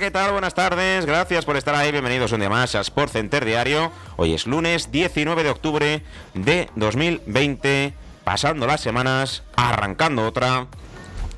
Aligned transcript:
¿Qué 0.00 0.10
tal? 0.10 0.32
Buenas 0.32 0.54
tardes, 0.54 1.04
gracias 1.04 1.44
por 1.44 1.58
estar 1.58 1.74
ahí, 1.74 1.92
bienvenidos 1.92 2.32
un 2.32 2.40
día 2.40 2.48
más 2.48 2.74
a 2.74 2.80
Sport 2.80 3.12
Center 3.12 3.44
Diario. 3.44 3.92
Hoy 4.16 4.32
es 4.32 4.46
lunes 4.46 4.90
19 4.90 5.42
de 5.42 5.50
octubre 5.50 6.02
de 6.32 6.70
2020, 6.74 7.92
pasando 8.24 8.66
las 8.66 8.80
semanas, 8.80 9.42
arrancando 9.56 10.26
otra 10.26 10.68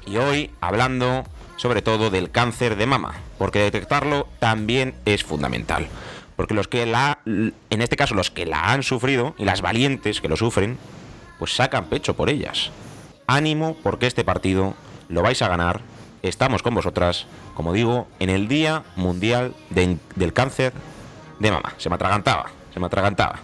y 0.06 0.16
hoy 0.16 0.52
hablando 0.60 1.24
sobre 1.56 1.82
todo 1.82 2.08
del 2.08 2.30
cáncer 2.30 2.76
de 2.76 2.86
mama, 2.86 3.14
porque 3.36 3.58
detectarlo 3.58 4.28
también 4.38 4.94
es 5.06 5.24
fundamental. 5.24 5.88
Porque 6.36 6.54
los 6.54 6.68
que 6.68 6.86
la, 6.86 7.18
en 7.24 7.82
este 7.82 7.96
caso 7.96 8.14
los 8.14 8.30
que 8.30 8.46
la 8.46 8.70
han 8.70 8.84
sufrido 8.84 9.34
y 9.38 9.44
las 9.44 9.60
valientes 9.60 10.20
que 10.20 10.28
lo 10.28 10.36
sufren, 10.36 10.78
pues 11.40 11.56
sacan 11.56 11.86
pecho 11.86 12.14
por 12.14 12.30
ellas. 12.30 12.70
Ánimo 13.26 13.76
porque 13.82 14.06
este 14.06 14.22
partido 14.22 14.74
lo 15.08 15.22
vais 15.22 15.42
a 15.42 15.48
ganar 15.48 15.80
estamos 16.22 16.62
con 16.62 16.74
vosotras, 16.74 17.26
como 17.54 17.72
digo, 17.72 18.06
en 18.20 18.30
el 18.30 18.48
Día 18.48 18.84
Mundial 18.96 19.54
del 19.70 20.32
Cáncer 20.32 20.72
de 21.38 21.50
Mama. 21.50 21.74
Se 21.78 21.88
me 21.88 21.96
atragantaba, 21.96 22.50
se 22.72 22.80
me 22.80 22.86
atragantaba. 22.86 23.40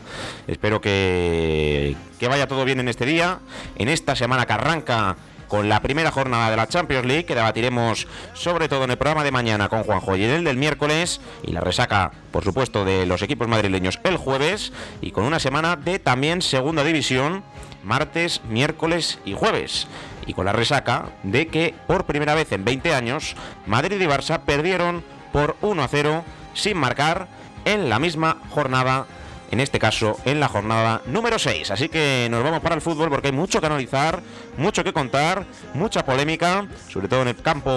Espero 0.47 0.81
que, 0.81 1.97
que 2.19 2.29
vaya 2.29 2.47
todo 2.47 2.65
bien 2.65 2.81
en 2.81 2.89
este 2.89 3.05
día, 3.05 3.41
en 3.77 3.89
esta 3.89 4.15
semana 4.17 4.47
que 4.47 4.53
arranca 4.53 5.17
con 5.49 5.69
la 5.69 5.81
primera 5.81 6.11
jornada 6.11 6.51
de 6.51 6.57
la 6.57 6.69
Champions 6.69 7.07
League, 7.07 7.25
que 7.25 7.35
debatiremos 7.35 8.07
sobre 8.35 8.69
todo 8.69 8.85
en 8.85 8.91
el 8.91 8.99
programa 8.99 9.25
de 9.25 9.31
mañana 9.31 9.69
con 9.69 9.83
Juanjo 9.83 10.15
y 10.15 10.25
en 10.25 10.31
el 10.31 10.45
del 10.45 10.59
miércoles, 10.59 11.21
y 11.43 11.53
la 11.53 11.61
resaca, 11.61 12.13
por 12.31 12.45
supuesto, 12.45 12.85
de 12.85 13.07
los 13.07 13.23
equipos 13.23 13.49
madrileños 13.49 13.99
el 14.05 14.19
jueves, 14.19 14.73
y 15.01 15.11
con 15.11 15.25
una 15.25 15.41
semana 15.41 15.77
de 15.77 15.99
también 15.99 16.43
segunda 16.43 16.85
división, 16.85 17.43
martes, 17.83 18.43
miércoles 18.49 19.19
y 19.25 19.33
jueves 19.33 19.89
y 20.29 20.35
con 20.35 20.45
la 20.45 20.53
resaca 20.53 21.07
de 21.25 21.49
que 21.49 21.75
por 21.87 22.05
primera 22.05 22.35
vez 22.35 22.53
en 22.53 22.65
20 22.65 22.95
años 22.95 23.35
Madrid 23.67 24.01
y 24.01 24.05
Barça 24.05 24.41
perdieron 24.41 25.03
por 25.33 25.57
1 25.63 25.83
a 25.83 25.89
0 25.89 26.25
sin 26.55 26.77
marcar 26.77 27.27
en 27.65 27.89
la 27.89 27.99
misma 27.99 28.37
jornada 28.51 29.07
en 29.51 29.61
este 29.61 29.79
caso 29.79 30.19
en 30.25 30.41
la 30.41 30.49
jornada 30.49 31.01
número 31.07 31.39
6. 31.39 31.71
Así 31.71 31.89
que 31.89 32.29
nos 32.31 32.45
vamos 32.45 32.61
para 32.61 32.75
el 32.75 32.81
fútbol 32.81 33.09
porque 33.09 33.29
hay 33.29 33.33
mucho 33.33 33.61
que 33.61 33.67
analizar, 33.67 34.21
mucho 34.57 34.85
que 34.85 34.93
contar, 34.93 35.47
mucha 35.75 36.05
polémica, 36.05 36.67
sobre 36.89 37.09
todo 37.09 37.23
en 37.23 37.29
el 37.29 37.37
campo 37.37 37.71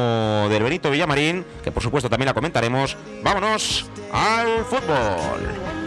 del 0.50 0.64
Benito 0.64 0.92
Villamarín, 0.92 1.46
que 1.64 1.72
por 1.72 1.82
supuesto 1.82 2.10
también 2.10 2.28
la 2.28 2.34
comentaremos. 2.34 2.98
Vámonos 3.24 3.90
al 4.12 4.66
fútbol. 4.66 5.81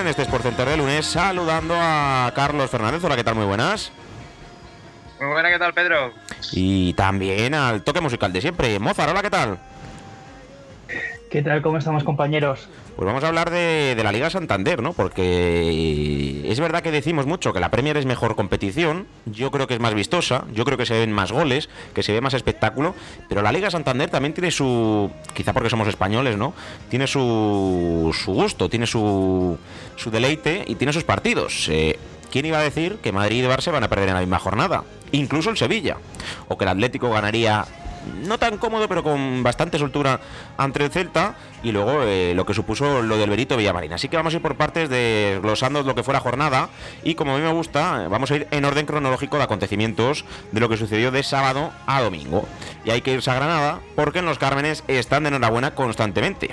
En 0.00 0.06
este 0.06 0.22
Sport 0.22 0.42
Center 0.42 0.68
de 0.68 0.76
lunes 0.76 1.04
saludando 1.04 1.74
a 1.76 2.32
Carlos 2.34 2.70
Fernández. 2.70 3.04
Hola, 3.04 3.16
¿qué 3.16 3.24
tal? 3.24 3.34
Muy 3.34 3.44
buenas. 3.44 3.92
Muy 5.20 5.30
buenas, 5.30 5.52
¿qué 5.52 5.58
tal, 5.58 5.74
Pedro? 5.74 6.12
Y 6.52 6.94
también 6.94 7.54
al 7.54 7.82
toque 7.82 8.00
musical 8.00 8.32
de 8.32 8.40
siempre. 8.40 8.78
Mozart, 8.78 9.10
hola, 9.10 9.22
¿qué 9.22 9.30
tal? 9.30 9.58
¿Qué 11.32 11.40
tal? 11.40 11.62
¿Cómo 11.62 11.78
estamos, 11.78 12.04
compañeros? 12.04 12.68
Pues 12.94 13.06
vamos 13.06 13.24
a 13.24 13.28
hablar 13.28 13.50
de, 13.50 13.98
la 14.04 14.12
Liga 14.12 14.28
Santander, 14.28 14.82
¿no? 14.82 14.92
Porque 14.92 16.42
es 16.46 16.60
verdad 16.60 16.82
que 16.82 16.90
decimos 16.90 17.24
mucho 17.24 17.54
que 17.54 17.60
la 17.60 17.70
Premier 17.70 17.96
es 17.96 18.04
mejor 18.04 18.36
competición, 18.36 19.06
yo 19.24 19.50
creo 19.50 19.66
que 19.66 19.72
es 19.72 19.80
más 19.80 19.94
vistosa, 19.94 20.44
yo 20.52 20.66
creo 20.66 20.76
que 20.76 20.84
se 20.84 20.92
ven 20.92 21.10
más 21.10 21.32
goles, 21.32 21.70
que 21.94 22.02
se 22.02 22.12
ve 22.12 22.20
más 22.20 22.34
espectáculo, 22.34 22.94
pero 23.30 23.40
la 23.40 23.50
Liga 23.50 23.70
Santander 23.70 24.10
también 24.10 24.34
tiene 24.34 24.50
su, 24.50 25.10
quizá 25.32 25.54
porque 25.54 25.70
somos 25.70 25.88
españoles, 25.88 26.36
¿no? 26.36 26.52
Tiene 26.90 27.06
su, 27.06 28.14
su 28.14 28.34
gusto, 28.34 28.68
tiene 28.68 28.86
su, 28.86 29.56
su 29.96 30.10
deleite 30.10 30.66
y 30.66 30.74
tiene 30.74 30.92
sus 30.92 31.04
partidos. 31.04 31.66
Eh, 31.70 31.98
¿Quién 32.30 32.44
iba 32.44 32.58
a 32.58 32.62
decir 32.62 32.96
que 33.02 33.10
Madrid 33.10 33.42
y 33.42 33.46
Barça 33.46 33.72
van 33.72 33.84
a 33.84 33.88
perder 33.88 34.10
en 34.10 34.14
la 34.16 34.20
misma 34.20 34.38
jornada? 34.38 34.84
Incluso 35.12 35.48
el 35.48 35.56
Sevilla. 35.56 35.96
O 36.48 36.58
que 36.58 36.64
el 36.64 36.68
Atlético 36.68 37.08
ganaría 37.10 37.64
no 38.24 38.38
tan 38.38 38.58
cómodo, 38.58 38.88
pero 38.88 39.02
con 39.02 39.42
bastante 39.42 39.78
soltura 39.78 40.20
ante 40.56 40.84
el 40.84 40.90
Celta. 40.90 41.34
Y 41.62 41.72
luego 41.72 42.02
eh, 42.02 42.32
lo 42.34 42.44
que 42.44 42.54
supuso 42.54 43.02
lo 43.02 43.16
del 43.16 43.30
Berito 43.30 43.56
Villamarín. 43.56 43.92
Así 43.92 44.08
que 44.08 44.16
vamos 44.16 44.34
a 44.34 44.36
ir 44.36 44.42
por 44.42 44.56
partes 44.56 44.88
desglosando 44.88 45.82
lo 45.82 45.94
que 45.94 46.02
fue 46.02 46.14
la 46.14 46.20
jornada. 46.20 46.68
Y 47.04 47.14
como 47.14 47.34
a 47.34 47.38
mí 47.38 47.42
me 47.42 47.52
gusta, 47.52 48.08
vamos 48.08 48.30
a 48.30 48.36
ir 48.36 48.48
en 48.50 48.64
orden 48.64 48.86
cronológico 48.86 49.36
de 49.36 49.44
acontecimientos 49.44 50.24
de 50.50 50.60
lo 50.60 50.68
que 50.68 50.76
sucedió 50.76 51.10
de 51.10 51.22
sábado 51.22 51.72
a 51.86 52.00
domingo. 52.02 52.48
Y 52.84 52.90
hay 52.90 53.02
que 53.02 53.12
irse 53.12 53.30
a 53.30 53.34
Granada 53.34 53.80
porque 53.94 54.18
en 54.18 54.26
los 54.26 54.38
Cármenes 54.38 54.82
están 54.88 55.22
de 55.22 55.28
enhorabuena 55.28 55.74
constantemente. 55.74 56.50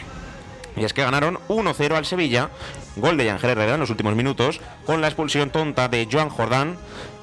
Y 0.75 0.85
es 0.85 0.93
que 0.93 1.03
ganaron 1.03 1.39
1-0 1.49 1.95
al 1.95 2.05
Sevilla, 2.05 2.49
gol 2.95 3.17
de 3.17 3.29
Ángel 3.29 3.49
Herrera 3.49 3.73
en 3.73 3.79
los 3.79 3.89
últimos 3.89 4.15
minutos, 4.15 4.61
con 4.85 5.01
la 5.01 5.07
expulsión 5.07 5.49
tonta 5.49 5.89
de 5.89 6.07
Joan 6.09 6.29
Jordán 6.29 6.77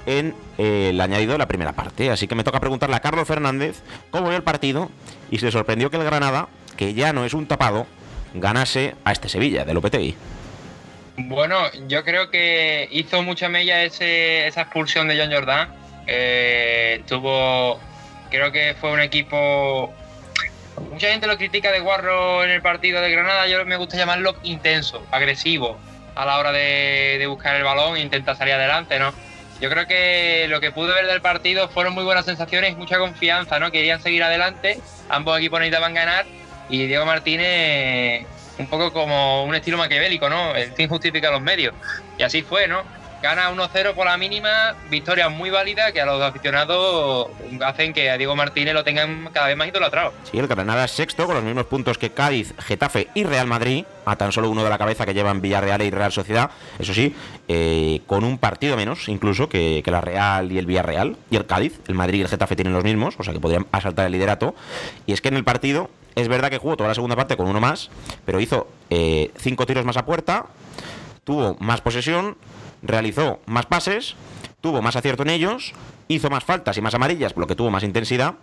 en 0.07 0.35
eh, 0.59 0.91
el 0.91 1.01
añadido 1.01 1.33
de 1.33 1.39
la 1.39 1.49
primera 1.49 1.73
parte. 1.73 2.11
Así 2.11 2.27
que 2.27 2.35
me 2.35 2.45
toca 2.45 2.61
preguntarle 2.61 2.97
a 2.97 3.01
Carlos 3.01 3.27
Fernández 3.27 3.83
cómo 4.11 4.29
vio 4.29 4.37
el 4.37 4.43
partido 4.43 4.91
y 5.31 5.39
se 5.39 5.51
sorprendió 5.51 5.91
que 5.91 5.97
el 5.97 6.05
Granada, 6.05 6.49
que 6.77 6.95
ya 6.95 7.13
no 7.13 7.25
es 7.25 7.35
un 7.35 7.47
tapado, 7.47 7.87
ganase 8.35 8.95
a 9.05 9.13
este 9.13 9.29
Sevilla 9.29 9.65
del 9.65 9.77
OPTI. 9.79 10.17
Bueno, 11.19 11.57
yo 11.89 12.05
creo 12.05 12.31
que 12.31 12.89
hizo 12.93 13.23
mucha 13.23 13.49
mella 13.49 13.83
ese, 13.83 14.47
esa 14.47 14.63
expulsión 14.63 15.09
de 15.09 15.19
John 15.19 15.33
Jordan. 15.33 15.69
Eh, 16.07 17.03
tuvo, 17.09 17.81
creo 18.31 18.53
que 18.53 18.75
fue 18.81 18.93
un 18.93 19.01
equipo. 19.01 19.93
Mucha 20.93 21.09
gente 21.09 21.27
lo 21.27 21.39
critica 21.39 21.73
de 21.73 21.81
Guarro 21.81 22.45
en 22.45 22.51
el 22.51 22.61
partido 22.61 23.01
de 23.01 23.11
Granada. 23.11 23.47
Yo 23.47 23.65
me 23.65 23.77
gusta 23.77 23.97
llamarlo 23.97 24.37
intenso, 24.43 25.03
agresivo 25.11 25.79
a 26.15 26.25
la 26.25 26.39
hora 26.39 26.51
de, 26.51 27.25
buscar 27.29 27.57
el 27.57 27.63
balón 27.63 27.97
e 27.97 28.01
intentar 28.01 28.37
salir 28.37 28.55
adelante, 28.55 28.99
¿no? 28.99 29.13
Yo 29.61 29.71
creo 29.71 29.87
que 29.87 30.47
lo 30.49 30.61
que 30.61 30.71
pude 30.71 30.93
ver 30.93 31.07
del 31.07 31.23
partido 31.23 31.69
fueron 31.69 31.95
muy 31.95 32.05
buenas 32.05 32.27
sensaciones, 32.27 32.77
mucha 32.77 32.99
confianza, 32.99 33.59
¿no? 33.59 33.71
Querían 33.71 34.03
seguir 34.03 34.23
adelante, 34.23 34.81
ambos 35.09 35.39
equipos 35.39 35.61
necesitaban 35.61 35.95
ganar 35.95 36.27
y 36.69 36.87
Diego 36.87 37.07
Martínez 37.07 38.27
un 38.59 38.67
poco 38.69 38.93
como 38.93 39.45
un 39.45 39.55
estilo 39.55 39.79
maquiavélico, 39.79 40.29
¿no? 40.29 40.55
El 40.55 40.73
fin 40.73 40.89
justifica 40.89 41.31
los 41.31 41.41
medios. 41.41 41.75
Y 42.19 42.23
así 42.23 42.43
fue, 42.43 42.69
¿no? 42.69 42.83
Gana 43.27 43.51
1-0 43.51 43.95
por 43.95 44.07
la 44.07 44.17
mínima, 44.17 44.77
victoria 44.89 45.29
muy 45.29 45.51
válida 45.51 45.91
que 45.91 46.01
a 46.01 46.07
los 46.07 46.23
aficionados 46.23 47.27
hacen 47.61 47.93
que 47.93 48.09
a 48.09 48.17
Diego 48.17 48.37
Martínez 48.37 48.73
lo 48.73 48.85
tengan 48.85 49.31
cada 49.33 49.49
vez 49.49 49.57
más 49.57 49.67
idolatrado. 49.67 50.13
Sí, 50.31 50.39
el 50.39 50.47
Granada 50.47 50.85
es 50.85 50.93
sexto 50.93 51.27
con 51.27 51.35
los 51.35 51.43
mismos 51.43 51.65
puntos 51.65 51.99
que 51.99 52.11
Cádiz, 52.11 52.55
Getafe 52.59 53.09
y 53.15 53.25
Real 53.25 53.49
Madrid, 53.49 53.85
a 54.05 54.15
tan 54.15 54.31
solo 54.31 54.49
uno 54.49 54.63
de 54.63 54.71
la 54.71 54.79
cabeza 54.79 55.05
que 55.05 55.13
llevan 55.13 55.41
Villarreal 55.41 55.83
y 55.83 55.91
Real 55.91 56.13
Sociedad, 56.13 56.53
eso 56.79 56.95
sí, 56.95 57.17
eh, 57.49 58.01
con 58.07 58.23
un 58.23 58.39
partido 58.39 58.77
menos 58.77 59.09
incluso 59.09 59.49
que, 59.49 59.83
la 59.85 60.01
Real 60.01 60.53
y 60.53 60.59
el 60.59 60.67
Villarreal 60.67 61.17
y 61.29 61.35
el 61.35 61.47
Cádiz, 61.47 61.81
el 61.89 61.97
Madrid 61.97 62.21
y 62.21 62.23
el 62.23 62.29
Getafe 62.29 62.55
tienen 62.55 62.75
los 62.75 62.85
mismos, 62.85 63.17
o 63.19 63.25
sea 63.25 63.33
que 63.33 63.41
podrían 63.41 63.67
asaltar 63.73 64.07
el 64.07 64.13
liderato, 64.13 64.55
y 65.05 65.13
es 65.13 65.21
que 65.21 65.29
en 65.29 65.35
el 65.37 65.43
partido 65.43 65.91
es 66.15 66.29
verdad 66.29 66.49
que 66.49 66.59
jugó 66.59 66.77
toda 66.77 66.91
la 66.91 66.95
segunda 66.95 67.17
parte 67.17 67.37
con 67.37 67.49
uno 67.49 67.61
más, 67.61 67.91
pero 68.25 68.39
hizo 68.39 68.69
eh, 68.89 69.33
cinco 69.37 69.67
tiros 69.67 69.85
más 69.85 69.97
a 69.97 70.07
puerta, 70.07 70.47
tuvo 71.25 71.57
más 71.59 71.81
posesión, 71.81 72.37
realizó 72.83 73.41
más 73.47 73.67
pases, 73.67 74.17
tuvo 74.61 74.83
más 74.83 74.97
acierto 74.97 75.23
en 75.23 75.31
ellos, 75.31 75.73
hizo 76.09 76.31
más 76.31 76.45
faltas 76.45 76.77
y 76.77 76.81
más 76.81 76.95
amarillas, 76.95 77.33
por 77.33 77.43
lo 77.43 77.47
que 77.47 77.57
tuvo 77.57 77.71
más 77.71 77.83
intensidad, 77.83 78.35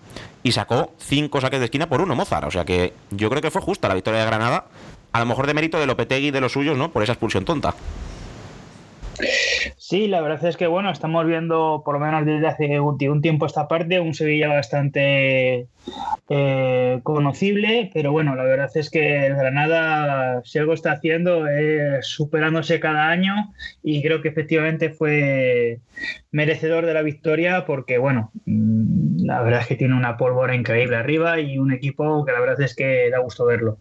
y 0.44 0.52
sacó 0.52 0.94
cinco 1.00 1.42
saques 1.42 1.60
de 1.60 1.66
esquina 1.66 1.88
por 1.88 2.02
uno 2.02 2.16
Mozart. 2.16 2.48
O 2.48 2.52
sea 2.52 2.66
que 2.66 2.94
yo 3.12 3.30
creo 3.30 3.42
que 3.42 3.52
fue 3.52 3.62
justa 3.62 3.88
la 3.88 3.96
victoria 3.96 4.22
de 4.22 4.26
Granada, 4.26 4.66
a 5.12 5.20
lo 5.20 5.26
mejor 5.26 5.48
de 5.48 5.54
mérito 5.54 5.80
de 5.80 5.86
Lopetegui 5.86 6.28
y 6.28 6.32
de 6.32 6.42
los 6.42 6.52
suyos, 6.52 6.78
¿no? 6.78 6.92
Por 6.92 7.04
esa 7.04 7.14
expulsión 7.14 7.46
tonta. 7.46 7.76
Sí, 9.78 10.08
la 10.08 10.22
verdad 10.22 10.44
es 10.46 10.58
que 10.58 10.68
bueno, 10.68 10.90
estamos 10.92 11.26
viendo 11.26 11.84
por 11.86 11.96
lo 11.96 12.06
menos 12.06 12.26
desde 12.26 12.48
hace 12.48 12.80
un 12.80 13.22
tiempo 13.22 13.46
esta 13.46 13.68
parte, 13.68 14.00
un 14.00 14.14
Sevilla 14.14 14.48
bastante 14.48 15.68
eh, 16.30 17.00
conocible, 17.04 17.92
pero 17.94 18.12
bueno, 18.12 18.36
la 18.36 18.44
verdad 18.44 18.72
es 18.74 18.90
que 18.90 19.28
el 19.28 19.36
Granada, 19.36 20.42
si 20.46 20.58
algo 20.58 20.74
está 20.74 20.94
haciendo, 20.94 21.48
es 21.48 22.08
superándose 22.08 22.80
cada 22.80 23.10
año 23.10 23.54
y 23.84 24.02
creo 24.02 24.22
que 24.22 24.30
efectivamente 24.30 24.90
fue 24.90 25.80
merecedor 26.32 26.86
de 26.86 26.94
la 26.94 27.02
victoria 27.02 27.66
porque 27.66 27.98
bueno, 27.98 28.32
mm, 28.46 29.26
la 29.26 29.42
verdad 29.42 29.62
es 29.62 29.68
que 29.68 29.76
tiene 29.76 29.96
una 29.96 30.18
pólvora 30.18 30.56
increíble 30.56 30.96
arriba 30.96 31.40
y 31.40 31.58
un 31.58 31.72
equipo 31.72 32.26
que 32.26 32.32
la 32.32 32.40
verdad 32.40 32.62
es 32.62 32.76
que 32.76 33.10
da 33.12 33.20
gusto 33.20 33.46
verlo. 33.46 33.78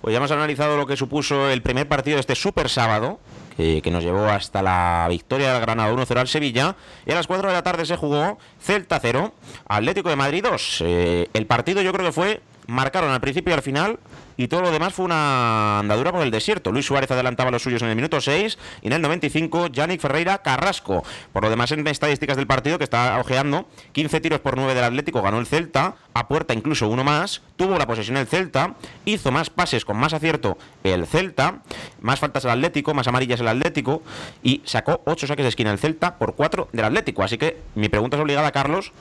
Pues 0.00 0.12
ya 0.12 0.18
hemos 0.18 0.32
analizado 0.32 0.76
lo 0.76 0.86
que 0.86 0.96
supuso 0.96 1.48
el 1.48 1.62
primer 1.62 1.88
partido 1.88 2.16
de 2.16 2.20
este 2.20 2.34
super 2.34 2.68
sábado, 2.68 3.20
que 3.56 3.90
nos 3.90 4.02
llevó 4.02 4.24
hasta 4.24 4.62
la 4.62 5.06
victoria 5.08 5.52
del 5.52 5.60
Granada 5.60 5.92
1-0 5.92 6.16
al 6.16 6.28
Sevilla. 6.28 6.76
Y 7.06 7.12
a 7.12 7.14
las 7.14 7.26
4 7.26 7.48
de 7.48 7.54
la 7.54 7.62
tarde 7.62 7.86
se 7.86 7.96
jugó 7.96 8.38
Celta 8.60 8.98
0, 9.00 9.32
Atlético 9.68 10.08
de 10.08 10.16
Madrid 10.16 10.44
2. 10.44 10.82
Eh, 10.84 11.28
el 11.32 11.46
partido 11.46 11.82
yo 11.82 11.92
creo 11.92 12.06
que 12.06 12.12
fue, 12.12 12.40
marcaron 12.66 13.10
al 13.10 13.20
principio 13.20 13.52
y 13.52 13.54
al 13.54 13.62
final 13.62 13.98
y 14.36 14.48
todo 14.48 14.62
lo 14.62 14.70
demás 14.70 14.92
fue 14.92 15.04
una 15.04 15.78
andadura 15.78 16.12
por 16.12 16.22
el 16.22 16.30
desierto. 16.30 16.72
Luis 16.72 16.86
Suárez 16.86 17.10
adelantaba 17.10 17.50
los 17.50 17.62
suyos 17.62 17.82
en 17.82 17.88
el 17.88 17.96
minuto 17.96 18.20
6 18.20 18.58
y 18.82 18.86
en 18.88 18.92
el 18.92 19.02
95 19.02 19.68
Yannick 19.68 20.00
Ferreira 20.00 20.38
Carrasco. 20.38 21.04
Por 21.32 21.42
lo 21.42 21.50
demás 21.50 21.70
en 21.72 21.86
estadísticas 21.86 22.36
del 22.36 22.46
partido 22.46 22.78
que 22.78 22.84
está 22.84 23.18
ojeando, 23.20 23.68
15 23.92 24.20
tiros 24.20 24.40
por 24.40 24.56
9 24.56 24.74
del 24.74 24.84
Atlético 24.84 25.22
ganó 25.22 25.38
el 25.38 25.46
Celta, 25.46 25.96
a 26.14 26.28
puerta 26.28 26.54
incluso 26.54 26.88
uno 26.88 27.04
más, 27.04 27.42
tuvo 27.56 27.78
la 27.78 27.86
posesión 27.86 28.16
el 28.16 28.26
Celta, 28.26 28.74
hizo 29.04 29.30
más 29.30 29.50
pases 29.50 29.84
con 29.84 29.96
más 29.96 30.12
acierto 30.12 30.58
el 30.82 31.06
Celta, 31.06 31.62
más 32.00 32.18
faltas 32.18 32.44
el 32.44 32.50
Atlético, 32.50 32.94
más 32.94 33.06
amarillas 33.06 33.40
el 33.40 33.48
Atlético 33.48 34.02
y 34.42 34.62
sacó 34.64 35.02
8 35.04 35.26
saques 35.26 35.44
de 35.44 35.48
esquina 35.48 35.70
el 35.70 35.78
Celta 35.78 36.18
por 36.18 36.34
4 36.34 36.68
del 36.72 36.84
Atlético. 36.84 37.22
Así 37.22 37.38
que 37.38 37.58
mi 37.74 37.88
pregunta 37.88 38.16
es 38.16 38.22
obligada, 38.22 38.50
Carlos. 38.52 38.92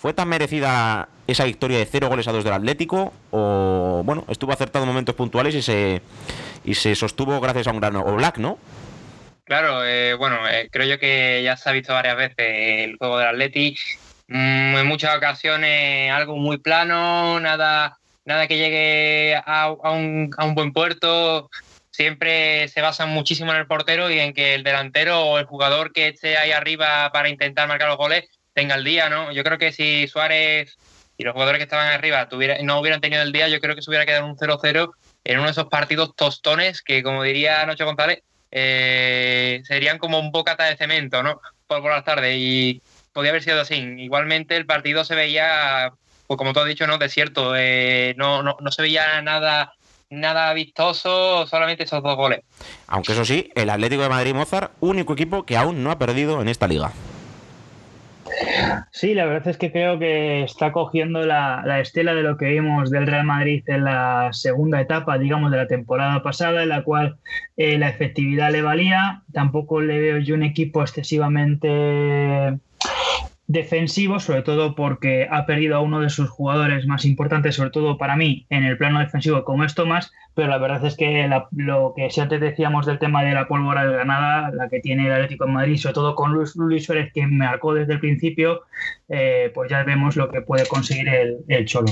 ¿Fue 0.00 0.14
tan 0.14 0.30
merecida 0.30 1.10
esa 1.26 1.44
victoria 1.44 1.76
de 1.76 1.84
0 1.84 2.08
goles 2.08 2.26
a 2.26 2.32
2 2.32 2.42
del 2.42 2.54
Atlético? 2.54 3.12
¿O, 3.30 4.00
bueno, 4.02 4.24
estuvo 4.30 4.50
acertado 4.50 4.84
en 4.84 4.88
momentos 4.88 5.14
puntuales 5.14 5.54
y 5.54 5.60
se, 5.60 6.00
y 6.64 6.74
se 6.74 6.94
sostuvo 6.94 7.38
gracias 7.38 7.66
a 7.66 7.72
un 7.72 7.80
gran 7.80 8.02
Black, 8.16 8.38
no? 8.38 8.56
Claro, 9.44 9.84
eh, 9.84 10.14
bueno, 10.14 10.48
eh, 10.48 10.70
creo 10.72 10.86
yo 10.86 10.98
que 10.98 11.42
ya 11.44 11.54
se 11.58 11.68
ha 11.68 11.72
visto 11.72 11.92
varias 11.92 12.16
veces 12.16 12.34
el 12.38 12.96
juego 12.96 13.18
del 13.18 13.28
Atlético. 13.28 13.78
Mm, 14.28 14.76
en 14.78 14.86
muchas 14.86 15.14
ocasiones 15.14 16.10
algo 16.10 16.34
muy 16.36 16.56
plano, 16.56 17.38
nada, 17.38 17.98
nada 18.24 18.46
que 18.46 18.56
llegue 18.56 19.38
a, 19.44 19.70
un, 19.70 20.30
a 20.38 20.46
un 20.46 20.54
buen 20.54 20.72
puerto. 20.72 21.50
Siempre 21.90 22.68
se 22.68 22.80
basa 22.80 23.04
muchísimo 23.04 23.52
en 23.52 23.58
el 23.58 23.66
portero 23.66 24.10
y 24.10 24.18
en 24.18 24.32
que 24.32 24.54
el 24.54 24.62
delantero 24.62 25.20
o 25.26 25.38
el 25.38 25.44
jugador 25.44 25.92
que 25.92 26.08
esté 26.08 26.38
ahí 26.38 26.52
arriba 26.52 27.10
para 27.12 27.28
intentar 27.28 27.68
marcar 27.68 27.88
los 27.88 27.98
goles 27.98 28.30
tenga 28.54 28.74
el 28.74 28.84
día, 28.84 29.08
¿no? 29.08 29.32
Yo 29.32 29.42
creo 29.44 29.58
que 29.58 29.72
si 29.72 30.06
Suárez 30.08 30.76
y 31.16 31.24
los 31.24 31.32
jugadores 31.32 31.58
que 31.58 31.64
estaban 31.64 31.88
arriba 31.88 32.28
no 32.62 32.80
hubieran 32.80 33.00
tenido 33.00 33.22
el 33.22 33.32
día, 33.32 33.48
yo 33.48 33.60
creo 33.60 33.74
que 33.74 33.82
se 33.82 33.90
hubiera 33.90 34.06
quedado 34.06 34.26
un 34.26 34.36
0-0 34.36 34.90
en 35.24 35.36
uno 35.36 35.46
de 35.46 35.52
esos 35.52 35.66
partidos 35.66 36.14
tostones 36.16 36.82
que, 36.82 37.02
como 37.02 37.22
diría 37.22 37.66
Noche 37.66 37.84
González, 37.84 38.22
eh, 38.50 39.62
serían 39.64 39.98
como 39.98 40.18
un 40.18 40.32
bocata 40.32 40.64
de 40.64 40.76
cemento, 40.76 41.22
¿no? 41.22 41.40
Por, 41.66 41.82
por 41.82 41.92
las 41.92 42.04
tardes. 42.04 42.36
Y 42.38 42.82
podía 43.12 43.30
haber 43.30 43.42
sido 43.42 43.60
así. 43.60 43.74
Igualmente 43.98 44.56
el 44.56 44.66
partido 44.66 45.04
se 45.04 45.14
veía, 45.14 45.92
pues 46.26 46.38
como 46.38 46.52
tú 46.52 46.60
has 46.60 46.66
dicho, 46.66 46.86
¿no? 46.86 46.98
Desierto. 46.98 47.54
Eh, 47.56 48.14
no, 48.16 48.42
no, 48.42 48.56
no 48.60 48.72
se 48.72 48.82
veía 48.82 49.20
nada 49.22 49.74
nada 50.10 50.52
vistoso, 50.54 51.46
solamente 51.46 51.84
esos 51.84 52.02
dos 52.02 52.16
goles. 52.16 52.40
Aunque 52.88 53.12
eso 53.12 53.24
sí, 53.24 53.48
el 53.54 53.70
Atlético 53.70 54.02
de 54.02 54.08
Madrid 54.08 54.34
Mozart, 54.34 54.72
único 54.80 55.12
equipo 55.12 55.44
que 55.44 55.56
aún 55.56 55.84
no 55.84 55.92
ha 55.92 55.98
perdido 55.98 56.42
en 56.42 56.48
esta 56.48 56.66
liga. 56.66 56.92
Sí, 58.92 59.14
la 59.14 59.24
verdad 59.26 59.48
es 59.48 59.56
que 59.56 59.72
creo 59.72 59.98
que 59.98 60.42
está 60.42 60.72
cogiendo 60.72 61.24
la, 61.24 61.80
estela 61.80 62.14
de 62.14 62.22
lo 62.22 62.36
que 62.36 62.46
vimos 62.46 62.90
del 62.90 63.06
Real 63.06 63.24
Madrid 63.24 63.62
en 63.66 63.84
la 63.84 64.30
segunda 64.32 64.80
etapa, 64.80 65.18
digamos, 65.18 65.50
de 65.50 65.56
la 65.56 65.66
temporada 65.66 66.22
pasada, 66.22 66.62
en 66.62 66.70
la 66.70 66.82
cual 66.82 67.18
eh, 67.56 67.78
la 67.78 67.88
efectividad 67.88 68.50
le 68.52 68.62
valía. 68.62 69.22
Tampoco 69.32 69.80
le 69.80 70.00
veo 70.00 70.18
yo 70.18 70.34
un 70.34 70.42
equipo 70.42 70.82
excesivamente 70.82 72.58
defensivo, 73.50 74.20
sobre 74.20 74.42
todo 74.42 74.76
porque 74.76 75.26
ha 75.28 75.44
perdido 75.44 75.74
a 75.74 75.80
uno 75.80 75.98
de 75.98 76.08
sus 76.08 76.30
jugadores 76.30 76.86
más 76.86 77.04
importantes, 77.04 77.56
sobre 77.56 77.70
todo 77.70 77.98
para 77.98 78.14
mí, 78.14 78.46
en 78.48 78.62
el 78.62 78.78
plano 78.78 79.00
defensivo, 79.00 79.42
como 79.42 79.64
es 79.64 79.74
Tomás, 79.74 80.12
pero 80.34 80.46
la 80.46 80.58
verdad 80.58 80.84
es 80.86 80.96
que 80.96 81.28
lo 81.56 81.92
que 81.96 82.10
si 82.10 82.20
antes 82.20 82.40
decíamos 82.40 82.86
del 82.86 83.00
tema 83.00 83.24
de 83.24 83.34
la 83.34 83.48
pólvora 83.48 83.84
de 83.84 83.92
Granada, 83.92 84.52
la 84.52 84.68
que 84.68 84.78
tiene 84.78 85.06
el 85.06 85.12
Atlético 85.14 85.46
de 85.46 85.52
Madrid, 85.52 85.78
sobre 85.78 85.94
todo 85.94 86.14
con 86.14 86.32
Luis, 86.32 86.54
Luis 86.54 86.84
Suárez, 86.84 87.12
que 87.12 87.26
marcó 87.26 87.74
desde 87.74 87.94
el 87.94 87.98
principio, 87.98 88.62
eh, 89.08 89.50
pues 89.52 89.68
ya 89.68 89.82
vemos 89.82 90.14
lo 90.14 90.30
que 90.30 90.42
puede 90.42 90.64
conseguir 90.66 91.08
el, 91.08 91.38
el 91.48 91.64
Cholo. 91.64 91.90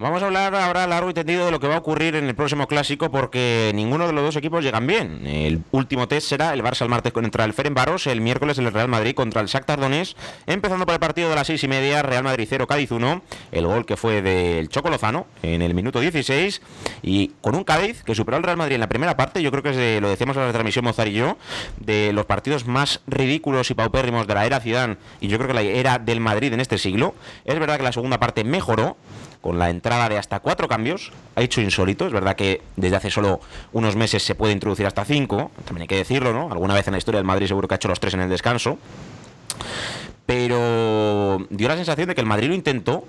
Vamos 0.00 0.22
a 0.22 0.26
hablar 0.26 0.54
ahora 0.54 0.86
largo 0.86 1.10
y 1.10 1.12
tendido 1.12 1.44
de 1.44 1.50
lo 1.50 1.58
que 1.58 1.66
va 1.66 1.74
a 1.74 1.78
ocurrir 1.78 2.14
en 2.14 2.26
el 2.26 2.36
próximo 2.36 2.68
clásico 2.68 3.10
porque 3.10 3.72
ninguno 3.74 4.06
de 4.06 4.12
los 4.12 4.22
dos 4.22 4.36
equipos 4.36 4.62
llegan 4.62 4.86
bien. 4.86 5.26
El 5.26 5.64
último 5.72 6.06
test 6.06 6.28
será 6.28 6.54
el 6.54 6.62
Barça 6.62 6.82
el 6.82 6.88
martes 6.88 7.12
contra 7.12 7.44
el 7.44 7.52
Ferenbaros, 7.52 8.06
el 8.06 8.20
miércoles 8.20 8.58
el 8.58 8.72
Real 8.72 8.86
Madrid 8.86 9.16
contra 9.16 9.40
el 9.40 9.48
Shakhtar 9.48 9.80
Donetsk, 9.80 10.16
empezando 10.46 10.86
por 10.86 10.92
el 10.92 11.00
partido 11.00 11.28
de 11.28 11.34
las 11.34 11.48
seis 11.48 11.64
y 11.64 11.66
media, 11.66 12.02
Real 12.02 12.22
Madrid 12.22 12.46
0, 12.48 12.68
Cádiz 12.68 12.92
1, 12.92 13.22
el 13.50 13.66
gol 13.66 13.86
que 13.86 13.96
fue 13.96 14.22
del 14.22 14.68
Choco 14.68 14.88
Lozano 14.88 15.26
en 15.42 15.62
el 15.62 15.74
minuto 15.74 15.98
16 15.98 16.62
y 17.02 17.32
con 17.40 17.56
un 17.56 17.64
Cádiz 17.64 18.04
que 18.04 18.14
superó 18.14 18.36
al 18.36 18.44
Real 18.44 18.56
Madrid 18.56 18.76
en 18.76 18.82
la 18.82 18.88
primera 18.88 19.16
parte, 19.16 19.42
yo 19.42 19.50
creo 19.50 19.64
que 19.64 19.70
es 19.70 19.76
de, 19.76 20.00
lo 20.00 20.10
decíamos 20.10 20.36
en 20.36 20.44
la 20.44 20.52
transmisión 20.52 20.84
Mozart 20.84 21.10
y 21.10 21.14
yo, 21.14 21.38
de 21.80 22.12
los 22.12 22.24
partidos 22.24 22.66
más 22.66 23.00
ridículos 23.08 23.68
y 23.72 23.74
paupérrimos 23.74 24.28
de 24.28 24.34
la 24.34 24.46
era 24.46 24.60
Zidane 24.60 24.96
y 25.20 25.26
yo 25.26 25.38
creo 25.38 25.48
que 25.48 25.54
la 25.54 25.62
era 25.62 25.98
del 25.98 26.20
Madrid 26.20 26.52
en 26.52 26.60
este 26.60 26.78
siglo. 26.78 27.16
Es 27.44 27.58
verdad 27.58 27.78
que 27.78 27.82
la 27.82 27.90
segunda 27.90 28.20
parte 28.20 28.44
mejoró, 28.44 28.96
con 29.40 29.58
la 29.58 29.70
entrada 29.70 30.08
de 30.08 30.18
hasta 30.18 30.40
cuatro 30.40 30.68
cambios, 30.68 31.12
ha 31.36 31.42
hecho 31.42 31.60
insólito. 31.60 32.06
Es 32.06 32.12
verdad 32.12 32.36
que 32.36 32.62
desde 32.76 32.96
hace 32.96 33.10
solo 33.10 33.40
unos 33.72 33.96
meses 33.96 34.22
se 34.22 34.34
puede 34.34 34.52
introducir 34.52 34.86
hasta 34.86 35.04
cinco, 35.04 35.50
también 35.64 35.82
hay 35.82 35.88
que 35.88 35.96
decirlo, 35.96 36.32
¿no? 36.32 36.50
Alguna 36.50 36.74
vez 36.74 36.86
en 36.88 36.92
la 36.92 36.98
historia 36.98 37.18
del 37.18 37.26
Madrid 37.26 37.46
seguro 37.46 37.68
que 37.68 37.74
ha 37.74 37.76
hecho 37.76 37.88
los 37.88 38.00
tres 38.00 38.14
en 38.14 38.20
el 38.20 38.28
descanso. 38.28 38.78
Pero 40.26 41.46
dio 41.50 41.68
la 41.68 41.76
sensación 41.76 42.08
de 42.08 42.14
que 42.14 42.20
el 42.20 42.26
Madrid 42.26 42.48
lo 42.48 42.54
intentó 42.54 43.04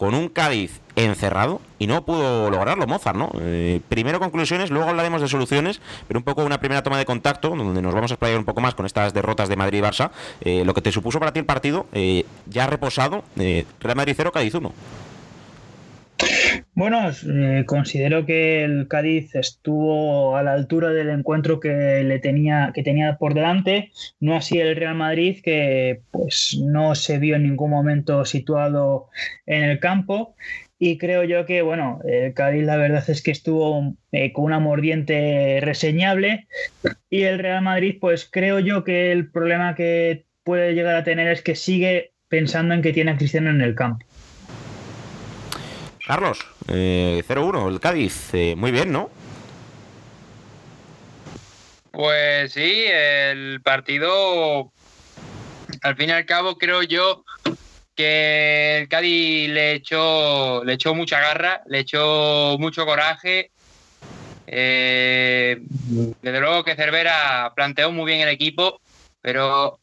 con 0.00 0.14
un 0.14 0.28
Cádiz 0.30 0.80
encerrado 0.96 1.60
y 1.78 1.86
no 1.86 2.06
pudo 2.06 2.50
lograrlo 2.50 2.86
Mozart, 2.86 3.18
¿no? 3.18 3.30
Eh, 3.38 3.82
primero 3.90 4.18
conclusiones, 4.18 4.70
luego 4.70 4.88
hablaremos 4.88 5.20
de 5.20 5.28
soluciones, 5.28 5.80
pero 6.08 6.18
un 6.18 6.24
poco 6.24 6.42
una 6.42 6.58
primera 6.58 6.82
toma 6.82 6.96
de 6.96 7.04
contacto, 7.04 7.50
donde 7.50 7.82
nos 7.82 7.94
vamos 7.94 8.10
a 8.10 8.14
explayar 8.14 8.38
un 8.38 8.46
poco 8.46 8.62
más 8.62 8.74
con 8.74 8.86
estas 8.86 9.12
derrotas 9.12 9.50
de 9.50 9.56
Madrid 9.56 9.78
y 9.78 9.82
Barça. 9.82 10.10
Eh, 10.40 10.64
lo 10.64 10.72
que 10.72 10.80
te 10.80 10.90
supuso 10.90 11.18
para 11.18 11.34
ti 11.34 11.40
el 11.40 11.44
partido, 11.44 11.86
eh, 11.92 12.24
ya 12.46 12.66
reposado, 12.66 13.24
Real 13.36 13.96
Madrid 13.96 14.14
0, 14.16 14.32
Cádiz 14.32 14.54
1. 14.54 14.72
Bueno, 16.74 17.10
eh, 17.10 17.64
considero 17.66 18.24
que 18.24 18.64
el 18.64 18.88
Cádiz 18.88 19.34
estuvo 19.34 20.36
a 20.36 20.42
la 20.42 20.54
altura 20.54 20.90
del 20.90 21.10
encuentro 21.10 21.60
que 21.60 22.02
le 22.04 22.18
tenía 22.18 22.72
que 22.74 22.82
tenía 22.82 23.16
por 23.18 23.34
delante, 23.34 23.90
no 24.18 24.34
así 24.34 24.58
el 24.58 24.76
Real 24.76 24.94
Madrid 24.94 25.40
que 25.42 26.00
pues 26.10 26.58
no 26.58 26.94
se 26.94 27.18
vio 27.18 27.36
en 27.36 27.42
ningún 27.42 27.70
momento 27.70 28.24
situado 28.24 29.08
en 29.46 29.64
el 29.64 29.78
campo 29.78 30.34
y 30.78 30.96
creo 30.96 31.24
yo 31.24 31.44
que 31.44 31.60
bueno, 31.60 32.00
el 32.04 32.32
Cádiz 32.32 32.64
la 32.64 32.76
verdad 32.76 33.04
es 33.08 33.22
que 33.22 33.32
estuvo 33.32 33.94
eh, 34.12 34.32
con 34.32 34.44
una 34.44 34.58
mordiente 34.58 35.58
reseñable 35.60 36.46
y 37.10 37.22
el 37.22 37.38
Real 37.40 37.62
Madrid 37.62 37.98
pues 38.00 38.26
creo 38.30 38.58
yo 38.58 38.84
que 38.84 39.12
el 39.12 39.30
problema 39.30 39.74
que 39.74 40.24
puede 40.44 40.74
llegar 40.74 40.96
a 40.96 41.04
tener 41.04 41.28
es 41.28 41.42
que 41.42 41.56
sigue 41.56 42.14
pensando 42.28 42.74
en 42.74 42.80
que 42.80 42.92
tiene 42.92 43.10
a 43.10 43.16
Cristiano 43.16 43.50
en 43.50 43.60
el 43.60 43.74
campo. 43.74 44.06
Carlos, 46.10 46.44
eh, 46.66 47.22
0-1, 47.24 47.68
el 47.68 47.78
Cádiz, 47.78 48.34
eh, 48.34 48.56
muy 48.56 48.72
bien, 48.72 48.90
¿no? 48.90 49.10
Pues 51.92 52.52
sí, 52.52 52.84
el 52.88 53.60
partido, 53.62 54.72
al 55.82 55.94
fin 55.94 56.08
y 56.08 56.12
al 56.12 56.26
cabo, 56.26 56.58
creo 56.58 56.82
yo 56.82 57.22
que 57.94 58.78
el 58.78 58.88
Cádiz 58.88 59.50
le 59.50 59.74
echó, 59.74 60.64
le 60.64 60.72
echó 60.72 60.96
mucha 60.96 61.20
garra, 61.20 61.62
le 61.66 61.78
echó 61.78 62.56
mucho 62.58 62.84
coraje. 62.84 63.52
Eh, 64.48 65.60
desde 65.60 66.40
luego 66.40 66.64
que 66.64 66.74
Cervera 66.74 67.52
planteó 67.54 67.92
muy 67.92 68.06
bien 68.06 68.22
el 68.22 68.30
equipo, 68.30 68.80
pero 69.22 69.78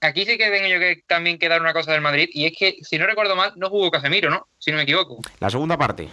aquí 0.00 0.24
sí 0.24 0.38
que 0.38 0.50
tengo 0.50 0.66
yo 0.66 0.78
que 0.78 1.02
también 1.06 1.38
que 1.38 1.48
dar 1.48 1.60
una 1.60 1.72
cosa 1.72 1.92
del 1.92 2.00
Madrid, 2.00 2.28
y 2.32 2.46
es 2.46 2.52
que, 2.56 2.76
si 2.82 2.98
no 2.98 3.06
recuerdo 3.06 3.36
mal, 3.36 3.52
no 3.56 3.70
jugó 3.70 3.90
Casemiro, 3.90 4.30
¿no? 4.30 4.48
Si 4.58 4.70
no 4.70 4.76
me 4.76 4.82
equivoco. 4.82 5.20
La 5.40 5.50
segunda 5.50 5.76
parte. 5.76 6.08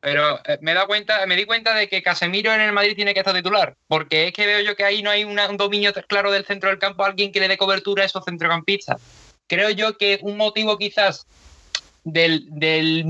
Pero 0.00 0.38
eh, 0.44 0.58
me 0.60 0.74
da 0.74 0.86
cuenta, 0.86 1.26
me 1.26 1.36
di 1.36 1.46
cuenta 1.46 1.74
de 1.74 1.88
que 1.88 2.02
Casemiro 2.02 2.52
en 2.52 2.60
el 2.60 2.72
Madrid 2.72 2.94
tiene 2.94 3.12
que 3.12 3.20
estar 3.20 3.34
titular, 3.34 3.76
porque 3.88 4.28
es 4.28 4.32
que 4.32 4.46
veo 4.46 4.60
yo 4.60 4.76
que 4.76 4.84
ahí 4.84 5.02
no 5.02 5.10
hay 5.10 5.24
un 5.24 5.56
dominio 5.56 5.92
claro 6.06 6.30
del 6.30 6.44
centro 6.44 6.68
del 6.68 6.78
campo, 6.78 7.04
alguien 7.04 7.32
que 7.32 7.40
le 7.40 7.48
dé 7.48 7.56
cobertura 7.56 8.02
a 8.02 8.06
esos 8.06 8.24
centrocampistas. 8.24 9.00
Creo 9.48 9.70
yo 9.70 9.96
que 9.96 10.18
un 10.22 10.36
motivo 10.36 10.76
quizás 10.78 11.26
del, 12.04 12.46
del, 12.50 13.04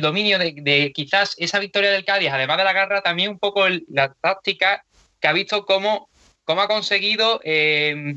dominio 0.00 0.38
de, 0.38 0.92
quizás 0.94 1.34
esa 1.36 1.58
victoria 1.58 1.90
del 1.90 2.04
Cádiz, 2.04 2.30
además 2.30 2.56
de 2.56 2.64
la 2.64 2.72
garra, 2.72 3.02
también 3.02 3.30
un 3.30 3.38
poco 3.38 3.66
la 3.88 4.14
táctica 4.14 4.84
que 5.20 5.28
ha 5.28 5.32
visto 5.32 5.66
cómo, 5.66 6.08
cómo 6.44 6.62
ha 6.62 6.68
conseguido 6.68 7.40
eh, 7.44 8.16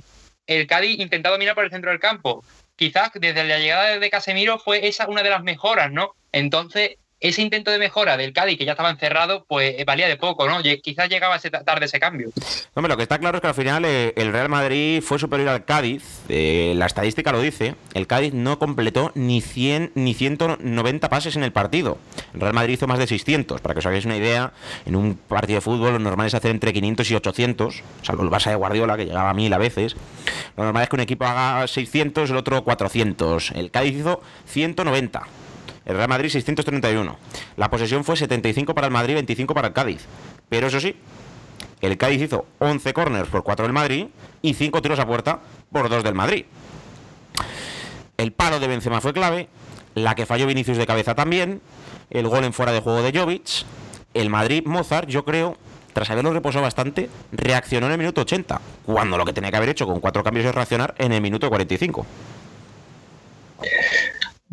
el 0.51 0.67
Cádiz 0.67 0.99
intentar 0.99 1.31
dominar 1.31 1.55
por 1.55 1.63
el 1.63 1.71
centro 1.71 1.91
del 1.91 1.99
campo. 1.99 2.43
Quizás 2.75 3.11
desde 3.13 3.43
la 3.43 3.59
llegada 3.59 3.99
de 3.99 4.09
Casemiro 4.09 4.59
fue 4.59 4.87
esa 4.87 5.07
una 5.07 5.23
de 5.23 5.29
las 5.29 5.43
mejoras, 5.43 5.91
¿no? 5.91 6.15
Entonces, 6.31 6.97
ese 7.21 7.43
intento 7.43 7.69
de 7.69 7.77
mejora 7.77 8.17
del 8.17 8.33
Cádiz, 8.33 8.57
que 8.57 8.65
ya 8.65 8.71
estaba 8.71 8.89
encerrado, 8.89 9.45
pues 9.47 9.75
eh, 9.77 9.85
valía 9.85 10.07
de 10.07 10.17
poco, 10.17 10.49
¿no? 10.49 10.59
Quizás 10.81 11.07
llegaba 11.07 11.35
ese 11.35 11.51
tarde 11.51 11.85
ese 11.85 11.99
cambio. 11.99 12.31
Hombre, 12.73 12.89
lo 12.89 12.97
que 12.97 13.03
está 13.03 13.19
claro 13.19 13.37
es 13.37 13.41
que 13.41 13.47
al 13.47 13.53
final 13.53 13.85
eh, 13.85 14.11
el 14.17 14.33
Real 14.33 14.49
Madrid 14.49 15.01
fue 15.03 15.19
superior 15.19 15.49
al 15.49 15.63
Cádiz. 15.63 16.03
Eh, 16.29 16.73
la 16.75 16.87
estadística 16.87 17.31
lo 17.31 17.39
dice. 17.39 17.75
El 17.93 18.07
Cádiz 18.07 18.33
no 18.33 18.57
completó 18.57 19.11
ni 19.13 19.39
100 19.39 19.91
ni 19.93 20.15
190 20.15 21.09
pases 21.09 21.35
en 21.35 21.43
el 21.43 21.51
partido. 21.51 21.99
El 22.33 22.41
Real 22.41 22.53
Madrid 22.53 22.73
hizo 22.73 22.87
más 22.87 22.97
de 22.97 23.05
600. 23.05 23.61
Para 23.61 23.75
que 23.75 23.79
os 23.79 23.85
hagáis 23.85 24.05
una 24.05 24.17
idea, 24.17 24.51
en 24.87 24.95
un 24.95 25.15
partido 25.15 25.57
de 25.57 25.61
fútbol 25.61 25.93
lo 25.93 25.99
normal 25.99 26.25
es 26.25 26.33
hacer 26.33 26.49
entre 26.49 26.73
500 26.73 27.11
y 27.11 27.15
800, 27.15 27.83
salvo 28.01 28.23
el 28.23 28.29
Barça 28.29 28.49
de 28.49 28.55
Guardiola, 28.55 28.97
que 28.97 29.05
llegaba 29.05 29.29
a 29.29 29.33
1000 29.35 29.53
a 29.53 29.57
veces. 29.59 29.95
Lo 30.57 30.63
normal 30.63 30.83
es 30.83 30.89
que 30.89 30.95
un 30.95 31.01
equipo 31.01 31.25
haga 31.25 31.67
600, 31.67 32.29
el 32.29 32.37
otro 32.37 32.63
400. 32.63 33.51
El 33.51 33.71
Cádiz 33.71 33.97
hizo 33.97 34.21
190. 34.45 35.21
El 35.85 35.95
Real 35.95 36.09
Madrid 36.09 36.29
631. 36.29 37.17
La 37.57 37.69
posesión 37.69 38.03
fue 38.03 38.15
75 38.15 38.75
para 38.75 38.87
el 38.87 38.93
Madrid, 38.93 39.15
25 39.15 39.53
para 39.53 39.69
el 39.69 39.73
Cádiz. 39.73 40.05
Pero 40.49 40.67
eso 40.67 40.79
sí, 40.79 40.95
el 41.81 41.97
Cádiz 41.97 42.21
hizo 42.21 42.45
11 42.59 42.93
corners 42.93 43.29
por 43.29 43.43
4 43.43 43.63
del 43.63 43.73
Madrid 43.73 44.07
y 44.41 44.53
5 44.53 44.81
tiros 44.81 44.99
a 44.99 45.07
puerta 45.07 45.39
por 45.71 45.89
2 45.89 46.03
del 46.03 46.13
Madrid. 46.13 46.45
El 48.17 48.33
palo 48.33 48.59
de 48.59 48.67
Benzema 48.67 49.01
fue 49.01 49.13
clave, 49.13 49.49
la 49.95 50.13
que 50.13 50.27
falló 50.27 50.45
Vinicius 50.45 50.77
de 50.77 50.85
cabeza 50.85 51.15
también, 51.15 51.61
el 52.11 52.27
gol 52.27 52.43
en 52.43 52.53
fuera 52.53 52.71
de 52.71 52.81
juego 52.81 53.01
de 53.01 53.17
Jovic, 53.17 53.65
el 54.13 54.29
Madrid 54.29 54.63
Mozart, 54.65 55.09
yo 55.09 55.25
creo, 55.25 55.57
tras 55.93 56.09
haberlo 56.09 56.33
reposado 56.33 56.63
bastante, 56.63 57.09
reaccionó 57.31 57.87
en 57.87 57.93
el 57.93 57.97
minuto 57.97 58.21
80, 58.21 58.61
cuando 58.85 59.17
lo 59.17 59.25
que 59.25 59.33
tenía 59.33 59.51
que 59.51 59.57
haber 59.57 59.69
hecho 59.69 59.85
con 59.85 59.99
cuatro 59.99 60.23
cambios 60.23 60.45
es 60.45 60.55
reaccionar 60.55 60.95
en 60.97 61.11
el 61.11 61.21
minuto 61.21 61.49
45. 61.49 62.05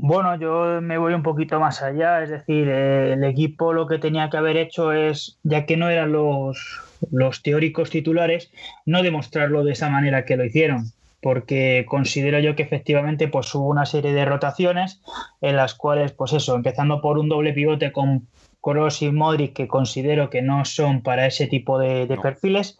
Bueno, 0.00 0.37
yo 0.37 0.80
me 0.80 0.97
voy 0.97 1.12
un 1.14 1.25
poquito 1.25 1.59
más 1.59 1.83
allá, 1.83 2.23
es 2.23 2.30
decir, 2.30 2.68
eh, 2.68 3.14
el 3.14 3.25
equipo 3.25 3.73
lo 3.73 3.88
que 3.88 3.99
tenía 3.99 4.30
que 4.30 4.37
haber 4.37 4.57
hecho 4.57 4.92
es, 4.92 5.38
ya 5.42 5.66
que 5.66 5.76
no 5.76 5.88
eran 5.88 6.12
los, 6.12 6.80
los 7.11 7.42
teóricos 7.42 7.90
titulares, 7.90 8.52
no 8.87 9.02
demostrarlo 9.02 9.64
de 9.64 9.73
esa 9.73 9.90
manera 9.90 10.25
que 10.25 10.37
lo 10.37 10.45
hicieron, 10.45 10.92
porque 11.21 11.85
considero 11.88 12.38
yo 12.38 12.54
que 12.54 12.62
efectivamente 12.62 13.26
pues 13.26 13.52
hubo 13.57 13.66
una 13.66 13.87
serie 13.87 14.12
de 14.12 14.25
rotaciones 14.25 15.00
en 15.40 15.57
las 15.57 15.75
cuales, 15.75 16.12
pues 16.12 16.33
eso, 16.33 16.54
empezando 16.54 17.00
por 17.00 17.18
un 17.18 17.28
doble 17.28 17.52
pivote 17.52 17.90
con 17.90 18.28
Kroos 18.60 19.02
y 19.02 19.10
Modric, 19.10 19.54
que 19.54 19.68
considero 19.68 20.30
que 20.30 20.42
no 20.42 20.64
son 20.64 21.02
para 21.02 21.26
ese 21.26 21.46
tipo 21.46 21.78
de, 21.78 22.06
perfiles, 22.22 22.78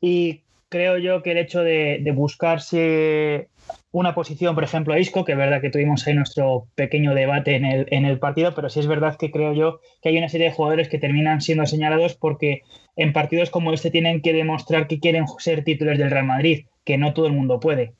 y 0.00 0.42
creo 0.68 0.98
yo 0.98 1.22
que 1.22 1.32
el 1.32 1.38
hecho 1.38 1.60
de, 1.60 1.98
de 2.02 2.12
buscarse 2.12 3.48
una 3.92 4.14
posición, 4.14 4.54
por 4.54 4.64
ejemplo, 4.64 4.94
a 4.94 4.98
Isco, 4.98 5.24
que 5.24 5.32
es 5.32 5.38
verdad 5.38 5.60
que 5.60 5.70
tuvimos 5.70 6.06
ahí 6.06 6.14
nuestro 6.14 6.68
pequeño 6.76 7.14
debate 7.14 7.56
en 7.56 7.64
el, 7.64 7.86
en 7.90 8.04
el 8.04 8.18
partido, 8.18 8.54
pero 8.54 8.68
sí 8.68 8.78
es 8.78 8.86
verdad 8.86 9.16
que 9.16 9.30
creo 9.30 9.52
yo 9.52 9.80
que 10.00 10.10
hay 10.10 10.18
una 10.18 10.28
serie 10.28 10.48
de 10.48 10.54
jugadores 10.54 10.88
que 10.88 10.98
terminan 10.98 11.40
siendo 11.40 11.66
señalados 11.66 12.14
porque 12.14 12.62
en 12.96 13.12
partidos 13.12 13.50
como 13.50 13.72
este 13.72 13.90
tienen 13.90 14.22
que 14.22 14.32
demostrar 14.32 14.86
que 14.86 15.00
quieren 15.00 15.24
ser 15.38 15.64
titulares 15.64 15.98
del 15.98 16.10
Real 16.10 16.26
Madrid, 16.26 16.66
que 16.84 16.98
no 16.98 17.12
todo 17.14 17.26
el 17.26 17.32
mundo 17.32 17.58
puede. 17.58 17.94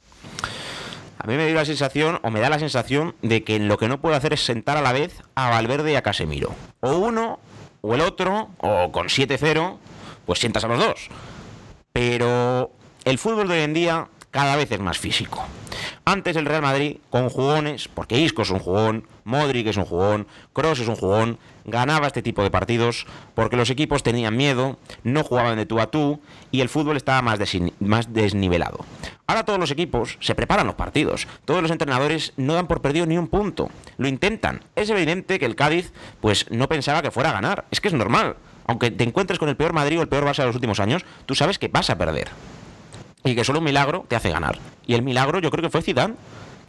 A 1.23 1.27
mí 1.27 1.37
me 1.37 1.45
dio 1.45 1.55
la 1.55 1.67
sensación, 1.67 2.19
o 2.23 2.31
me 2.31 2.41
da 2.41 2.49
la 2.49 2.59
sensación, 2.59 3.15
de 3.21 3.45
que 3.45 3.59
lo 3.59 3.77
que 3.77 3.89
no 3.89 4.01
puedo 4.01 4.17
hacer 4.17 4.33
es 4.33 4.43
sentar 4.43 4.79
a 4.79 4.81
la 4.81 4.95
vez 4.95 5.23
a 5.35 5.51
Valverde 5.51 5.93
y 5.93 5.95
a 5.95 6.01
Casemiro. 6.01 6.55
O 6.81 6.97
uno, 6.97 7.39
o 7.83 7.95
el 7.95 8.01
otro, 8.01 8.49
o 8.57 8.91
con 8.91 9.09
7-0, 9.09 9.77
pues 10.25 10.39
sientas 10.39 10.65
a 10.65 10.69
los 10.69 10.79
dos. 10.79 11.09
Pero 11.93 12.71
el 13.05 13.19
fútbol 13.19 13.49
de 13.49 13.55
hoy 13.55 13.61
en 13.65 13.75
día 13.75 14.09
cada 14.31 14.57
vez 14.57 14.73
es 14.73 14.81
más 14.81 14.97
físico. 14.97 15.45
Antes 16.07 16.37
el 16.37 16.47
Real 16.47 16.63
Madrid, 16.63 16.97
con 17.11 17.29
jugones, 17.29 17.89
porque 17.89 18.19
Isco 18.19 18.41
es 18.41 18.51
un 18.51 18.59
jugón, 18.59 19.07
Modric 19.25 19.67
es 19.67 19.77
un 19.77 19.85
jugón, 19.85 20.27
Cross 20.55 20.81
es 20.81 20.89
un 20.89 20.97
jugón, 20.97 21.39
ganaba 21.71 22.07
este 22.07 22.23
tipo 22.23 22.43
de 22.43 22.51
partidos 22.51 23.07
porque 23.35 23.57
los 23.57 23.71
equipos 23.71 24.03
tenían 24.03 24.37
miedo, 24.37 24.79
no 25.05 25.25
jugaban 25.25 25.57
de 25.57 25.67
tú 25.67 25.81
a 25.81 25.91
tú 25.91 26.21
y 26.51 26.61
el 26.61 26.69
fútbol 26.69 26.97
estaba 26.97 27.23
más, 27.23 27.39
más 27.81 28.13
desnivelado. 28.13 28.85
Ahora 29.27 29.45
todos 29.45 29.59
los 29.61 29.71
equipos 29.71 30.19
se 30.21 30.35
preparan 30.35 30.67
los 30.67 30.75
partidos, 30.75 31.29
todos 31.45 31.63
los 31.63 31.71
entrenadores 31.71 32.33
no 32.37 32.55
dan 32.55 32.67
por 32.67 32.83
perdido 32.83 33.07
ni 33.07 33.17
un 33.17 33.29
punto, 33.29 33.71
lo 33.97 34.09
intentan. 34.09 34.63
Es 34.75 34.91
evidente 34.91 35.39
que 35.39 35.47
el 35.47 35.57
Cádiz 35.57 35.93
pues 36.21 36.51
no 36.51 36.69
pensaba 36.69 37.03
que 37.03 37.11
fuera 37.11 37.31
a 37.31 37.35
ganar, 37.35 37.65
es 37.71 37.81
que 37.81 37.89
es 37.89 37.95
normal. 37.95 38.37
Aunque 38.67 38.91
te 38.91 39.05
encuentres 39.05 39.39
con 39.39 39.49
el 39.49 39.57
peor 39.57 39.73
Madrid 39.73 39.99
o 39.99 40.03
el 40.03 40.09
peor 40.09 40.25
Barça 40.25 40.39
de 40.39 40.47
los 40.47 40.55
últimos 40.55 40.81
años, 40.81 41.05
tú 41.27 41.35
sabes 41.35 41.59
que 41.59 41.69
vas 41.69 41.91
a 41.91 41.99
perder 41.99 42.29
y 43.25 43.35
que 43.35 43.45
solo 43.45 43.59
un 43.59 43.65
milagro 43.65 44.05
te 44.09 44.17
hace 44.17 44.31
ganar. 44.31 44.59
Y 44.87 44.95
el 44.95 45.03
milagro 45.03 45.41
yo 45.41 45.51
creo 45.51 45.63
que 45.63 45.71
fue 45.71 45.83
Zidane, 45.83 46.15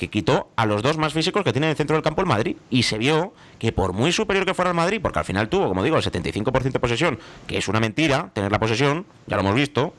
que 0.01 0.07
quitó 0.07 0.49
a 0.55 0.65
los 0.65 0.81
dos 0.81 0.97
más 0.97 1.13
físicos 1.13 1.43
que 1.43 1.51
tiene 1.53 1.67
en 1.67 1.71
el 1.71 1.77
centro 1.77 1.95
del 1.95 2.01
campo 2.01 2.21
el 2.21 2.27
Madrid 2.27 2.57
y 2.71 2.81
se 2.81 2.97
vio 2.97 3.35
que 3.59 3.71
por 3.71 3.93
muy 3.93 4.11
superior 4.11 4.47
que 4.47 4.55
fuera 4.55 4.71
el 4.71 4.75
Madrid, 4.75 4.99
porque 4.99 5.19
al 5.19 5.25
final 5.25 5.47
tuvo, 5.47 5.67
como 5.67 5.83
digo, 5.83 5.95
el 5.95 6.01
75% 6.01 6.71
de 6.71 6.79
posesión, 6.79 7.19
que 7.45 7.59
es 7.59 7.67
una 7.67 7.79
mentira 7.79 8.31
tener 8.33 8.51
la 8.51 8.57
posesión, 8.57 9.05
ya 9.27 9.35
lo 9.35 9.43
hemos 9.43 9.53
visto, 9.53 9.93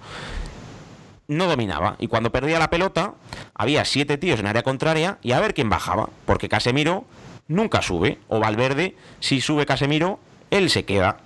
no 1.28 1.46
dominaba. 1.46 1.94
Y 2.00 2.08
cuando 2.08 2.32
perdía 2.32 2.58
la 2.58 2.68
pelota, 2.68 3.14
había 3.54 3.84
siete 3.84 4.18
tíos 4.18 4.40
en 4.40 4.48
área 4.48 4.64
contraria 4.64 5.18
y 5.22 5.30
a 5.30 5.38
ver 5.38 5.54
quién 5.54 5.70
bajaba, 5.70 6.08
porque 6.26 6.48
Casemiro 6.48 7.04
nunca 7.46 7.80
sube, 7.80 8.18
o 8.26 8.40
Valverde, 8.40 8.96
si 9.20 9.40
sube 9.40 9.66
Casemiro, 9.66 10.18
él 10.50 10.68
se 10.68 10.84
queda, 10.84 11.18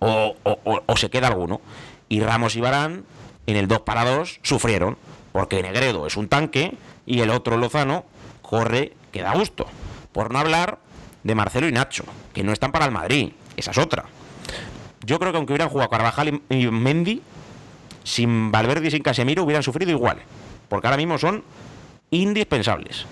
o, 0.00 0.36
o 0.44 0.96
se 0.98 1.08
queda 1.08 1.28
alguno. 1.28 1.62
Y 2.10 2.20
Ramos 2.20 2.56
y 2.56 2.60
Barán 2.60 3.06
en 3.46 3.56
el 3.56 3.68
2 3.68 3.80
para 3.80 4.04
2 4.04 4.40
sufrieron, 4.42 4.98
porque 5.32 5.62
Negredo 5.62 6.06
es 6.06 6.18
un 6.18 6.28
tanque 6.28 6.76
y 7.06 7.20
el 7.20 7.30
otro 7.30 7.56
Lozano 7.56 8.04
corre 8.48 8.94
que 9.12 9.20
da 9.20 9.34
gusto. 9.34 9.66
Por 10.12 10.32
no 10.32 10.38
hablar 10.38 10.78
de 11.22 11.34
Marcelo 11.34 11.68
y 11.68 11.72
Nacho, 11.72 12.04
que 12.32 12.42
no 12.42 12.52
están 12.52 12.72
para 12.72 12.86
el 12.86 12.90
Madrid, 12.90 13.32
esa 13.58 13.72
es 13.72 13.78
otra. 13.78 14.06
Yo 15.04 15.18
creo 15.18 15.32
que 15.32 15.36
aunque 15.36 15.52
hubieran 15.52 15.68
jugado 15.68 15.90
Carvajal 15.90 16.40
y 16.48 16.66
Mendy, 16.68 17.20
sin 18.04 18.50
Valverde 18.50 18.88
y 18.88 18.90
sin 18.90 19.02
Casemiro 19.02 19.44
hubieran 19.44 19.62
sufrido 19.62 19.90
igual, 19.90 20.22
porque 20.70 20.86
ahora 20.86 20.96
mismo 20.96 21.18
son 21.18 21.44
indispensables. 22.10 23.04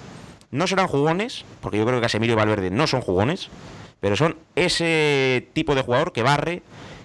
No 0.51 0.67
serán 0.67 0.89
jugones, 0.89 1.45
porque 1.61 1.77
yo 1.77 1.85
creo 1.85 1.99
que 1.99 2.07
Casemiro 2.07 2.33
y 2.33 2.37
Valverde 2.37 2.71
no 2.71 2.87
son 2.87 3.03
jugones, 3.03 3.51
pero 4.01 4.17
son 4.17 4.37
ese 4.55 5.51
tipo 5.53 5.75
de 5.75 5.83
jugador 5.83 6.13
que 6.13 6.23
barre, 6.23 6.63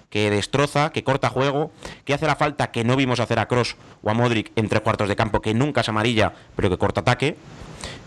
que 0.08 0.30
destroza, 0.30 0.90
que 0.90 1.04
corta 1.04 1.28
juego, 1.28 1.70
que 2.06 2.14
hace 2.14 2.26
la 2.26 2.36
falta 2.36 2.70
que 2.70 2.82
no 2.82 2.96
vimos 2.96 3.20
hacer 3.20 3.38
a 3.38 3.46
Cross 3.46 3.76
o 4.02 4.08
a 4.08 4.14
Modric 4.14 4.52
en 4.56 4.68
tres 4.68 4.80
cuartos 4.80 5.08
de 5.08 5.16
campo, 5.16 5.42
que 5.42 5.52
nunca 5.52 5.82
es 5.82 5.88
amarilla, 5.90 6.32
pero 6.56 6.70
que 6.70 6.78
corta 6.78 7.00
ataque, 7.00 7.36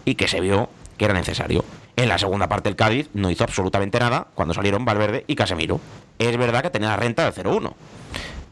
y 0.05 0.15
que 0.15 0.27
se 0.27 0.39
vio 0.39 0.69
que 0.97 1.05
era 1.05 1.13
necesario. 1.13 1.65
En 1.97 2.09
la 2.09 2.17
segunda 2.17 2.47
parte 2.47 2.69
el 2.69 2.75
Cádiz 2.75 3.09
no 3.13 3.29
hizo 3.29 3.43
absolutamente 3.43 3.99
nada 3.99 4.27
cuando 4.35 4.53
salieron 4.53 4.85
Valverde 4.85 5.25
y 5.27 5.35
Casemiro. 5.35 5.79
Es 6.19 6.37
verdad 6.37 6.61
que 6.61 6.69
tenía 6.69 6.89
la 6.89 6.97
renta 6.97 7.29
del 7.29 7.33
0-1, 7.33 7.73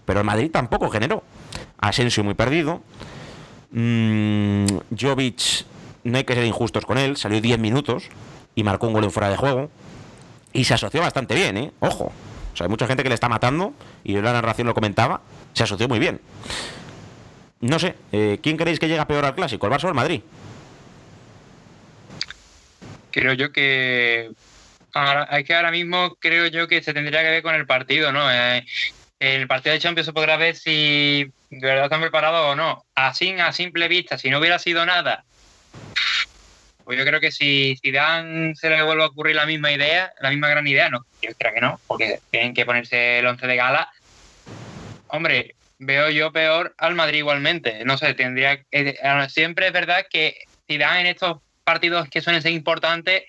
pero 0.05 0.19
el 0.19 0.25
Madrid 0.25 0.51
tampoco 0.51 0.89
generó. 0.89 1.23
Asensio 1.79 2.23
muy 2.23 2.33
perdido. 2.33 2.81
Mm, 3.71 4.65
Jovic, 4.99 5.65
no 6.03 6.17
hay 6.17 6.23
que 6.23 6.35
ser 6.35 6.45
injustos 6.45 6.85
con 6.85 6.97
él, 6.97 7.17
salió 7.17 7.41
10 7.41 7.59
minutos 7.59 8.05
y 8.55 8.63
marcó 8.63 8.87
un 8.87 8.93
gol 8.93 9.03
en 9.03 9.11
fuera 9.11 9.29
de 9.29 9.37
juego. 9.37 9.69
Y 10.53 10.65
se 10.65 10.75
asoció 10.75 11.01
bastante 11.01 11.35
bien, 11.35 11.57
¿eh? 11.57 11.71
Ojo. 11.79 12.11
O 12.53 12.55
sea, 12.55 12.65
hay 12.65 12.69
mucha 12.69 12.85
gente 12.85 13.01
que 13.01 13.09
le 13.09 13.15
está 13.15 13.27
matando, 13.27 13.73
y 14.03 14.13
la 14.13 14.31
narración 14.31 14.67
lo 14.67 14.75
comentaba, 14.75 15.21
se 15.53 15.63
asoció 15.63 15.87
muy 15.87 15.97
bien. 15.97 16.21
No 17.61 17.79
sé, 17.79 17.95
eh, 18.11 18.39
¿quién 18.43 18.57
creéis 18.57 18.79
que 18.79 18.87
llega 18.87 19.07
peor 19.07 19.25
al 19.25 19.33
clásico, 19.33 19.65
el 19.65 19.73
Barça 19.73 19.85
o 19.85 19.87
el 19.87 19.95
Madrid? 19.95 20.21
Creo 23.13 23.33
yo 23.33 23.51
que 23.51 24.31
ahora, 24.91 25.25
es 25.37 25.45
que 25.45 25.53
ahora 25.53 25.69
mismo 25.69 26.15
creo 26.19 26.47
yo 26.47 26.67
que 26.67 26.81
se 26.81 26.95
tendría 26.95 27.21
que 27.21 27.29
ver 27.29 27.43
con 27.43 27.53
el 27.53 27.67
partido, 27.67 28.11
¿no? 28.11 28.31
Eh, 28.31 28.65
el 29.19 29.47
partido 29.47 29.73
de 29.73 29.79
Champions 29.79 30.07
se 30.07 30.13
podrá 30.13 30.35
ver 30.35 30.55
si 30.55 31.31
de 31.51 31.67
verdad 31.67 31.85
están 31.85 32.01
preparados 32.01 32.53
o 32.53 32.55
no. 32.55 32.83
Así, 32.95 33.31
a 33.39 33.51
simple 33.51 33.87
vista, 33.87 34.17
si 34.17 34.31
no 34.31 34.39
hubiera 34.39 34.57
sido 34.57 34.83
nada, 34.83 35.23
pues 36.83 36.97
yo 36.97 37.05
creo 37.05 37.19
que 37.19 37.31
si 37.31 37.77
Dan 37.91 38.55
se 38.55 38.69
le 38.69 38.81
vuelve 38.81 39.03
a 39.03 39.07
ocurrir 39.07 39.35
la 39.35 39.45
misma 39.45 39.71
idea, 39.71 40.11
la 40.19 40.31
misma 40.31 40.49
gran 40.49 40.67
idea, 40.67 40.89
no, 40.89 41.05
yo 41.21 41.29
creo 41.37 41.53
que 41.53 41.61
no, 41.61 41.79
porque 41.85 42.19
tienen 42.31 42.55
que 42.55 42.65
ponerse 42.65 43.19
el 43.19 43.27
11 43.27 43.45
de 43.45 43.55
gala. 43.55 43.91
Hombre, 45.07 45.55
veo 45.77 46.09
yo 46.09 46.33
peor 46.33 46.73
al 46.79 46.95
Madrid 46.95 47.19
igualmente. 47.19 47.85
No 47.85 47.95
sé, 47.99 48.15
tendría. 48.15 48.59
Eh, 48.71 48.97
siempre 49.29 49.67
es 49.67 49.73
verdad 49.73 50.03
que 50.09 50.35
Zidane 50.67 51.01
en 51.01 51.07
estos 51.07 51.42
partidos 51.63 52.09
que 52.09 52.21
suelen 52.21 52.41
ser 52.41 52.51
importantes, 52.51 53.23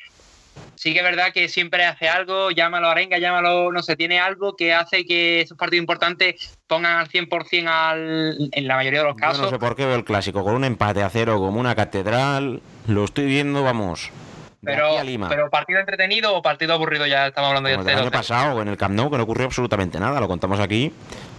sí 0.75 0.93
que 0.93 0.99
es 0.99 1.05
verdad 1.05 1.33
que 1.33 1.49
siempre 1.49 1.85
hace 1.85 2.09
algo, 2.09 2.51
llámalo 2.51 2.89
arenga, 2.89 3.19
llámalo, 3.19 3.73
no 3.73 3.83
sé, 3.83 3.97
tiene 3.97 4.21
algo 4.21 4.57
que 4.57 4.75
hace 4.75 5.05
que 5.05 5.43
esos 5.43 5.57
partidos 5.57 5.83
importantes 5.83 6.59
pongan 6.67 6.99
al 6.99 7.09
100% 7.09 7.69
al, 7.69 8.51
en 8.53 8.69
la 8.69 8.77
mayoría 8.77 9.01
de 9.01 9.07
los 9.07 9.17
casos. 9.17 9.43
no 9.43 9.51
sé 9.51 9.59
por 9.59 9.77
qué 9.77 9.87
veo 9.87 9.97
el 9.97 10.05
clásico 10.05 10.43
con 10.45 10.55
un 10.55 10.65
empate 10.65 11.03
a 11.03 11.11
cero 11.11 11.39
como 11.39 11.61
una 11.61 11.75
catedral. 11.75 12.61
Lo 12.87 13.05
estoy 13.05 13.27
viendo, 13.27 13.63
vamos. 13.63 14.11
Pero, 14.63 14.97
pero 15.29 15.51
partido 15.51 15.79
entretenido 15.79 16.35
o 16.35 16.41
partido 16.41 16.73
aburrido 16.73 17.07
ya 17.07 17.27
estamos 17.27 17.49
hablando 17.49 17.69
de 17.69 17.75
el 17.75 17.99
año 17.99 18.11
pasado 18.11 18.63
en 18.63 18.69
el 18.69 18.79
Camp 18.79 18.95
Nou 18.95 19.11
que 19.11 19.19
no 19.19 19.25
ocurrió 19.25 19.45
absolutamente 19.45 20.01
nada, 20.01 20.21
lo 20.21 20.27
contamos 20.27 20.59
aquí 20.59 20.91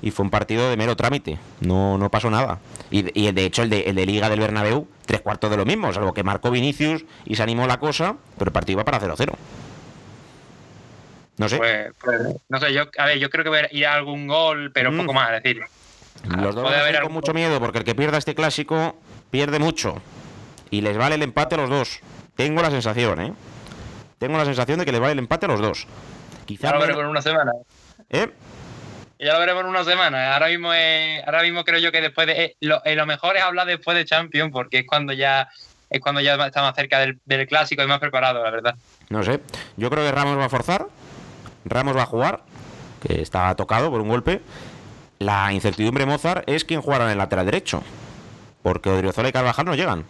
y 0.01 0.11
fue 0.11 0.23
un 0.23 0.29
partido 0.29 0.69
de 0.69 0.77
mero 0.77 0.95
trámite, 0.95 1.37
no, 1.61 1.97
no 1.97 2.09
pasó 2.09 2.29
nada. 2.29 2.59
Y, 2.91 3.19
y 3.19 3.31
de 3.31 3.45
hecho 3.45 3.63
el 3.63 3.69
de, 3.69 3.81
el 3.81 3.95
de 3.95 4.05
Liga 4.05 4.29
del 4.29 4.39
Bernabéu, 4.39 4.87
tres 5.05 5.21
cuartos 5.21 5.49
de 5.49 5.57
lo 5.57 5.65
mismo, 5.65 5.91
salvo 5.93 6.13
que 6.13 6.23
marcó 6.23 6.51
Vinicius 6.51 7.05
y 7.25 7.35
se 7.35 7.43
animó 7.43 7.67
la 7.67 7.79
cosa, 7.79 8.15
pero 8.37 8.49
el 8.49 8.53
partido 8.53 8.77
iba 8.77 8.85
para 8.85 8.99
0-0. 8.99 9.33
No 11.37 11.49
sé. 11.49 11.57
Pues, 11.57 11.93
pues, 11.99 12.21
no 12.47 12.59
sé, 12.59 12.73
yo, 12.73 12.83
a 12.97 13.05
ver, 13.05 13.19
yo 13.19 13.29
creo 13.29 13.43
que 13.43 13.49
voy 13.49 13.59
a 13.59 13.67
ir 13.71 13.85
a 13.85 13.93
algún 13.93 14.27
gol, 14.27 14.71
pero 14.73 14.89
un 14.89 14.97
mm. 14.97 14.99
poco 14.99 15.13
más, 15.13 15.31
es 15.33 15.43
decir. 15.43 15.63
Los 16.23 16.55
dos 16.55 16.71
haber 16.71 17.01
con 17.01 17.11
mucho 17.11 17.33
miedo 17.33 17.59
porque 17.59 17.79
el 17.79 17.83
que 17.83 17.93
pierda 17.93 18.17
este 18.17 18.35
clásico 18.35 18.95
pierde 19.31 19.59
mucho. 19.59 20.01
Y 20.71 20.81
les 20.81 20.97
vale 20.97 21.15
el 21.15 21.23
empate 21.23 21.55
a 21.55 21.57
los 21.59 21.69
dos. 21.69 21.99
Tengo 22.35 22.61
la 22.61 22.71
sensación, 22.71 23.21
¿eh? 23.21 23.33
Tengo 24.17 24.37
la 24.37 24.45
sensación 24.45 24.79
de 24.79 24.85
que 24.85 24.91
les 24.91 25.01
vale 25.01 25.13
el 25.13 25.19
empate 25.19 25.45
a 25.45 25.49
los 25.49 25.59
dos. 25.59 25.87
Quizá 26.45 26.75
en 26.75 27.05
una 27.05 27.21
semana. 27.21 27.51
¿Eh? 28.09 28.31
Ya 29.19 29.33
lo 29.33 29.39
veremos 29.39 29.63
en 29.63 29.69
una 29.69 29.83
semana. 29.83 30.33
Ahora 30.33 30.47
mismo, 30.47 30.69
ahora 31.25 31.41
mismo 31.41 31.63
creo 31.63 31.79
yo 31.79 31.91
que 31.91 32.01
después 32.01 32.27
de. 32.27 32.43
Eh, 32.43 32.57
eh, 32.59 32.95
lo, 32.95 33.05
mejor 33.05 33.37
es 33.37 33.43
hablar 33.43 33.67
después 33.67 33.95
de 33.95 34.05
Champions, 34.05 34.51
porque 34.51 34.79
es 34.79 34.85
cuando 34.85 35.13
ya 35.13 35.47
es 35.89 36.01
cuando 36.01 36.19
ya 36.19 36.35
está 36.45 36.61
más 36.61 36.75
cerca 36.75 36.99
del, 36.99 37.19
del, 37.25 37.47
clásico 37.47 37.81
y 37.83 37.87
más 37.87 37.99
preparado, 37.99 38.43
la 38.43 38.51
verdad. 38.51 38.75
No 39.09 39.23
sé. 39.23 39.39
Yo 39.77 39.89
creo 39.89 40.03
que 40.03 40.11
Ramos 40.11 40.37
va 40.37 40.45
a 40.45 40.49
forzar. 40.49 40.87
Ramos 41.63 41.95
va 41.95 42.03
a 42.03 42.07
jugar, 42.07 42.41
que 43.01 43.21
está 43.21 43.55
tocado 43.55 43.89
por 43.89 44.01
un 44.01 44.09
golpe. 44.09 44.41
La 45.19 45.53
incertidumbre 45.53 46.05
Mozart 46.05 46.47
es 46.49 46.65
quién 46.65 46.81
jugará 46.81 47.05
en 47.05 47.11
el 47.11 47.17
lateral 47.17 47.45
derecho. 47.45 47.83
Porque 48.63 48.89
Odriozola 48.89 49.29
y 49.29 49.31
Carvajal 49.31 49.65
no 49.65 49.75
llegan. 49.75 50.03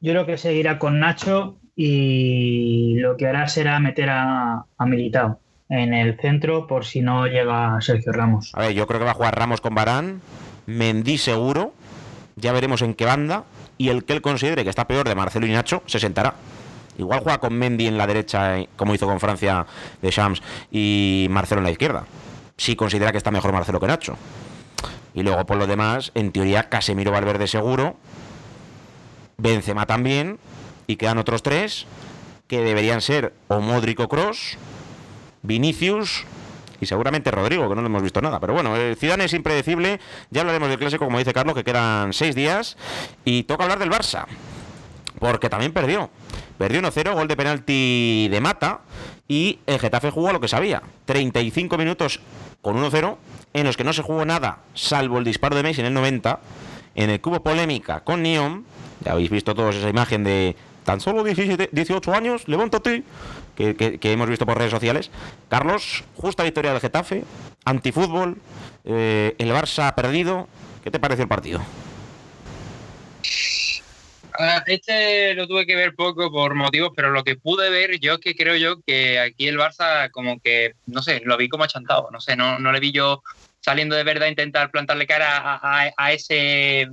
Yo 0.00 0.12
creo 0.12 0.26
que 0.26 0.38
seguirá 0.38 0.78
con 0.78 1.00
Nacho 1.00 1.56
y 1.74 2.96
lo 2.98 3.16
que 3.16 3.26
hará 3.26 3.48
será 3.48 3.80
meter 3.80 4.10
a, 4.10 4.64
a 4.76 4.86
Militao 4.86 5.40
en 5.72 5.94
el 5.94 6.18
centro 6.20 6.66
por 6.66 6.84
si 6.84 7.00
no 7.00 7.26
llega 7.26 7.80
Sergio 7.80 8.12
Ramos. 8.12 8.52
A 8.54 8.60
ver, 8.60 8.74
yo 8.74 8.86
creo 8.86 9.00
que 9.00 9.06
va 9.06 9.12
a 9.12 9.14
jugar 9.14 9.38
Ramos 9.38 9.62
con 9.62 9.74
Barán, 9.74 10.20
Mendy 10.66 11.16
seguro, 11.16 11.72
ya 12.36 12.52
veremos 12.52 12.82
en 12.82 12.92
qué 12.92 13.06
banda, 13.06 13.44
y 13.78 13.88
el 13.88 14.04
que 14.04 14.12
él 14.12 14.20
considere 14.20 14.64
que 14.64 14.70
está 14.70 14.86
peor 14.86 15.08
de 15.08 15.14
Marcelo 15.14 15.46
y 15.46 15.52
Nacho 15.52 15.82
se 15.86 15.98
sentará. 15.98 16.34
Igual 16.98 17.20
juega 17.20 17.38
con 17.38 17.54
Mendy 17.54 17.86
en 17.86 17.96
la 17.96 18.06
derecha, 18.06 18.58
eh, 18.58 18.68
como 18.76 18.94
hizo 18.94 19.06
con 19.06 19.18
Francia 19.18 19.64
de 20.02 20.10
Shams, 20.10 20.42
y 20.70 21.26
Marcelo 21.30 21.60
en 21.60 21.64
la 21.64 21.70
izquierda. 21.70 22.04
Si 22.58 22.76
considera 22.76 23.10
que 23.10 23.18
está 23.18 23.30
mejor 23.30 23.52
Marcelo 23.52 23.80
que 23.80 23.86
Nacho. 23.86 24.18
Y 25.14 25.22
luego, 25.22 25.46
por 25.46 25.56
lo 25.56 25.66
demás, 25.66 26.12
en 26.14 26.32
teoría, 26.32 26.68
Casemiro 26.68 27.12
Valverde 27.12 27.46
seguro, 27.46 27.96
Benzema 29.38 29.86
también, 29.86 30.38
y 30.86 30.96
quedan 30.96 31.16
otros 31.16 31.42
tres 31.42 31.86
que 32.46 32.60
deberían 32.60 33.00
ser 33.00 33.32
o 33.48 33.60
Modric 33.60 34.00
o 34.00 34.08
Cross, 34.08 34.58
Vinicius 35.42 36.24
y 36.80 36.86
seguramente 36.86 37.30
Rodrigo, 37.30 37.68
que 37.68 37.74
no 37.74 37.80
le 37.82 37.86
hemos 37.86 38.02
visto 38.02 38.20
nada. 38.20 38.40
Pero 38.40 38.54
bueno, 38.54 38.76
el 38.76 38.96
Zidane 38.96 39.24
es 39.24 39.32
impredecible. 39.34 40.00
Ya 40.30 40.40
hablaremos 40.40 40.68
del 40.68 40.78
clásico, 40.78 41.04
como 41.04 41.18
dice 41.18 41.32
Carlos, 41.32 41.54
que 41.54 41.62
quedan 41.62 42.12
seis 42.12 42.34
días. 42.34 42.76
Y 43.24 43.44
toca 43.44 43.62
hablar 43.64 43.78
del 43.78 43.90
Barça, 43.90 44.26
porque 45.20 45.48
también 45.48 45.72
perdió. 45.72 46.10
Perdió 46.58 46.80
1-0, 46.80 47.14
gol 47.14 47.28
de 47.28 47.36
penalti 47.36 48.28
de 48.28 48.40
Mata. 48.40 48.80
Y 49.28 49.60
el 49.66 49.78
Getafe 49.78 50.10
jugó 50.10 50.30
a 50.30 50.32
lo 50.32 50.40
que 50.40 50.48
sabía. 50.48 50.82
35 51.04 51.78
minutos 51.78 52.20
con 52.60 52.76
1-0, 52.76 53.16
en 53.54 53.64
los 53.64 53.76
que 53.76 53.84
no 53.84 53.92
se 53.92 54.02
jugó 54.02 54.24
nada, 54.24 54.58
salvo 54.74 55.18
el 55.18 55.24
disparo 55.24 55.56
de 55.56 55.62
Messi 55.62 55.80
en 55.80 55.86
el 55.86 55.94
90. 55.94 56.40
En 56.94 57.10
el 57.10 57.20
cubo 57.20 57.42
polémica 57.42 58.00
con 58.00 58.22
Neon 58.22 58.64
ya 59.04 59.12
habéis 59.12 59.30
visto 59.30 59.54
todos 59.54 59.74
esa 59.76 59.88
imagen 59.88 60.24
de 60.24 60.56
tan 60.84 61.00
solo 61.00 61.22
17, 61.24 61.70
18 61.72 62.12
años, 62.12 62.48
levántate, 62.48 63.04
que, 63.56 63.98
hemos 64.02 64.28
visto 64.28 64.46
por 64.46 64.58
redes 64.58 64.70
sociales. 64.70 65.10
Carlos, 65.48 66.04
justa 66.16 66.42
victoria 66.42 66.72
del 66.72 66.80
Getafe, 66.80 67.24
antifútbol, 67.64 68.38
eh, 68.84 69.34
el 69.38 69.50
Barça 69.50 69.88
ha 69.88 69.94
perdido. 69.94 70.48
¿Qué 70.82 70.90
te 70.90 70.98
pareció 70.98 71.22
el 71.22 71.28
partido? 71.28 71.60
Este 74.66 75.34
lo 75.34 75.46
tuve 75.46 75.66
que 75.66 75.76
ver 75.76 75.94
poco 75.94 76.30
por 76.32 76.54
motivos, 76.54 76.90
pero 76.96 77.10
lo 77.10 77.22
que 77.22 77.36
pude 77.36 77.68
ver 77.70 78.00
yo 78.00 78.14
es 78.14 78.18
que 78.18 78.34
creo 78.34 78.56
yo 78.56 78.80
que 78.84 79.20
aquí 79.20 79.46
el 79.46 79.58
Barça 79.58 80.10
como 80.10 80.40
que, 80.40 80.74
no 80.86 81.02
sé, 81.02 81.20
lo 81.24 81.36
vi 81.36 81.48
como 81.48 81.64
achantado, 81.64 82.08
no 82.10 82.20
sé, 82.20 82.34
no, 82.34 82.58
no 82.58 82.72
le 82.72 82.80
vi 82.80 82.92
yo 82.92 83.22
saliendo 83.60 83.94
de 83.94 84.04
verdad 84.04 84.24
a 84.24 84.30
intentar 84.30 84.70
plantarle 84.70 85.06
cara 85.06 85.60
a 85.62 86.12
ese 86.12 86.88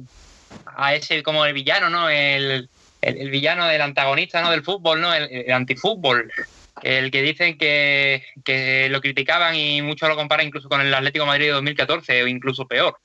a 0.65 0.95
ese 0.95 1.23
como 1.23 1.45
el 1.45 1.53
villano, 1.53 1.89
¿no? 1.89 2.09
El, 2.09 2.69
el, 3.01 3.29
villano 3.29 3.67
del 3.67 3.81
antagonista, 3.81 4.41
¿no? 4.41 4.51
Del 4.51 4.63
fútbol, 4.63 5.01
¿no? 5.01 5.13
El, 5.13 5.51
antifútbol. 5.51 6.31
El 6.81 7.11
que 7.11 7.21
dicen 7.21 7.57
que, 7.57 8.23
que, 8.43 8.87
lo 8.89 9.01
criticaban 9.01 9.55
y 9.55 9.81
mucho 9.81 10.07
lo 10.07 10.15
comparan 10.15 10.47
incluso 10.47 10.69
con 10.69 10.81
el 10.81 10.93
Atlético 10.93 11.25
Madrid 11.25 11.47
de 11.47 11.51
2014 11.53 12.23
o 12.23 12.27
incluso 12.27 12.67
peor. 12.67 12.97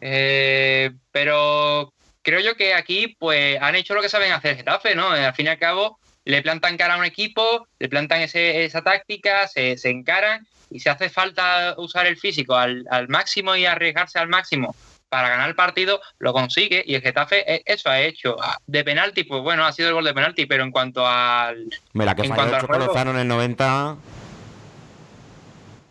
Eh, 0.00 0.90
pero 1.10 1.92
creo 2.22 2.40
yo 2.40 2.54
que 2.54 2.74
aquí 2.74 3.16
pues 3.18 3.60
han 3.60 3.74
hecho 3.74 3.94
lo 3.94 4.02
que 4.02 4.08
saben 4.08 4.32
hacer 4.32 4.56
Getafe, 4.56 4.94
¿no? 4.94 5.10
Al 5.10 5.34
fin 5.34 5.46
y 5.46 5.48
al 5.48 5.58
cabo 5.58 5.98
le 6.24 6.42
plantan 6.42 6.76
cara 6.76 6.94
a 6.94 6.98
un 6.98 7.04
equipo, 7.04 7.66
le 7.78 7.88
plantan 7.88 8.20
ese, 8.20 8.64
esa 8.64 8.82
táctica, 8.82 9.46
se, 9.48 9.78
se, 9.78 9.90
encaran 9.90 10.46
y 10.70 10.80
si 10.80 10.88
hace 10.88 11.08
falta 11.08 11.74
usar 11.78 12.06
el 12.06 12.16
físico 12.16 12.56
al, 12.56 12.84
al 12.90 13.08
máximo 13.08 13.54
y 13.54 13.64
arriesgarse 13.64 14.18
al 14.18 14.28
máximo 14.28 14.74
para 15.08 15.28
ganar 15.28 15.48
el 15.48 15.54
partido, 15.54 16.00
lo 16.18 16.32
consigue 16.32 16.82
y 16.86 16.94
el 16.94 17.02
Getafe 17.02 17.54
e, 17.54 17.62
eso 17.64 17.88
ha 17.88 18.00
hecho. 18.00 18.36
Ah, 18.40 18.58
de 18.66 18.84
penalti, 18.84 19.24
pues 19.24 19.42
bueno, 19.42 19.64
ha 19.64 19.72
sido 19.72 19.88
el 19.88 19.94
gol 19.94 20.04
de 20.04 20.14
penalti, 20.14 20.46
pero 20.46 20.64
en 20.64 20.70
cuanto 20.70 21.06
al. 21.06 21.68
la 21.92 22.14
que 22.14 22.24
falla 22.24 22.56
el 22.56 22.60
Chocolozano 22.60 23.10
en 23.12 23.18
el 23.18 23.28
90. 23.28 23.96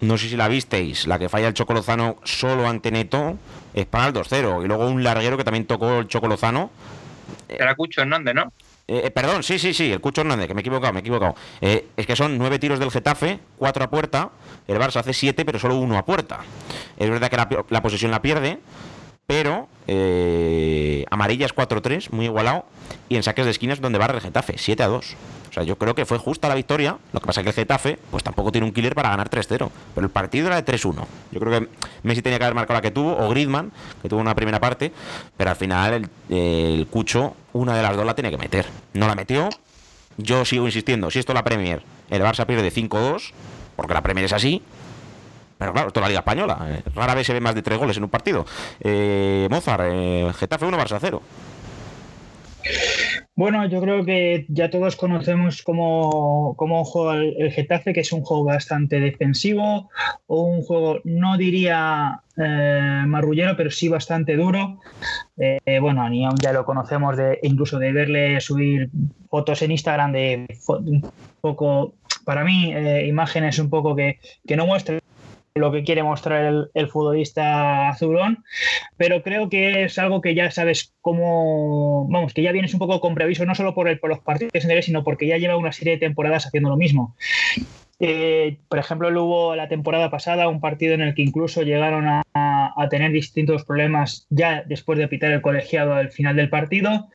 No 0.01 0.17
sé 0.17 0.29
si 0.29 0.35
la 0.35 0.47
visteis, 0.47 1.07
la 1.07 1.17
que 1.17 1.29
falla 1.29 1.47
el 1.47 1.53
Chocolozano 1.53 2.17
solo 2.23 2.67
ante 2.67 2.91
Neto 2.91 3.39
es 3.73 3.85
para 3.85 4.07
el 4.07 4.13
2-0. 4.13 4.63
Y 4.63 4.67
luego 4.67 4.87
un 4.87 5.03
larguero 5.03 5.37
que 5.37 5.43
también 5.43 5.65
tocó 5.65 5.99
el 5.99 6.07
Chocolozano. 6.07 6.69
Era 7.47 7.75
Cucho 7.75 8.01
Hernández, 8.01 8.35
¿no? 8.35 8.51
Eh, 8.87 9.03
eh, 9.05 9.11
perdón, 9.11 9.41
sí, 9.41 9.57
sí, 9.57 9.73
sí, 9.73 9.91
el 9.91 9.99
Cucho 9.99 10.21
Hernández, 10.21 10.47
que 10.47 10.53
me 10.53 10.59
he 10.59 10.61
equivocado, 10.61 10.93
me 10.93 10.99
he 10.99 11.01
equivocado. 11.01 11.35
Eh, 11.61 11.87
es 11.97 12.05
que 12.05 12.15
son 12.15 12.37
nueve 12.37 12.59
tiros 12.59 12.77
del 12.79 12.91
Getafe, 12.91 13.39
cuatro 13.57 13.83
a 13.83 13.89
puerta. 13.89 14.29
El 14.67 14.77
Barça 14.77 14.97
hace 14.97 15.13
siete, 15.13 15.43
pero 15.45 15.57
solo 15.57 15.75
uno 15.77 15.97
a 15.97 16.05
puerta. 16.05 16.41
Es 16.97 17.09
verdad 17.09 17.29
que 17.29 17.37
la, 17.37 17.65
la 17.69 17.81
posesión 17.81 18.11
la 18.11 18.21
pierde, 18.21 18.59
pero 19.27 19.67
eh, 19.87 21.05
amarillas 21.09 21.55
4-3, 21.55 22.11
muy 22.11 22.25
igualado, 22.25 22.65
y 23.09 23.15
en 23.15 23.23
saques 23.23 23.45
de 23.45 23.51
esquinas 23.51 23.81
donde 23.81 23.99
va 23.99 24.05
el 24.05 24.21
Getafe, 24.21 24.55
7-2. 24.55 25.15
O 25.49 25.53
sea, 25.55 25.63
yo 25.63 25.77
creo 25.77 25.95
que 25.95 26.05
fue 26.05 26.17
justa 26.17 26.49
la 26.49 26.55
victoria, 26.55 26.97
lo 27.13 27.19
que 27.21 27.25
pasa 27.25 27.41
es 27.41 27.45
que 27.45 27.49
el 27.49 27.55
Getafe 27.55 27.97
pues 28.11 28.23
tampoco 28.23 28.51
tiene 28.51 28.67
un 28.67 28.73
killer 28.73 28.93
para 28.93 29.09
ganar 29.09 29.29
3-0, 29.29 29.69
pero 29.95 30.05
el 30.05 30.11
partido 30.11 30.47
era 30.47 30.61
de 30.61 30.65
3-1. 30.65 31.05
Yo 31.31 31.39
creo 31.39 31.59
que 31.59 31.69
Messi 32.03 32.21
tenía 32.21 32.37
que 32.37 32.45
haber 32.45 32.55
marcado 32.55 32.77
la 32.77 32.81
que 32.81 32.91
tuvo, 32.91 33.17
o 33.17 33.29
Griezmann, 33.29 33.71
que 34.01 34.09
tuvo 34.09 34.19
una 34.19 34.35
primera 34.35 34.59
parte, 34.59 34.91
pero 35.37 35.49
al 35.49 35.55
final 35.55 36.09
el, 36.29 36.35
el 36.35 36.87
Cucho, 36.87 37.35
una 37.53 37.75
de 37.75 37.83
las 37.83 37.95
dos 37.95 38.05
la 38.05 38.15
tiene 38.15 38.31
que 38.31 38.37
meter. 38.37 38.65
No 38.93 39.07
la 39.07 39.15
metió, 39.15 39.49
yo 40.17 40.45
sigo 40.45 40.65
insistiendo, 40.65 41.09
si 41.09 41.19
esto 41.19 41.31
es 41.31 41.35
la 41.35 41.43
Premier, 41.43 41.83
el 42.09 42.21
Barça 42.21 42.45
pierde 42.45 42.71
5-2, 42.71 43.31
porque 43.75 43.93
la 43.93 44.01
Premier 44.01 44.25
es 44.25 44.33
así, 44.33 44.61
pero 45.57 45.73
claro, 45.73 45.87
esto 45.87 45.99
es 45.99 46.01
la 46.01 46.09
Liga 46.09 46.19
Española. 46.19 46.67
Eh, 46.69 46.83
rara 46.93 47.15
vez 47.15 47.27
se 47.27 47.33
ve 47.33 47.41
más 47.41 47.55
de 47.55 47.61
tres 47.61 47.77
goles 47.77 47.97
en 47.97 48.03
un 48.03 48.09
partido. 48.09 48.45
Eh, 48.81 49.47
Mozart, 49.49 49.83
eh, 49.85 50.31
Getafe 50.37 50.65
1, 50.65 50.77
Barça 50.77 50.97
0. 50.99 51.21
Bueno, 53.35 53.67
yo 53.67 53.79
creo 53.79 54.03
que 54.05 54.45
ya 54.49 54.69
todos 54.69 54.95
conocemos 54.95 55.61
cómo, 55.61 56.55
cómo 56.57 56.83
juega 56.83 57.21
el, 57.21 57.51
Getafe, 57.51 57.93
que 57.93 57.99
es 57.99 58.11
un 58.11 58.21
juego 58.21 58.45
bastante 58.45 58.99
defensivo, 58.99 59.89
o 60.25 60.41
un 60.41 60.63
juego, 60.63 60.99
no 61.03 61.37
diría 61.37 62.21
marrullero, 62.37 63.55
pero 63.55 63.69
sí 63.69 63.87
bastante 63.87 64.35
duro. 64.35 64.79
bueno, 65.79 66.01
a 66.01 66.09
Nion 66.09 66.35
ya 66.41 66.53
lo 66.53 66.65
conocemos 66.65 67.17
de 67.17 67.39
incluso 67.43 67.77
de 67.77 67.91
verle 67.91 68.41
subir 68.41 68.89
fotos 69.29 69.61
en 69.61 69.71
Instagram 69.71 70.11
de 70.11 70.47
un 70.67 71.11
poco, 71.41 71.93
para 72.25 72.43
mí, 72.43 72.71
imágenes 73.05 73.59
un 73.59 73.69
poco 73.69 73.95
que, 73.95 74.17
que 74.47 74.55
no 74.55 74.65
muestran 74.65 75.01
lo 75.55 75.71
que 75.71 75.85
quiere 75.85 76.03
mostrar 76.03 76.69
el, 76.73 76.87
futbolista 76.89 77.87
azulón, 77.87 78.43
pero 78.97 79.23
creo 79.23 79.49
que 79.49 79.85
es 79.85 79.97
algo 79.97 80.19
que 80.19 80.35
ya 80.35 80.51
sabes 80.51 80.93
cómo, 80.99 82.09
vamos, 82.09 82.33
que 82.33 82.41
ya 82.41 82.51
vienes 82.51 82.73
un 82.73 82.79
poco 82.79 82.99
con 82.99 83.15
previso, 83.15 83.45
no 83.45 83.55
solo 83.55 83.73
por, 83.73 83.87
el, 83.87 83.97
por 83.97 84.09
los 84.09 84.19
partidos 84.19 84.51
sino 84.81 85.05
porque 85.05 85.27
ya 85.27 85.37
lleva 85.37 85.55
una 85.55 85.71
serie 85.71 85.93
de 85.93 85.99
temporadas 85.99 86.45
haciendo 86.45 86.69
lo 86.69 86.75
mismo. 86.75 87.15
Eh, 88.01 88.57
por 88.67 88.79
ejemplo, 88.79 89.07
hubo 89.23 89.55
la 89.55 89.69
temporada 89.69 90.11
pasada 90.11 90.49
un 90.49 90.59
partido 90.59 90.93
en 90.93 91.01
el 91.01 91.15
que 91.15 91.21
incluso 91.21 91.61
llegaron 91.61 92.05
a, 92.05 92.21
tener 92.89 93.11
distintos 93.11 93.63
problemas 93.63 94.27
ya 94.29 94.63
después 94.67 94.99
de 94.99 95.07
pitar 95.07 95.31
el 95.31 95.41
colegiado 95.41 95.93
al 95.93 96.11
final 96.11 96.35
del 96.35 96.49
partido. 96.49 97.07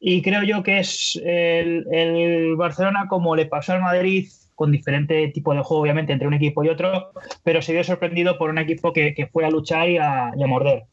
Y 0.00 0.22
creo 0.22 0.42
yo 0.42 0.62
que 0.62 0.78
es 0.78 1.20
el 1.22 2.56
Barcelona, 2.56 3.06
como 3.08 3.36
le 3.36 3.46
pasó 3.46 3.74
al 3.74 3.82
Madrid 3.82 4.26
con 4.62 4.70
diferente 4.70 5.26
tipo 5.34 5.52
de 5.54 5.60
juego, 5.60 5.82
obviamente, 5.82 6.12
entre 6.12 6.28
un 6.28 6.34
equipo 6.34 6.62
y 6.62 6.68
otro, 6.68 7.10
pero 7.42 7.60
se 7.62 7.72
vio 7.72 7.82
sorprendido 7.82 8.38
por 8.38 8.48
un 8.48 8.58
equipo 8.58 8.92
que, 8.92 9.28
fue 9.32 9.44
a 9.44 9.50
luchar 9.50 9.88
y 9.88 9.98
a, 9.98 10.30
morder. 10.46 10.84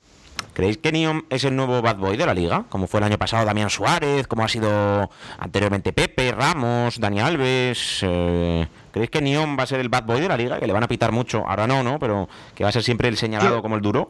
¿Creéis 0.54 0.78
que 0.78 0.92
Niom 0.92 1.22
es 1.30 1.44
el 1.44 1.56
nuevo 1.56 1.80
bad 1.84 1.98
boy 1.98 2.18
de 2.18 2.26
la 2.26 2.34
liga? 2.34 2.66
Como 2.70 2.88
fue 2.88 3.00
el 3.00 3.04
año 3.04 3.20
pasado 3.20 3.46
Damián 3.46 3.70
Suárez, 3.70 4.26
como 4.26 4.44
ha 4.44 4.48
sido 4.48 5.12
anteriormente 5.38 5.94
Pepe, 5.94 6.32
Ramos, 6.32 7.00
Dani 7.00 7.20
Alves. 7.20 8.00
Eh, 8.02 8.66
¿Creéis 8.92 9.12
que 9.12 9.22
Niom 9.22 9.56
va 9.56 9.64
a 9.64 9.68
ser 9.68 9.82
el 9.82 9.90
bad 9.90 10.06
boy 10.06 10.20
de 10.20 10.30
la 10.30 10.36
liga? 10.36 10.60
Que 10.60 10.66
le 10.66 10.74
van 10.74 10.84
a 10.84 10.88
pitar 10.88 11.12
mucho. 11.12 11.48
Ahora 11.48 11.68
no, 11.68 11.84
¿no? 11.84 12.00
Pero 12.00 12.28
que 12.56 12.64
va 12.64 12.70
a 12.70 12.74
ser 12.74 12.82
siempre 12.82 13.08
el 13.08 13.18
señalado 13.18 13.62
como 13.62 13.76
el 13.76 13.84
duro. 13.84 14.10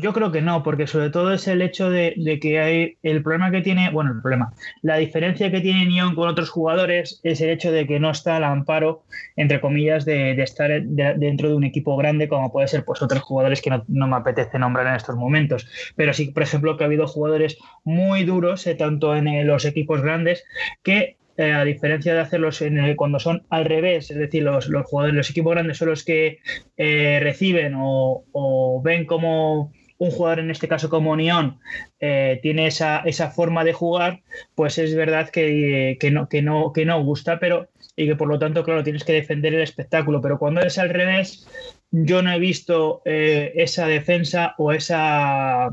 Yo 0.00 0.12
creo 0.12 0.30
que 0.30 0.42
no, 0.42 0.62
porque 0.62 0.86
sobre 0.86 1.10
todo 1.10 1.32
es 1.32 1.48
el 1.48 1.60
hecho 1.60 1.90
de, 1.90 2.14
que 2.40 2.60
hay 2.60 2.98
el 3.02 3.20
problema 3.20 3.50
que 3.50 3.62
tiene, 3.62 3.90
bueno, 3.90 4.12
el 4.12 4.20
problema, 4.20 4.52
la 4.80 4.96
diferencia 4.96 5.50
que 5.50 5.60
tiene 5.60 5.86
Nyon 5.86 6.14
con 6.14 6.28
otros 6.28 6.50
jugadores 6.50 7.20
es 7.24 7.40
el 7.40 7.50
hecho 7.50 7.72
de 7.72 7.84
que 7.84 7.98
no 7.98 8.10
está 8.10 8.36
al 8.36 8.44
amparo, 8.44 9.02
entre 9.34 9.60
comillas, 9.60 10.04
de, 10.04 10.40
estar 10.40 10.70
dentro 10.82 11.48
de 11.48 11.54
un 11.54 11.64
equipo 11.64 11.96
grande, 11.96 12.28
como 12.28 12.52
puede 12.52 12.68
ser 12.68 12.84
pues 12.84 13.02
otros 13.02 13.22
jugadores 13.22 13.60
que 13.60 13.70
no, 13.70 14.06
me 14.06 14.16
apetece 14.16 14.58
nombrar 14.60 14.86
en 14.86 14.94
estos 14.94 15.16
momentos. 15.16 15.66
Pero 15.96 16.12
sí, 16.12 16.30
por 16.30 16.44
ejemplo, 16.44 16.76
que 16.76 16.84
ha 16.84 16.86
habido 16.86 17.08
jugadores 17.08 17.58
muy 17.82 18.22
duros, 18.22 18.68
eh, 18.68 18.76
tanto 18.76 19.16
en 19.16 19.26
eh, 19.26 19.44
los 19.44 19.64
equipos 19.64 20.02
grandes, 20.02 20.44
que 20.84 21.16
eh, 21.38 21.52
a 21.52 21.64
diferencia 21.64 22.14
de 22.14 22.20
hacerlos 22.20 22.62
en 22.62 22.94
cuando 22.94 23.18
son 23.18 23.42
al 23.50 23.64
revés, 23.64 24.12
es 24.12 24.16
decir, 24.16 24.44
los, 24.44 24.68
los 24.68 24.86
jugadores, 24.86 25.16
los 25.16 25.30
equipos 25.30 25.54
grandes 25.54 25.78
son 25.78 25.88
los 25.88 26.04
que 26.04 26.38
reciben 26.76 27.74
o, 27.76 28.24
o, 28.32 28.80
ven 28.82 29.04
como 29.04 29.72
un 29.98 30.10
jugador 30.10 30.40
en 30.40 30.50
este 30.50 30.68
caso 30.68 30.88
como 30.88 31.16
Neon 31.16 31.58
eh, 32.00 32.38
tiene 32.42 32.68
esa, 32.68 33.00
esa, 33.00 33.30
forma 33.30 33.64
de 33.64 33.72
jugar, 33.72 34.22
pues 34.54 34.78
es 34.78 34.94
verdad 34.94 35.28
que, 35.28 35.98
no, 36.12 36.28
que, 36.28 36.42
no, 36.42 36.72
que 36.72 36.84
no 36.84 37.02
gusta, 37.02 37.38
pero 37.38 37.68
y 37.96 38.06
que 38.06 38.14
por 38.14 38.28
lo 38.28 38.38
tanto, 38.38 38.62
claro, 38.62 38.84
tienes 38.84 39.02
que 39.02 39.12
defender 39.12 39.54
el 39.54 39.62
espectáculo. 39.62 40.20
Pero 40.20 40.38
cuando 40.38 40.60
es 40.60 40.78
al 40.78 40.90
revés, 40.90 41.48
yo 41.90 42.22
no 42.22 42.30
he 42.30 42.38
visto 42.38 43.02
eh, 43.04 43.52
esa 43.56 43.88
defensa 43.88 44.54
o 44.56 44.72
esa 44.72 45.70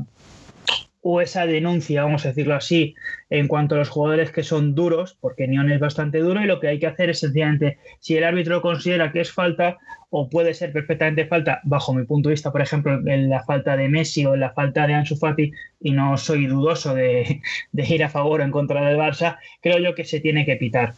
o 1.08 1.20
esa 1.20 1.46
denuncia, 1.46 2.02
vamos 2.02 2.24
a 2.24 2.30
decirlo 2.30 2.56
así, 2.56 2.96
en 3.30 3.46
cuanto 3.46 3.76
a 3.76 3.78
los 3.78 3.90
jugadores 3.90 4.32
que 4.32 4.42
son 4.42 4.74
duros, 4.74 5.16
porque 5.20 5.46
Neon 5.46 5.70
es 5.70 5.78
bastante 5.78 6.18
duro 6.18 6.42
y 6.42 6.46
lo 6.46 6.58
que 6.58 6.66
hay 6.66 6.80
que 6.80 6.88
hacer 6.88 7.10
es 7.10 7.20
sencillamente, 7.20 7.78
si 8.00 8.16
el 8.16 8.24
árbitro 8.24 8.60
considera 8.60 9.12
que 9.12 9.20
es 9.20 9.30
falta 9.30 9.78
o 10.10 10.28
puede 10.28 10.52
ser 10.52 10.72
perfectamente 10.72 11.26
falta, 11.26 11.60
bajo 11.62 11.94
mi 11.94 12.04
punto 12.04 12.28
de 12.28 12.32
vista, 12.32 12.50
por 12.50 12.60
ejemplo, 12.60 13.00
en 13.06 13.30
la 13.30 13.44
falta 13.44 13.76
de 13.76 13.88
Messi 13.88 14.26
o 14.26 14.34
en 14.34 14.40
la 14.40 14.50
falta 14.50 14.84
de 14.88 14.94
Ansu 14.94 15.14
Fati, 15.14 15.52
y 15.80 15.92
no 15.92 16.16
soy 16.16 16.48
dudoso 16.48 16.92
de, 16.92 17.40
de 17.70 17.94
ir 17.94 18.02
a 18.02 18.08
favor 18.08 18.40
o 18.40 18.44
en 18.44 18.50
contra 18.50 18.84
del 18.84 18.98
Barça, 18.98 19.38
creo 19.62 19.78
yo 19.78 19.94
que 19.94 20.02
se 20.02 20.18
tiene 20.18 20.44
que 20.44 20.56
pitar. 20.56 20.94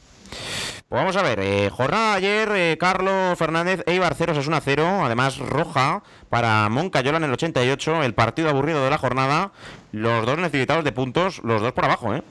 Pues 0.88 1.00
vamos 1.02 1.16
a 1.16 1.22
ver, 1.22 1.38
eh, 1.40 1.68
jornada 1.68 2.14
ayer, 2.14 2.48
eh, 2.54 2.78
Carlos 2.80 3.38
Fernández, 3.38 3.82
Eibar 3.84 4.14
0, 4.16 4.32
1 4.34 4.60
0, 4.64 5.04
además 5.04 5.36
roja 5.36 6.02
para 6.30 6.66
Moncayola 6.70 7.18
en 7.18 7.24
el 7.24 7.32
88, 7.32 8.04
el 8.04 8.14
partido 8.14 8.48
aburrido 8.48 8.82
de 8.82 8.88
la 8.88 8.96
jornada, 8.96 9.52
los 9.92 10.24
dos 10.24 10.38
necesitados 10.38 10.84
de 10.84 10.92
puntos, 10.92 11.40
los 11.44 11.60
dos 11.60 11.72
por 11.72 11.84
abajo, 11.84 12.14
¿eh? 12.14 12.22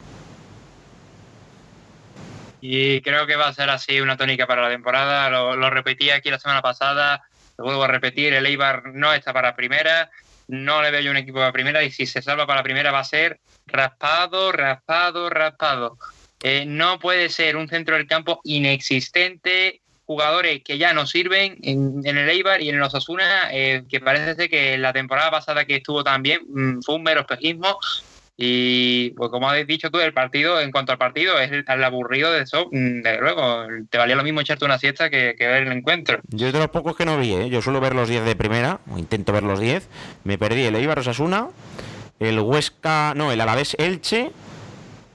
Y 2.59 3.01
creo 3.01 3.27
que 3.27 3.35
va 3.35 3.49
a 3.49 3.53
ser 3.53 3.69
así 3.69 4.01
una 4.01 4.17
tónica 4.17 4.47
para 4.47 4.63
la 4.63 4.69
temporada, 4.69 5.29
lo, 5.29 5.69
repetí 5.69 6.09
aquí 6.09 6.31
la 6.31 6.39
semana 6.39 6.63
pasada, 6.63 7.21
lo 7.59 7.65
vuelvo 7.65 7.83
a 7.83 7.87
repetir, 7.87 8.33
el 8.33 8.47
Eibar 8.47 8.87
no 8.87 9.13
está 9.13 9.33
para 9.33 9.55
primera, 9.55 10.09
no 10.47 10.81
le 10.81 10.89
veo 10.89 11.01
yo 11.01 11.11
un 11.11 11.17
equipo 11.17 11.37
para 11.37 11.51
primera 11.51 11.83
y 11.83 11.91
si 11.91 12.07
se 12.07 12.23
salva 12.23 12.47
para 12.47 12.63
primera 12.63 12.91
va 12.91 13.01
a 13.01 13.03
ser 13.03 13.39
raspado, 13.67 14.51
raspado, 14.51 15.29
raspado. 15.29 15.99
Eh, 16.43 16.65
no 16.65 16.99
puede 16.99 17.29
ser 17.29 17.55
un 17.55 17.67
centro 17.67 17.95
del 17.95 18.07
campo 18.07 18.41
inexistente, 18.43 19.81
jugadores 20.05 20.61
que 20.63 20.77
ya 20.77 20.93
no 20.93 21.05
sirven 21.05 21.57
en, 21.63 22.05
el 22.05 22.29
Eibar 22.29 22.61
y 22.61 22.69
en 22.69 22.75
el 22.75 22.81
Osasuna, 22.81 23.49
eh, 23.51 23.83
que 23.89 23.99
parece 23.99 24.47
que 24.49 24.77
la 24.77 24.93
temporada 24.93 25.31
pasada 25.31 25.65
que 25.65 25.75
estuvo 25.75 26.03
también 26.03 26.41
mm, 26.47 26.81
fue 26.81 26.95
un 26.95 27.03
mero 27.03 27.21
espejismo. 27.21 27.77
Y 28.39 29.09
pues 29.11 29.31
como 29.31 29.49
has 29.49 29.65
dicho 29.65 29.89
tú, 29.89 29.99
el 29.99 30.13
partido, 30.13 30.61
en 30.61 30.71
cuanto 30.71 30.91
al 30.91 30.99
partido, 30.99 31.39
es 31.39 31.51
el, 31.51 31.83
aburrido 31.83 32.31
de 32.31 32.43
eso, 32.43 32.67
mm, 32.71 33.01
desde 33.01 33.19
luego. 33.19 33.65
Te 33.89 33.97
valía 33.97 34.15
lo 34.15 34.23
mismo 34.23 34.41
echarte 34.41 34.63
una 34.63 34.77
siesta 34.77 35.09
que, 35.09 35.35
ver 35.37 35.63
el 35.63 35.71
encuentro. 35.71 36.19
Yo 36.29 36.51
de 36.51 36.59
los 36.59 36.69
pocos 36.69 36.95
que 36.95 37.03
no 37.03 37.17
vi, 37.17 37.33
¿eh? 37.33 37.49
yo 37.49 37.63
suelo 37.63 37.81
ver 37.81 37.95
los 37.95 38.07
10 38.07 38.25
de 38.25 38.35
primera, 38.35 38.79
o 38.91 38.99
intento 38.99 39.33
ver 39.33 39.43
los 39.43 39.59
10. 39.59 39.89
Me 40.23 40.37
perdí 40.37 40.65
el 40.65 40.75
Eibar 40.75 40.99
Osasuna, 40.99 41.47
el 42.19 42.39
Huesca, 42.39 43.13
no, 43.15 43.31
el 43.31 43.41
Alavés 43.41 43.75
Elche 43.79 44.31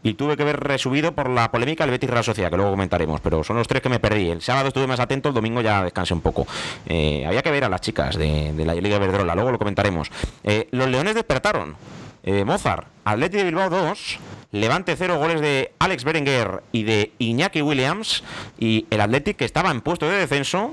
y 0.02 0.14
tuve 0.14 0.36
que 0.36 0.44
ver 0.44 0.58
resubido 0.60 1.12
por 1.12 1.30
la 1.30 1.50
polémica 1.50 1.84
del 1.84 1.92
Betis 1.92 2.10
Real 2.10 2.24
Sociedad, 2.24 2.50
que 2.50 2.56
luego 2.56 2.72
comentaremos, 2.72 3.20
pero 3.20 3.44
son 3.44 3.56
los 3.56 3.68
tres 3.68 3.82
que 3.82 3.88
me 3.88 4.00
perdí. 4.00 4.30
El 4.30 4.42
sábado 4.42 4.68
estuve 4.68 4.86
más 4.86 5.00
atento, 5.00 5.28
el 5.28 5.34
domingo 5.34 5.60
ya 5.60 5.84
descansé 5.84 6.14
un 6.14 6.20
poco. 6.20 6.46
Eh, 6.86 7.24
había 7.26 7.42
que 7.42 7.50
ver 7.50 7.64
a 7.64 7.68
las 7.68 7.80
chicas 7.80 8.16
de, 8.16 8.52
la 8.56 8.74
Liga 8.74 8.98
Verdrola, 8.98 9.34
luego 9.34 9.52
lo 9.52 9.58
comentaremos. 9.58 10.10
Eh, 10.44 10.68
los 10.72 10.88
Leones 10.88 11.14
despertaron. 11.14 11.76
Eh, 12.24 12.44
Mozart, 12.44 12.86
Atleti 13.04 13.38
de 13.38 13.44
Bilbao 13.44 13.68
2, 13.68 14.18
Levante 14.52 14.94
0, 14.96 15.18
goles 15.18 15.40
de 15.40 15.72
Alex 15.80 16.04
Berenguer 16.04 16.62
y 16.70 16.84
de 16.84 17.12
Iñaki 17.18 17.62
Williams, 17.62 18.22
y 18.58 18.86
el 18.90 19.00
Athletic 19.00 19.38
que 19.38 19.44
estaba 19.44 19.72
en 19.72 19.80
puesto 19.80 20.08
de 20.08 20.18
descenso, 20.18 20.72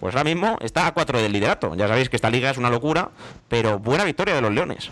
pues 0.00 0.14
ahora 0.14 0.24
mismo 0.24 0.58
está 0.60 0.88
a 0.88 0.94
4 0.94 1.20
del 1.20 1.32
liderato. 1.32 1.76
Ya 1.76 1.86
sabéis 1.86 2.08
que 2.08 2.16
esta 2.16 2.30
liga 2.30 2.50
es 2.50 2.58
una 2.58 2.70
locura, 2.70 3.10
pero 3.48 3.78
buena 3.78 4.04
victoria 4.04 4.34
de 4.34 4.40
los 4.40 4.52
Leones. 4.52 4.90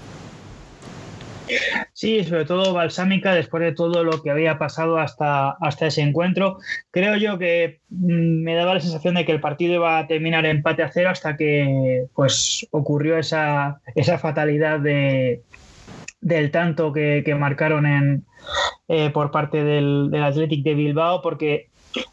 Sí, 1.93 2.25
sobre 2.25 2.45
todo 2.45 2.75
balsámica 2.75 3.35
después 3.35 3.63
de 3.63 3.73
todo 3.73 4.05
lo 4.05 4.23
que 4.23 4.31
había 4.31 4.59
pasado 4.59 4.99
hasta, 4.99 5.51
hasta 5.51 5.87
ese 5.87 6.03
encuentro. 6.03 6.59
Creo 6.91 7.17
yo 7.17 7.39
que 7.39 7.81
mm, 7.89 8.43
me 8.43 8.55
daba 8.55 8.75
la 8.75 8.81
sensación 8.81 9.15
de 9.15 9.25
que 9.25 9.33
el 9.33 9.41
partido 9.41 9.75
iba 9.75 9.99
a 9.99 10.07
terminar 10.07 10.47
empate 10.47 10.83
a 10.83 10.91
cero 10.91 11.11
hasta 11.11 11.37
que 11.37 12.07
pues 12.15 12.67
ocurrió 12.71 13.19
esa, 13.19 13.81
esa 13.95 14.19
fatalidad 14.19 14.81
de, 14.81 15.43
del 16.21 16.51
tanto 16.51 16.93
que, 16.93 17.37
marcaron 17.39 17.87
en, 17.87 18.25
eh, 18.89 19.11
por 19.11 19.31
parte 19.31 19.63
del, 19.63 20.11
del 20.11 20.25
Athletic 20.25 20.65
de 20.65 20.75
Bilbao, 20.75 21.23
porque 21.23 21.71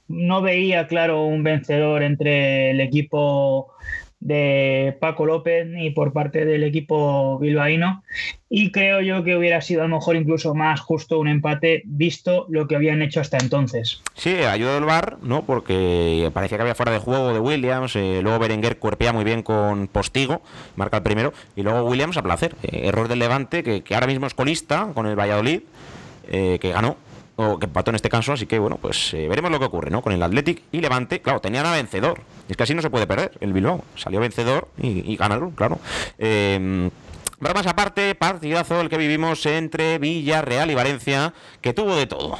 no 0.07 0.41
veía 0.41 0.87
claro 0.87 1.25
un 1.25 1.43
vencedor 1.43 2.03
entre 2.03 2.71
el 2.71 2.81
equipo 2.81 3.73
de 4.23 4.95
Paco 5.01 5.25
López 5.25 5.67
y 5.77 5.89
por 5.89 6.13
parte 6.13 6.45
del 6.45 6.63
equipo 6.63 7.37
bilbaíno. 7.39 8.03
Y 8.49 8.71
creo 8.71 9.01
yo 9.01 9.23
que 9.23 9.35
hubiera 9.35 9.61
sido 9.61 9.81
a 9.81 9.87
lo 9.87 9.97
mejor 9.97 10.15
incluso 10.15 10.55
más 10.55 10.79
justo 10.79 11.19
un 11.19 11.27
empate 11.27 11.81
visto 11.85 12.45
lo 12.49 12.67
que 12.67 12.75
habían 12.75 13.01
hecho 13.01 13.19
hasta 13.19 13.37
entonces. 13.37 14.01
Sí, 14.13 14.35
ayuda 14.35 14.75
del 14.75 14.85
VAR, 14.85 15.17
¿no? 15.23 15.43
Porque 15.43 16.29
parecía 16.33 16.57
que 16.57 16.61
había 16.61 16.75
fuera 16.75 16.91
de 16.91 16.99
juego 16.99 17.33
de 17.33 17.39
Williams, 17.39 17.95
eh, 17.95 18.19
luego 18.21 18.39
Berenguer 18.39 18.77
cuerpea 18.77 19.11
muy 19.11 19.25
bien 19.25 19.43
con 19.43 19.87
Postigo, 19.87 20.41
marca 20.75 20.97
el 20.97 21.03
primero, 21.03 21.33
y 21.55 21.63
luego 21.63 21.83
Williams 21.83 22.15
a 22.15 22.21
placer. 22.21 22.55
Eh, 22.63 22.87
error 22.87 23.07
del 23.07 23.19
Levante, 23.19 23.63
que, 23.63 23.81
que, 23.81 23.95
ahora 23.95 24.07
mismo 24.07 24.27
es 24.27 24.33
colista 24.33 24.91
con 24.93 25.07
el 25.07 25.19
Valladolid, 25.19 25.61
eh, 26.29 26.59
que 26.61 26.71
ganó 26.71 26.95
o 27.35 27.57
que 27.59 27.65
empató 27.65 27.91
en 27.91 27.95
este 27.95 28.09
caso, 28.09 28.33
así 28.33 28.45
que 28.45 28.59
bueno, 28.59 28.77
pues 28.81 29.13
eh, 29.13 29.27
veremos 29.27 29.51
lo 29.51 29.59
que 29.59 29.65
ocurre, 29.65 29.89
¿no? 29.89 30.01
Con 30.01 30.13
el 30.13 30.21
Athletic 30.21 30.63
y 30.71 30.81
Levante, 30.81 31.21
claro, 31.21 31.39
tenían 31.41 31.65
a 31.65 31.71
vencedor. 31.71 32.21
Es 32.47 32.57
que 32.57 32.63
así 32.63 32.75
no 32.75 32.81
se 32.81 32.89
puede 32.89 33.07
perder 33.07 33.31
el 33.39 33.53
Bilbao. 33.53 33.83
Salió 33.95 34.19
vencedor 34.19 34.67
y, 34.77 35.11
y 35.11 35.15
ganaron, 35.15 35.51
claro. 35.51 35.79
Eh, 36.17 36.89
aparte, 37.65 38.15
partidazo 38.15 38.81
el 38.81 38.89
que 38.89 38.97
vivimos 38.97 39.45
entre 39.45 39.97
Villarreal 39.97 40.71
y 40.71 40.75
Valencia, 40.75 41.33
que 41.61 41.73
tuvo 41.73 41.95
de 41.95 42.07
todo. 42.07 42.37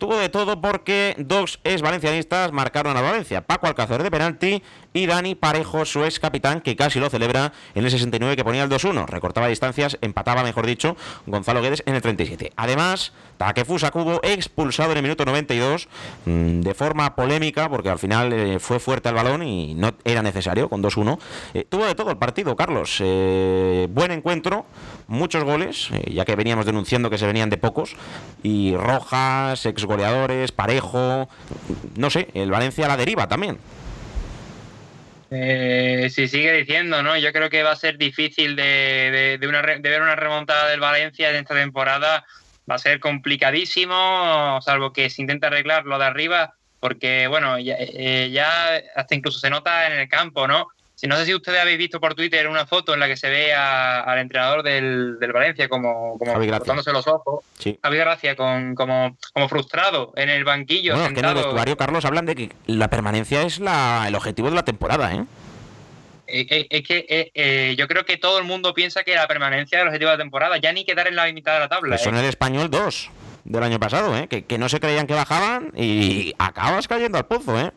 Tuvo 0.00 0.16
de 0.16 0.30
todo 0.30 0.62
porque 0.62 1.14
dos 1.18 1.60
ex 1.62 1.82
valencianistas 1.82 2.52
marcaron 2.52 2.96
a 2.96 3.02
Valencia. 3.02 3.42
Paco 3.42 3.66
Alcácer 3.66 4.02
de 4.02 4.10
penalti 4.10 4.62
y 4.94 5.04
Dani 5.04 5.34
Parejo, 5.34 5.84
su 5.84 6.06
ex 6.06 6.18
capitán, 6.18 6.62
que 6.62 6.74
casi 6.74 6.98
lo 6.98 7.10
celebra 7.10 7.52
en 7.74 7.84
el 7.84 7.90
69 7.90 8.34
que 8.34 8.42
ponía 8.42 8.62
el 8.62 8.70
2-1. 8.70 9.06
Recortaba 9.06 9.48
distancias, 9.48 9.98
empataba, 10.00 10.42
mejor 10.42 10.64
dicho, 10.64 10.96
Gonzalo 11.26 11.60
Guedes 11.60 11.82
en 11.84 11.96
el 11.96 12.00
37. 12.00 12.50
Además, 12.56 13.12
Takefusa 13.36 13.90
Kubo 13.90 14.20
expulsado 14.22 14.92
en 14.92 14.96
el 14.96 15.02
minuto 15.02 15.26
92 15.26 15.88
mm, 16.24 16.60
de 16.60 16.74
forma 16.74 17.14
polémica, 17.14 17.68
porque 17.68 17.90
al 17.90 17.98
final 17.98 18.32
eh, 18.32 18.58
fue 18.58 18.80
fuerte 18.80 19.10
al 19.10 19.14
balón 19.14 19.42
y 19.42 19.74
no 19.74 19.92
era 20.04 20.22
necesario 20.22 20.70
con 20.70 20.82
2-1. 20.82 21.18
Eh, 21.52 21.66
tuvo 21.68 21.84
de 21.84 21.94
todo 21.94 22.10
el 22.10 22.16
partido, 22.16 22.56
Carlos. 22.56 22.96
Eh, 23.00 23.86
buen 23.90 24.12
encuentro, 24.12 24.64
muchos 25.10 25.44
goles, 25.44 25.90
ya 26.06 26.24
que 26.24 26.36
veníamos 26.36 26.64
denunciando 26.64 27.10
que 27.10 27.18
se 27.18 27.26
venían 27.26 27.50
de 27.50 27.58
pocos. 27.58 27.96
Y 28.42 28.74
Rojas, 28.76 29.66
ex 29.66 29.84
goleadores, 29.84 30.52
Parejo, 30.52 31.28
no 31.96 32.10
sé, 32.10 32.28
el 32.34 32.50
Valencia 32.50 32.88
la 32.88 32.96
deriva 32.96 33.28
también. 33.28 33.58
Eh, 35.32 36.08
si 36.10 36.26
sigue 36.26 36.52
diciendo, 36.52 37.02
¿no? 37.02 37.16
Yo 37.16 37.32
creo 37.32 37.50
que 37.50 37.62
va 37.62 37.72
a 37.72 37.76
ser 37.76 37.98
difícil 37.98 38.56
de, 38.56 39.38
ver 39.40 40.02
una 40.02 40.16
remontada 40.16 40.68
del 40.68 40.80
Valencia 40.80 41.30
en 41.30 41.36
esta 41.36 41.54
temporada. 41.54 42.24
Va 42.70 42.76
a 42.76 42.78
ser 42.78 43.00
complicadísimo, 43.00 44.60
salvo 44.62 44.92
que 44.92 45.10
se 45.10 45.22
intente 45.22 45.46
arreglar 45.46 45.86
lo 45.86 45.98
de 45.98 46.04
arriba, 46.04 46.54
porque, 46.78 47.26
bueno, 47.26 47.56
eh, 47.58 48.30
ya 48.32 48.80
hasta 48.94 49.14
incluso 49.14 49.40
se 49.40 49.50
nota 49.50 49.88
en 49.88 49.98
el 49.98 50.08
campo, 50.08 50.46
¿no? 50.46 50.68
Si 51.00 51.06
no 51.06 51.16
sé 51.16 51.24
si 51.24 51.34
ustedes 51.34 51.58
habéis 51.58 51.78
visto 51.78 51.98
por 51.98 52.14
Twitter 52.14 52.46
una 52.46 52.66
foto 52.66 52.92
en 52.92 53.00
la 53.00 53.08
que 53.08 53.16
se 53.16 53.30
ve 53.30 53.54
al 53.54 54.18
entrenador 54.18 54.62
del, 54.62 55.16
Valencia 55.32 55.66
como, 55.66 56.18
como 56.18 56.38
los 56.38 57.06
ojos. 57.06 57.42
Sí. 57.58 57.78
Javi 57.82 57.96
Gracia 57.96 58.36
con, 58.36 58.74
como, 58.74 59.16
como 59.32 59.48
frustrado 59.48 60.12
en 60.14 60.28
el 60.28 60.44
banquillo. 60.44 60.94
Bueno, 60.94 61.14
que 61.14 61.20
en 61.20 61.24
el 61.24 61.34
vestuario, 61.36 61.78
Carlos, 61.78 62.04
hablan 62.04 62.26
de 62.26 62.36
que 62.36 62.52
la 62.66 62.90
permanencia 62.90 63.40
es 63.40 63.60
la, 63.60 64.04
el 64.08 64.14
objetivo 64.14 64.50
de 64.50 64.56
la 64.56 64.64
temporada, 64.66 65.14
¿eh? 65.14 65.24
eh, 66.26 66.46
eh 66.50 66.66
es 66.68 66.86
que 66.86 67.74
yo 67.78 67.88
creo 67.88 68.04
que 68.04 68.18
todo 68.18 68.38
el 68.38 68.44
mundo 68.44 68.74
piensa 68.74 69.02
que 69.02 69.14
la 69.14 69.26
permanencia 69.26 69.78
es 69.78 69.82
el 69.82 69.88
objetivo 69.88 70.10
de 70.10 70.18
la 70.18 70.22
temporada, 70.22 70.58
ya 70.58 70.70
ni 70.74 70.84
quedar 70.84 71.08
en 71.08 71.16
la 71.16 71.32
mitad 71.32 71.54
de 71.54 71.60
la 71.60 71.68
tabla. 71.70 71.96
Son 71.96 72.14
el 72.14 72.26
español 72.26 72.70
2 72.70 73.10
del 73.44 73.62
año 73.62 73.80
pasado, 73.80 74.14
¿eh? 74.18 74.28
Que, 74.28 74.44
que, 74.44 74.58
no 74.58 74.68
se 74.68 74.80
creían 74.80 75.06
que 75.06 75.14
bajaban 75.14 75.72
y 75.74 76.34
acabas 76.38 76.88
cayendo 76.88 77.16
al 77.16 77.24
pozo, 77.24 77.58
¿eh? 77.58 77.70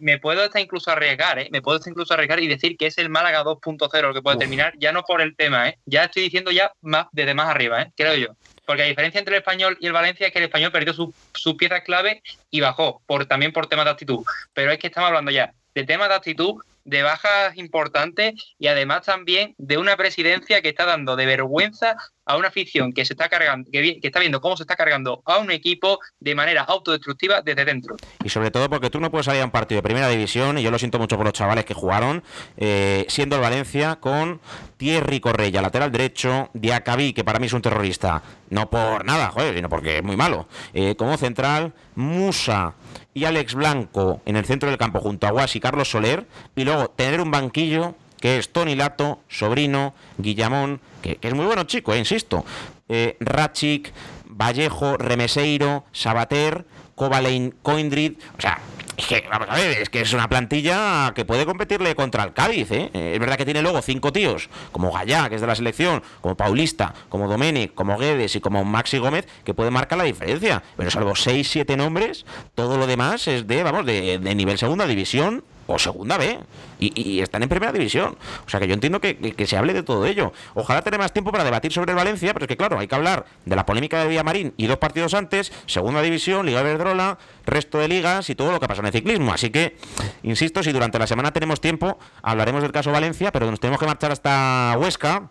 Me, 0.00 0.18
puedo 0.18 0.42
hasta 0.42 0.60
incluso 0.60 0.90
arriesgar, 0.90 1.38
¿eh? 1.38 1.48
Me 1.50 1.62
puedo 1.62 1.78
hasta 1.78 1.90
incluso 1.90 2.14
arriesgar 2.14 2.40
y 2.40 2.46
decir 2.46 2.76
que 2.76 2.86
es 2.86 2.98
el 2.98 3.08
Málaga 3.08 3.44
2.0 3.44 4.02
lo 4.02 4.14
que 4.14 4.22
puede 4.22 4.38
terminar, 4.38 4.74
ya 4.78 4.92
no 4.92 5.02
por 5.02 5.20
el 5.20 5.36
tema, 5.36 5.68
¿eh? 5.68 5.78
Ya 5.84 6.04
estoy 6.04 6.22
diciendo 6.22 6.50
ya 6.50 6.72
más 6.80 7.06
desde 7.12 7.34
más 7.34 7.48
arriba, 7.48 7.82
¿eh? 7.82 7.92
Creo 7.96 8.14
yo. 8.14 8.28
Porque 8.64 8.82
la 8.82 8.88
diferencia 8.88 9.18
entre 9.18 9.36
el 9.36 9.40
español 9.40 9.76
y 9.80 9.86
el 9.86 9.92
Valencia 9.92 10.26
es 10.26 10.32
que 10.32 10.38
el 10.38 10.46
español 10.46 10.72
perdió 10.72 10.92
sus 10.92 11.14
su 11.34 11.56
piezas 11.56 11.82
clave 11.82 12.22
y 12.50 12.60
bajó, 12.60 13.02
por, 13.06 13.26
también 13.26 13.52
por 13.52 13.66
temas 13.68 13.84
de 13.84 13.92
actitud. 13.92 14.24
Pero 14.52 14.72
es 14.72 14.78
que 14.78 14.88
estamos 14.88 15.08
hablando 15.08 15.30
ya 15.30 15.52
de 15.74 15.84
temas 15.84 16.08
de 16.08 16.14
actitud 16.14 16.56
de 16.86 17.02
bajas 17.02 17.56
importantes 17.56 18.34
y 18.58 18.68
además 18.68 19.02
también 19.04 19.54
de 19.58 19.76
una 19.76 19.96
presidencia 19.96 20.62
que 20.62 20.70
está 20.70 20.86
dando 20.86 21.16
de 21.16 21.26
vergüenza 21.26 21.96
a 22.24 22.36
una 22.36 22.48
afición 22.48 22.92
que 22.92 23.04
se 23.04 23.12
está 23.12 23.28
cargando, 23.28 23.70
que, 23.70 24.00
está 24.02 24.20
viendo 24.20 24.40
cómo 24.40 24.56
se 24.56 24.64
está 24.64 24.74
cargando 24.74 25.22
a 25.24 25.38
un 25.38 25.50
equipo 25.50 26.00
de 26.18 26.34
manera 26.34 26.62
autodestructiva 26.62 27.40
desde 27.42 27.64
dentro. 27.64 27.96
Y 28.24 28.28
sobre 28.28 28.50
todo 28.50 28.68
porque 28.68 28.90
tú 28.90 29.00
no 29.00 29.10
puedes 29.10 29.26
salir 29.26 29.42
a 29.42 29.44
un 29.44 29.50
partido 29.52 29.78
de 29.78 29.82
primera 29.82 30.08
división, 30.08 30.58
y 30.58 30.62
yo 30.62 30.70
lo 30.70 30.78
siento 30.78 30.98
mucho 30.98 31.16
por 31.16 31.24
los 31.24 31.34
chavales 31.34 31.64
que 31.64 31.74
jugaron, 31.74 32.24
eh, 32.56 33.04
siendo 33.08 33.36
el 33.36 33.42
Valencia 33.42 33.96
con 33.96 34.40
Thierry 34.76 35.20
Correia, 35.20 35.62
lateral 35.62 35.92
derecho, 35.92 36.50
Diacabí, 36.52 37.12
que 37.12 37.22
para 37.22 37.38
mí 37.38 37.46
es 37.46 37.52
un 37.52 37.62
terrorista, 37.62 38.22
no 38.50 38.68
por 38.70 39.04
nada, 39.04 39.30
joder, 39.30 39.54
sino 39.54 39.68
porque 39.68 39.98
es 39.98 40.02
muy 40.02 40.16
malo, 40.16 40.48
eh, 40.74 40.96
como 40.96 41.16
central, 41.16 41.74
Musa, 41.94 42.74
y 43.16 43.24
Alex 43.24 43.54
Blanco 43.54 44.20
en 44.26 44.36
el 44.36 44.44
centro 44.44 44.68
del 44.68 44.76
campo 44.76 45.00
junto 45.00 45.26
a 45.26 45.30
Guas 45.30 45.56
y 45.56 45.60
Carlos 45.60 45.90
Soler, 45.90 46.26
y 46.54 46.64
luego 46.64 46.90
tener 46.90 47.22
un 47.22 47.30
banquillo 47.30 47.94
que 48.20 48.36
es 48.36 48.52
Tony 48.52 48.74
Lato, 48.74 49.20
Sobrino, 49.26 49.94
Guillamón, 50.18 50.82
que, 51.00 51.18
es 51.22 51.34
muy 51.34 51.46
bueno 51.46 51.64
chico, 51.64 51.94
eh, 51.94 51.98
insisto, 51.98 52.44
eh, 52.90 53.16
Rachik, 53.20 53.90
Vallejo, 54.26 54.98
Remeseiro, 54.98 55.84
Sabater, 55.92 56.66
Kovalein, 56.96 57.54
Coindrid, 57.62 58.14
o 58.36 58.40
sea, 58.40 58.58
es 58.96 59.06
que, 59.06 59.24
vamos 59.30 59.48
a 59.50 59.54
ver, 59.54 59.82
es 59.82 59.90
que 59.90 60.00
es 60.00 60.12
una 60.14 60.28
plantilla 60.28 61.12
que 61.14 61.26
puede 61.26 61.44
competirle 61.44 61.94
contra 61.94 62.24
el 62.24 62.32
Cádiz, 62.32 62.70
¿eh? 62.72 62.90
Es 62.94 63.20
verdad 63.20 63.36
que 63.36 63.44
tiene 63.44 63.60
luego 63.60 63.82
cinco 63.82 64.10
tíos, 64.12 64.48
como 64.72 64.90
Gallá, 64.90 65.28
que 65.28 65.34
es 65.34 65.42
de 65.42 65.46
la 65.46 65.54
selección, 65.54 66.02
como 66.22 66.34
Paulista, 66.34 66.94
como 67.10 67.28
Domenic, 67.28 67.74
como 67.74 67.98
Guedes 67.98 68.34
y 68.36 68.40
como 68.40 68.64
Maxi 68.64 68.96
Gómez, 68.96 69.28
que 69.44 69.52
puede 69.52 69.70
marcar 69.70 69.98
la 69.98 70.04
diferencia. 70.04 70.62
Pero 70.76 70.90
salvo 70.90 71.14
seis, 71.14 71.50
siete 71.50 71.76
nombres, 71.76 72.24
todo 72.54 72.78
lo 72.78 72.86
demás 72.86 73.28
es 73.28 73.46
de, 73.46 73.62
vamos, 73.62 73.84
de, 73.84 74.18
de 74.18 74.34
nivel 74.34 74.56
segunda 74.56 74.86
división 74.86 75.44
o 75.66 75.78
segunda 75.78 76.18
B. 76.18 76.38
Y, 76.78 77.20
están 77.20 77.42
en 77.42 77.48
primera 77.48 77.72
división. 77.72 78.16
O 78.46 78.50
sea 78.50 78.60
que 78.60 78.68
yo 78.68 78.74
entiendo 78.74 79.00
que, 79.00 79.46
se 79.46 79.56
hable 79.56 79.72
de 79.72 79.82
todo 79.82 80.04
ello. 80.06 80.32
Ojalá 80.54 80.82
tener 80.82 80.98
más 80.98 81.12
tiempo 81.12 81.32
para 81.32 81.44
debatir 81.44 81.72
sobre 81.72 81.92
el 81.92 81.96
Valencia, 81.96 82.32
pero 82.32 82.44
es 82.44 82.48
que 82.48 82.56
claro, 82.56 82.78
hay 82.78 82.88
que 82.88 82.94
hablar 82.94 83.26
de 83.44 83.56
la 83.56 83.64
polémica 83.64 84.00
de 84.00 84.08
Villamarín 84.08 84.54
y 84.56 84.66
dos 84.66 84.78
partidos 84.78 85.14
antes, 85.14 85.52
segunda 85.66 86.02
división, 86.02 86.46
Liga 86.46 86.62
Verdrola, 86.62 87.18
resto 87.44 87.78
de 87.78 87.88
ligas 87.88 88.28
y 88.30 88.34
todo 88.34 88.52
lo 88.52 88.60
que 88.60 88.68
pasa 88.68 88.80
en 88.80 88.86
el 88.86 88.92
ciclismo. 88.92 89.32
Así 89.32 89.50
que, 89.50 89.76
insisto, 90.22 90.62
si 90.62 90.72
durante 90.72 90.98
la 90.98 91.06
semana 91.06 91.32
tenemos 91.32 91.60
tiempo, 91.60 91.98
hablaremos 92.22 92.62
del 92.62 92.72
caso 92.72 92.92
Valencia, 92.92 93.32
pero 93.32 93.50
nos 93.50 93.60
tenemos 93.60 93.80
que 93.80 93.86
marchar 93.86 94.12
hasta 94.12 94.76
Huesca. 94.78 95.30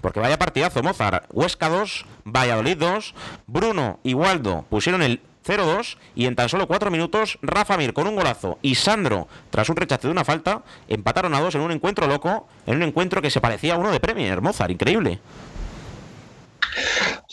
Porque 0.00 0.20
vaya 0.20 0.38
partidazo, 0.38 0.82
Mozart. 0.82 1.24
Huesca 1.32 1.68
2, 1.68 2.06
Valladolid 2.24 2.76
2, 2.76 3.14
Bruno 3.46 3.98
y 4.04 4.14
Waldo 4.14 4.64
pusieron 4.68 5.02
el 5.02 5.20
0-2 5.46 5.96
y 6.14 6.26
en 6.26 6.34
tan 6.34 6.48
solo 6.48 6.66
4 6.66 6.90
minutos 6.90 7.38
Rafa 7.42 7.76
Mir 7.76 7.92
con 7.92 8.06
un 8.06 8.16
golazo 8.16 8.58
y 8.62 8.74
Sandro 8.74 9.28
tras 9.50 9.68
un 9.68 9.76
rechace 9.76 10.08
de 10.08 10.12
una 10.12 10.24
falta 10.24 10.62
empataron 10.88 11.34
a 11.34 11.40
dos 11.40 11.54
en 11.54 11.60
un 11.60 11.72
encuentro 11.72 12.06
loco, 12.06 12.48
en 12.66 12.76
un 12.76 12.82
encuentro 12.82 13.22
que 13.22 13.30
se 13.30 13.40
parecía 13.40 13.74
a 13.74 13.78
uno 13.78 13.90
de 13.90 14.00
Premier, 14.00 14.40
Mozart, 14.40 14.70
increíble. 14.70 15.20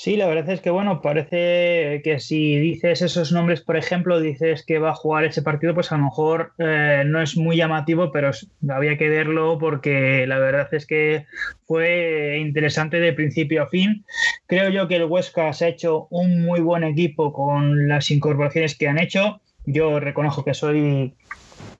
Sí, 0.04 0.18
la 0.18 0.28
verdad 0.28 0.50
es 0.50 0.60
que 0.60 0.70
bueno, 0.70 1.02
parece 1.02 2.02
que 2.04 2.20
si 2.20 2.58
dices 2.58 3.02
esos 3.02 3.32
nombres, 3.32 3.62
por 3.62 3.78
ejemplo, 3.78 4.20
dices 4.20 4.66
que 4.66 4.78
va 4.78 4.90
a 4.90 4.96
jugar 4.96 5.24
ese 5.24 5.42
partido, 5.42 5.74
pues 5.74 5.94
a 5.94 5.98
lo 5.98 6.04
mejor 6.04 6.52
eh, 6.58 7.04
no 7.06 7.22
es 7.22 7.38
muy 7.38 7.56
llamativo, 7.56 8.12
pero 8.12 8.32
había 8.68 8.98
que 8.98 9.08
verlo 9.08 9.58
porque 9.58 10.28
la 10.28 10.40
verdad 10.40 10.68
es 10.74 10.86
que 10.86 11.26
fue 11.66 12.38
interesante 12.38 13.00
de 13.00 13.14
principio 13.14 13.64
a 13.64 13.70
fin. 13.70 14.04
Creo 14.46 14.70
yo 14.72 14.90
que 14.90 14.98
el 14.98 15.06
Huesca 15.06 15.54
se 15.54 15.64
ha 15.64 15.70
hecho 15.70 16.08
un 16.10 16.44
muy 16.44 16.60
buen 16.60 16.84
equipo 16.84 17.32
con 17.32 17.88
las 17.88 18.12
incorporaciones 18.12 18.78
que 18.78 18.90
han 18.90 19.00
hecho. 19.00 19.40
Yo 19.66 20.02
reconozco 20.02 20.44
que 20.44 20.54
soy 20.54 21.16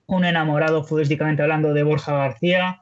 un 0.06 0.24
enamorado 0.24 0.82
futbolísticamente 0.82 1.42
hablando 1.42 1.74
de 1.74 1.82
Borja 1.82 2.16
García. 2.16 2.80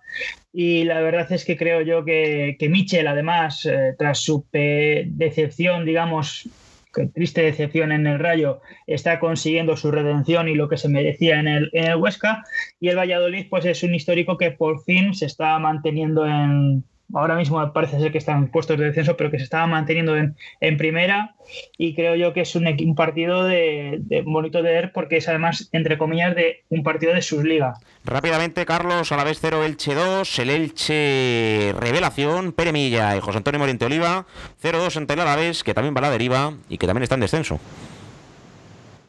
Y 0.52 0.84
la 0.84 1.00
verdad 1.00 1.32
es 1.32 1.44
que 1.44 1.56
creo 1.56 1.80
yo 1.80 2.04
que, 2.04 2.56
que 2.58 2.68
Michel, 2.68 3.06
además, 3.06 3.64
eh, 3.64 3.94
tras 3.98 4.18
su 4.18 4.46
decepción, 4.52 5.86
digamos, 5.86 6.48
que 6.92 7.06
triste 7.06 7.42
decepción 7.42 7.90
en 7.90 8.06
el 8.06 8.18
Rayo, 8.18 8.60
está 8.86 9.18
consiguiendo 9.18 9.76
su 9.76 9.90
redención 9.90 10.48
y 10.48 10.54
lo 10.54 10.68
que 10.68 10.76
se 10.76 10.90
merecía 10.90 11.40
en 11.40 11.48
el, 11.48 11.70
en 11.72 11.84
el 11.84 11.96
Huesca. 11.96 12.44
Y 12.80 12.88
el 12.88 12.98
Valladolid, 12.98 13.46
pues 13.48 13.64
es 13.64 13.82
un 13.82 13.94
histórico 13.94 14.36
que 14.36 14.50
por 14.50 14.82
fin 14.84 15.14
se 15.14 15.26
está 15.26 15.58
manteniendo 15.58 16.26
en, 16.26 16.84
ahora 17.14 17.36
mismo 17.36 17.72
parece 17.72 17.98
ser 17.98 18.12
que 18.12 18.18
están 18.18 18.38
en 18.38 18.48
puestos 18.48 18.78
de 18.78 18.86
descenso, 18.86 19.16
pero 19.16 19.30
que 19.30 19.38
se 19.38 19.44
estaba 19.44 19.66
manteniendo 19.66 20.16
en, 20.16 20.36
primera. 20.76 21.34
Y 21.76 21.94
creo 21.94 22.14
yo 22.14 22.32
que 22.32 22.42
es 22.42 22.54
un, 22.54 22.66
un 22.66 22.94
partido 22.94 23.44
de, 23.44 24.00
bonito 24.24 24.62
de 24.62 24.72
ver 24.72 24.92
porque 24.92 25.18
es 25.18 25.28
además, 25.28 25.68
entre 25.72 25.98
comillas, 25.98 26.34
de 26.34 26.64
un 26.70 26.82
partido 26.82 27.14
de 27.14 27.22
sus 27.22 27.44
ligas. 27.44 27.78
Rápidamente, 28.04 28.64
Carlos, 28.64 29.12
a 29.12 29.16
la 29.16 29.24
vez 29.24 29.38
0 29.40 29.64
Elche 29.64 29.94
2, 29.94 30.38
el 30.38 30.50
Elche 30.50 31.74
Revelación, 31.78 32.52
Pere 32.52 32.72
Milla 32.72 33.16
y 33.16 33.20
José 33.20 33.38
Antonio 33.38 33.58
Moriente 33.58 33.84
Oliva, 33.84 34.26
0-2 34.62 34.96
ante 34.96 35.14
el 35.14 35.20
Alavés, 35.20 35.62
que 35.62 35.74
también 35.74 35.94
va 35.94 36.00
a 36.00 36.02
la 36.02 36.10
deriva 36.10 36.54
y 36.68 36.78
que 36.78 36.86
también 36.86 37.02
está 37.02 37.16
en 37.16 37.20
descenso. 37.20 37.60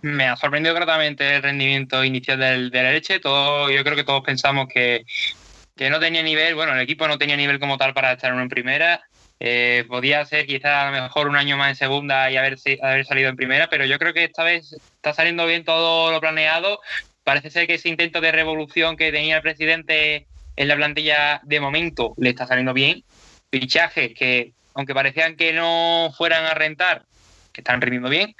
Me 0.02 0.26
ha 0.26 0.36
sorprendido 0.36 0.76
gratamente 0.76 1.38
el 1.38 1.42
rendimiento 1.42 2.04
inicial 2.04 2.38
del, 2.38 2.70
del 2.72 2.88
Elche. 2.88 3.22
Todo, 3.22 3.72
yo 3.72 3.84
creo 3.86 3.96
que 3.96 4.04
todos 4.04 4.22
pensamos 4.22 4.68
que 4.68 5.06
que 5.76 5.90
no 5.90 6.00
tenía 6.00 6.22
nivel, 6.22 6.56
bueno, 6.56 6.74
el 6.74 6.82
equipo 6.82 7.08
no 7.08 7.18
tenía 7.18 7.36
nivel 7.36 7.60
como 7.60 7.78
tal 7.78 7.94
para 7.94 8.14
estar 8.14 8.34
en 8.34 8.50
primera. 8.50 9.02
Eh, 9.40 9.86
podía 9.88 10.24
ser 10.26 10.46
quizá 10.46 10.88
a 10.88 10.92
lo 10.92 11.02
mejor 11.02 11.28
un 11.28 11.36
año 11.36 11.58
más 11.58 11.70
en 11.70 11.76
segunda 11.76 12.32
y 12.32 12.38
haber, 12.38 12.58
haber 12.82 13.06
salido 13.06 13.30
en 13.30 13.36
primera, 13.36 13.68
pero 13.70 13.86
yo 13.86 13.98
creo 14.00 14.14
que 14.14 14.24
esta 14.24 14.44
vez 14.44 14.74
está 14.74 15.14
saliendo 15.14 15.46
bien 15.46 15.66
todo 15.66 16.12
lo 16.12 16.22
planeado. 16.22 16.80
Parece 17.24 17.50
ser 17.50 17.68
que 17.68 17.76
ese 17.76 17.90
intento 17.90 18.22
de 18.22 18.32
revolución 18.32 18.96
que 18.96 19.12
tenía 19.12 19.38
el 19.38 19.42
presidente 19.42 20.28
en 20.56 20.68
la 20.68 20.76
plantilla 20.76 21.42
de 21.44 21.60
momento 21.60 22.14
le 22.18 22.30
está 22.30 22.46
saliendo 22.46 22.74
bien. 22.74 23.04
Fichajes 23.52 24.14
que, 24.14 24.54
aunque 24.76 24.94
parecían 24.94 25.36
que 25.36 25.54
no 25.54 26.14
fueran 26.16 26.46
a 26.46 26.54
rentar, 26.54 27.04
que 27.52 27.62
están 27.62 27.82
rindiendo 27.82 28.10
bien. 28.10 28.36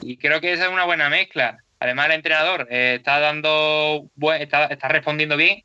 Y 0.00 0.16
creo 0.16 0.40
que 0.40 0.52
esa 0.52 0.64
es 0.64 0.70
una 0.70 0.84
buena 0.84 1.10
mezcla. 1.10 1.58
Además, 1.78 2.06
el 2.06 2.12
entrenador 2.12 2.66
eh, 2.70 2.96
está 2.98 3.20
dando, 3.20 4.06
está, 4.38 4.66
está 4.66 4.88
respondiendo 4.88 5.36
bien 5.36 5.62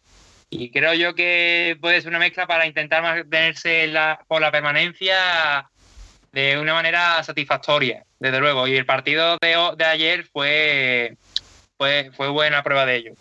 y 0.49 0.71
creo 0.71 0.93
yo 0.93 1.15
que 1.15 1.77
puede 1.81 2.01
ser 2.01 2.09
una 2.09 2.19
mezcla 2.19 2.47
para 2.47 2.65
intentar 2.65 3.01
mantenerse 3.01 3.87
la, 3.87 4.19
por 4.27 4.41
la 4.41 4.51
permanencia 4.51 5.69
de 6.31 6.57
una 6.59 6.73
manera 6.73 7.23
satisfactoria, 7.23 8.03
desde 8.19 8.39
luego. 8.39 8.67
Y 8.67 8.75
el 8.75 8.85
partido 8.85 9.37
de, 9.41 9.57
de 9.77 9.85
ayer 9.85 10.25
fue, 10.25 11.15
fue, 11.77 12.11
fue 12.15 12.29
buena 12.29 12.61
prueba 12.63 12.85
de 12.85 12.95
ello. 12.95 13.13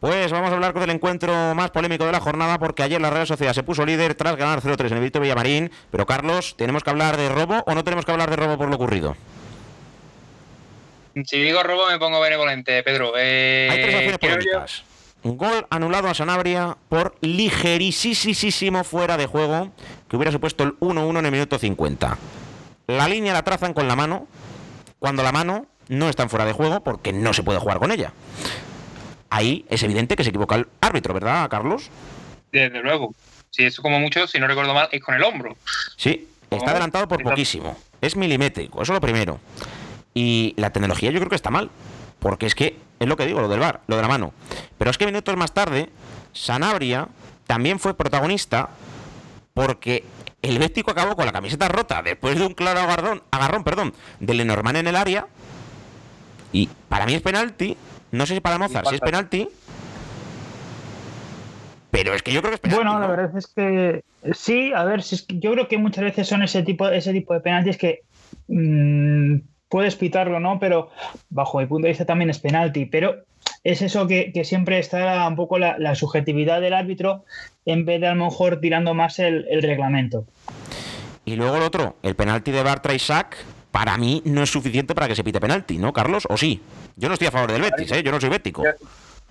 Pues 0.00 0.32
vamos 0.32 0.50
a 0.50 0.54
hablar 0.54 0.72
con 0.72 0.82
el 0.82 0.88
encuentro 0.88 1.54
más 1.54 1.70
polémico 1.70 2.06
de 2.06 2.12
la 2.12 2.20
jornada 2.20 2.58
porque 2.58 2.82
ayer 2.82 2.98
la 2.98 3.10
Real 3.10 3.26
Sociedad 3.26 3.52
se 3.52 3.62
puso 3.62 3.84
líder 3.84 4.14
tras 4.14 4.36
ganar 4.36 4.62
0-3 4.62 4.86
en 4.86 4.96
el 4.96 5.02
Vito 5.02 5.20
Villamarín. 5.20 5.70
Pero 5.90 6.06
Carlos, 6.06 6.56
¿tenemos 6.56 6.82
que 6.82 6.88
hablar 6.88 7.18
de 7.18 7.28
robo 7.28 7.62
o 7.66 7.74
no 7.74 7.84
tenemos 7.84 8.06
que 8.06 8.12
hablar 8.12 8.30
de 8.30 8.36
robo 8.36 8.56
por 8.56 8.68
lo 8.70 8.76
ocurrido? 8.76 9.14
Si 11.26 11.42
digo 11.42 11.62
robo 11.62 11.88
me 11.88 11.98
pongo 11.98 12.18
benevolente, 12.20 12.82
Pedro. 12.82 13.12
Eh, 13.18 13.68
Hay 13.70 13.82
tres 13.82 13.94
acciones 13.94 14.18
polémicas. 14.18 14.84
Gol 15.22 15.66
anulado 15.68 16.08
a 16.08 16.14
Sanabria 16.14 16.76
por 16.88 17.14
ligerísimo 17.20 18.84
fuera 18.84 19.16
de 19.16 19.26
juego, 19.26 19.70
que 20.08 20.16
hubiera 20.16 20.32
supuesto 20.32 20.64
el 20.64 20.78
1-1 20.80 21.18
en 21.18 21.26
el 21.26 21.32
minuto 21.32 21.58
50. 21.58 22.18
La 22.86 23.08
línea 23.08 23.32
la 23.32 23.42
trazan 23.42 23.74
con 23.74 23.86
la 23.86 23.96
mano, 23.96 24.26
cuando 24.98 25.22
la 25.22 25.32
mano 25.32 25.66
no 25.88 26.08
está 26.08 26.22
en 26.22 26.30
fuera 26.30 26.46
de 26.46 26.52
juego 26.52 26.82
porque 26.82 27.12
no 27.12 27.32
se 27.34 27.42
puede 27.42 27.58
jugar 27.58 27.78
con 27.78 27.92
ella. 27.92 28.12
ahí 29.28 29.64
es 29.68 29.82
evidente 29.82 30.16
que 30.16 30.24
se 30.24 30.30
equivoca 30.30 30.56
el 30.56 30.66
árbitro, 30.80 31.14
¿verdad, 31.14 31.48
Carlos? 31.48 31.90
Desde 32.50 32.80
luego. 32.80 33.14
Si 33.50 33.64
eso 33.64 33.82
como 33.82 34.00
mucho, 34.00 34.26
si 34.26 34.38
no 34.38 34.46
recuerdo 34.46 34.74
mal, 34.74 34.88
es 34.90 35.02
con 35.02 35.14
el 35.14 35.22
hombro. 35.22 35.56
Sí, 35.96 36.28
está 36.50 36.70
adelantado 36.70 37.06
por 37.08 37.22
poquísimo. 37.22 37.76
Es 38.00 38.16
milimétrico, 38.16 38.82
eso 38.82 38.92
es 38.92 38.96
lo 38.96 39.00
primero. 39.00 39.38
Y 40.14 40.54
la 40.56 40.70
tecnología 40.70 41.10
yo 41.10 41.18
creo 41.18 41.28
que 41.30 41.36
está 41.36 41.50
mal. 41.50 41.70
Porque 42.20 42.46
es 42.46 42.54
que, 42.54 42.76
es 42.98 43.08
lo 43.08 43.16
que 43.16 43.26
digo, 43.26 43.40
lo 43.40 43.48
del 43.48 43.60
bar, 43.60 43.80
lo 43.86 43.96
de 43.96 44.02
la 44.02 44.08
mano. 44.08 44.32
Pero 44.78 44.90
es 44.90 44.98
que 44.98 45.06
minutos 45.06 45.36
más 45.36 45.52
tarde, 45.52 45.90
Sanabria 46.32 47.08
también 47.46 47.80
fue 47.80 47.96
protagonista 47.96 48.68
porque 49.54 50.04
el 50.42 50.58
Bético 50.58 50.90
acabó 50.90 51.16
con 51.16 51.26
la 51.26 51.32
camiseta 51.32 51.68
rota 51.68 52.02
después 52.02 52.38
de 52.38 52.46
un 52.46 52.54
claro 52.54 52.80
agarrón, 52.80 53.22
agarrón 53.30 53.64
perdón, 53.64 53.92
de 54.20 54.34
Lenormand 54.34 54.78
en 54.78 54.86
el 54.86 54.96
área. 54.96 55.26
Y 56.52 56.68
para 56.88 57.06
mí 57.06 57.14
es 57.14 57.22
penalti. 57.22 57.76
No 58.12 58.26
sé 58.26 58.34
si 58.34 58.40
para 58.40 58.58
Mozart 58.58 58.88
si 58.88 58.94
es 58.96 59.00
penalti. 59.00 59.48
Pero 61.90 62.14
es 62.14 62.22
que 62.22 62.32
yo 62.32 62.40
creo 62.40 62.50
que 62.50 62.54
es 62.56 62.60
penalti. 62.60 62.84
Bueno, 62.84 63.00
la 63.00 63.06
verdad 63.06 63.36
es 63.36 63.46
que 63.48 64.04
sí, 64.32 64.72
a 64.72 64.84
ver, 64.84 65.02
si 65.02 65.24
yo 65.28 65.52
creo 65.52 65.68
que 65.68 65.78
muchas 65.78 66.04
veces 66.04 66.28
son 66.28 66.42
ese 66.42 66.62
tipo, 66.62 66.88
ese 66.88 67.12
tipo 67.12 67.34
de 67.34 67.40
penaltis 67.40 67.76
que 67.76 68.02
mmm, 68.48 69.36
puedes 69.70 69.96
pitarlo, 69.96 70.40
¿no? 70.40 70.58
Pero 70.58 70.90
bajo 71.30 71.60
mi 71.60 71.66
punto 71.66 71.86
de 71.86 71.92
vista 71.92 72.04
también 72.04 72.28
es 72.28 72.38
penalti. 72.38 72.84
Pero 72.84 73.24
es 73.64 73.80
eso 73.80 74.06
que, 74.06 74.32
siempre 74.44 74.78
está 74.78 75.26
un 75.26 75.36
poco 75.36 75.58
la, 75.58 75.94
subjetividad 75.94 76.60
del 76.60 76.74
árbitro 76.74 77.24
en 77.64 77.86
vez 77.86 78.00
de 78.00 78.08
a 78.08 78.14
lo 78.14 78.26
mejor 78.26 78.60
tirando 78.60 78.92
más 78.92 79.18
el, 79.18 79.46
reglamento. 79.62 80.26
Y 81.24 81.36
luego 81.36 81.56
el 81.56 81.62
otro, 81.62 81.96
el 82.02 82.16
penalti 82.16 82.50
de 82.50 82.62
Bartra 82.62 82.92
Isaac, 82.92 83.36
para 83.70 83.96
mí 83.96 84.22
no 84.24 84.42
es 84.42 84.50
suficiente 84.50 84.94
para 84.94 85.06
que 85.06 85.14
se 85.14 85.22
pite 85.22 85.40
penalti, 85.40 85.78
¿no, 85.78 85.92
Carlos? 85.92 86.26
¿O 86.28 86.36
sí? 86.36 86.60
Yo 86.96 87.08
no 87.08 87.14
estoy 87.14 87.28
a 87.28 87.30
favor 87.30 87.52
del 87.52 87.62
Betis, 87.62 87.92
¿eh? 87.92 88.02
Yo 88.02 88.10
no 88.10 88.20
soy 88.20 88.30
bético. 88.30 88.64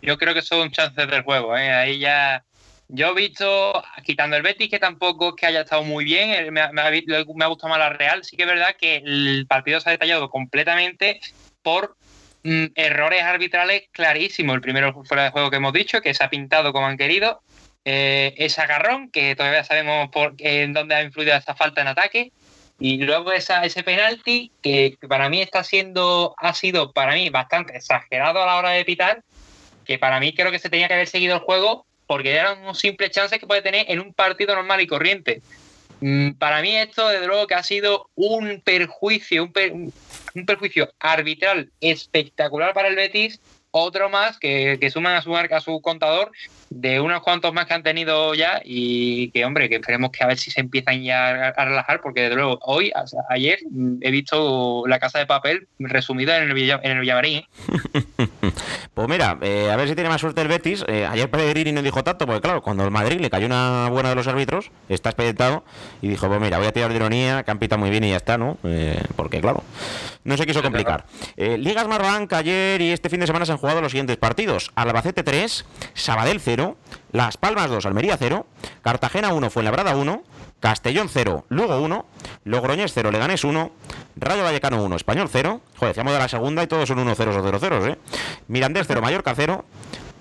Yo, 0.01 0.17
creo 0.17 0.33
que 0.33 0.41
son 0.41 0.71
chances 0.71 1.09
del 1.09 1.23
juego, 1.23 1.57
¿eh? 1.57 1.71
Ahí 1.71 1.99
ya... 1.99 2.45
Yo 2.89 3.11
he 3.11 3.13
visto, 3.15 3.83
quitando 4.03 4.35
el 4.35 4.41
Betis, 4.41 4.69
que 4.69 4.79
tampoco 4.79 5.29
es 5.29 5.35
que 5.35 5.45
haya 5.45 5.61
estado 5.61 5.83
muy 5.83 6.05
bien, 6.05 6.31
eh, 6.31 6.51
me, 6.51 6.61
ha 6.61 7.47
gustado 7.47 7.69
más 7.69 7.79
la 7.79 7.89
Real, 7.89 8.23
sí 8.23 8.35
que 8.35 8.43
es 8.43 8.49
verdad 8.49 8.75
que 8.77 8.97
el 8.97 9.45
partido 9.47 9.79
se 9.79 9.89
ha 9.89 9.91
detallado 9.91 10.29
completamente 10.29 11.19
por 11.61 11.95
Mm, 12.43 12.67
errores 12.75 13.21
arbitrales 13.23 13.83
clarísimos. 13.91 14.55
El 14.55 14.61
primero 14.61 15.03
fuera 15.03 15.25
de 15.25 15.31
juego 15.31 15.49
que 15.49 15.57
hemos 15.57 15.73
dicho, 15.73 16.01
que 16.01 16.13
se 16.13 16.23
ha 16.23 16.29
pintado 16.29 16.71
como 16.73 16.87
han 16.87 16.97
querido. 16.97 17.41
Eh, 17.85 18.33
ese 18.37 18.61
agarrón, 18.61 19.09
que 19.11 19.35
todavía 19.35 19.63
sabemos 19.63 20.09
por, 20.09 20.35
en 20.37 20.73
dónde 20.73 20.95
ha 20.95 21.03
influido 21.03 21.35
esa 21.35 21.55
falta 21.55 21.81
en 21.81 21.87
ataque. 21.87 22.31
Y 22.79 22.97
luego 22.97 23.33
ese 23.33 23.83
penalti, 23.83 24.51
que 24.61 24.97
para 25.07 25.27
mí 25.29 25.41
está 25.41 25.63
siendo, 25.65 26.33
ha 26.37 26.53
sido 26.53 26.93
para 26.93 27.13
mí 27.13 27.29
bastante 27.29 27.75
exagerado 27.75 28.41
a 28.41 28.45
la 28.45 28.55
hora 28.57 28.69
de 28.69 28.85
pitar, 28.85 29.21
que 29.83 29.99
para 29.99 30.19
mí 30.21 30.33
creo 30.33 30.49
que 30.49 30.59
se 30.59 30.69
tenía 30.69 30.87
que 30.87 30.93
haber 30.93 31.07
seguido 31.07 31.35
el 31.35 31.41
juego 31.41 31.85
porque 32.09 32.31
eran 32.31 32.63
unos 32.63 32.79
simples 32.79 33.11
chances 33.11 33.37
que 33.37 33.45
puede 33.45 33.61
tener 33.61 33.85
en 33.87 33.99
un 33.99 34.15
partido 34.15 34.55
normal 34.55 34.81
y 34.81 34.87
corriente. 34.87 35.43
Mm, 36.01 36.31
para 36.31 36.59
mí 36.59 36.75
esto, 36.75 37.07
desde 37.07 37.27
luego, 37.27 37.45
que 37.45 37.53
ha 37.53 37.61
sido 37.61 38.09
un 38.15 38.61
perjuicio, 38.65 39.43
un, 39.43 39.93
un 40.33 40.45
perjuicio 40.47 40.91
arbitral 40.99 41.69
espectacular 41.79 42.73
para 42.73 42.87
el 42.87 42.95
Betis, 42.95 43.39
otro 43.69 44.09
más 44.09 44.39
que, 44.39 44.79
que 44.81 44.89
suman 44.89 45.17
a 45.17 45.21
su, 45.21 45.37
a 45.37 45.61
su 45.61 45.79
contador 45.81 46.31
de 46.69 46.99
unos 47.01 47.21
cuantos 47.21 47.53
más 47.53 47.65
que 47.65 47.73
han 47.73 47.83
tenido 47.83 48.33
ya 48.35 48.61
y 48.63 49.31
que, 49.31 49.43
hombre, 49.45 49.69
que 49.69 49.75
esperemos 49.75 50.11
que 50.11 50.23
a 50.23 50.27
ver 50.27 50.37
si 50.37 50.51
se 50.51 50.61
empiezan 50.61 51.03
ya 51.03 51.49
a, 51.49 51.65
relajar, 51.65 52.01
porque 52.01 52.21
desde 52.21 52.35
luego 52.35 52.59
hoy, 52.61 52.91
ayer, 53.29 53.59
mm, 53.69 53.97
he 54.01 54.11
visto 54.11 54.83
la 54.87 54.99
casa 54.99 55.19
de 55.19 55.25
papel 55.25 55.67
resumida 55.79 56.37
en 56.37 56.49
el, 56.49 56.57
en 56.57 56.91
el 56.91 56.99
Villamarín. 56.99 57.39
¿eh? 57.39 57.47
pues 58.93 59.07
mira, 59.07 59.37
eh, 59.41 59.69
a 59.71 59.75
ver 59.75 59.87
si 59.89 59.95
tiene 59.95 60.09
más 60.09 60.21
suerte 60.21 60.41
el 60.41 60.47
Betis. 60.47 60.85
Eh, 60.87 61.07
ayer 61.09 61.29
Pellegrini 61.29 61.71
no 61.71 61.81
dijo 61.81 62.03
tanto, 62.03 62.25
porque 62.25 62.41
claro, 62.41 62.61
cuando 62.61 62.83
el 62.83 62.91
Madrid 62.91 63.19
le 63.19 63.29
cayó 63.29 63.47
una 63.47 63.89
buena 63.89 64.09
de 64.09 64.15
los 64.15 64.27
árbitros, 64.27 64.71
está 64.89 65.09
expedientado, 65.09 65.63
y 66.01 66.09
dijo, 66.09 66.27
pues 66.27 66.39
mira, 66.39 66.57
voy 66.59 66.67
a 66.67 66.71
tirar 66.71 66.89
de 66.89 66.95
ironía, 66.97 67.43
que 67.43 67.51
han 67.51 67.59
pitado 67.59 67.79
muy 67.79 67.89
bien 67.89 68.03
y 68.03 68.11
ya 68.11 68.17
está, 68.17 68.37
¿no? 68.37 68.57
porque 69.15 69.41
claro, 69.41 69.63
no 70.23 70.37
se 70.37 70.45
quiso 70.45 70.61
complicar. 70.61 71.05
Ligas 71.35 71.87
Marbank 71.87 72.31
ayer 72.33 72.81
y 72.81 72.91
este 72.91 73.09
fin 73.09 73.19
de 73.19 73.27
semana 73.27 73.45
se 73.45 73.51
han 73.51 73.57
jugado 73.57 73.81
los 73.81 73.91
siguientes 73.91 74.17
partidos. 74.17 74.71
Albacete 74.75 75.23
3, 75.23 75.65
Sabadell 75.93 76.39
0, 76.39 76.58
las 77.11 77.37
Palmas 77.37 77.69
2, 77.69 77.85
Almería 77.85 78.17
0, 78.17 78.45
Cartagena 78.81 79.33
1, 79.33 79.49
Fuenlabrada 79.49 79.95
1, 79.95 80.23
Castellón 80.59 81.09
0, 81.09 81.45
Lugo 81.49 81.79
1, 81.79 82.05
Logroñés 82.43 82.91
0, 82.93 83.11
Leganés 83.11 83.43
1, 83.43 83.71
Rayo 84.17 84.43
Vallecano 84.43 84.83
1, 84.83 84.95
Español 84.95 85.29
0, 85.31 85.61
joder, 85.77 85.93
decíamos 85.93 86.13
de 86.13 86.19
la 86.19 86.27
segunda 86.27 86.63
y 86.63 86.67
todos 86.67 86.87
son 86.87 86.97
1-0 86.99 87.11
o 87.11 87.59
0-0, 87.59 87.91
¿eh? 87.91 87.97
Mirandés 88.47 88.85
0, 88.87 89.01
Mallorca 89.01 89.33
0, 89.35 89.63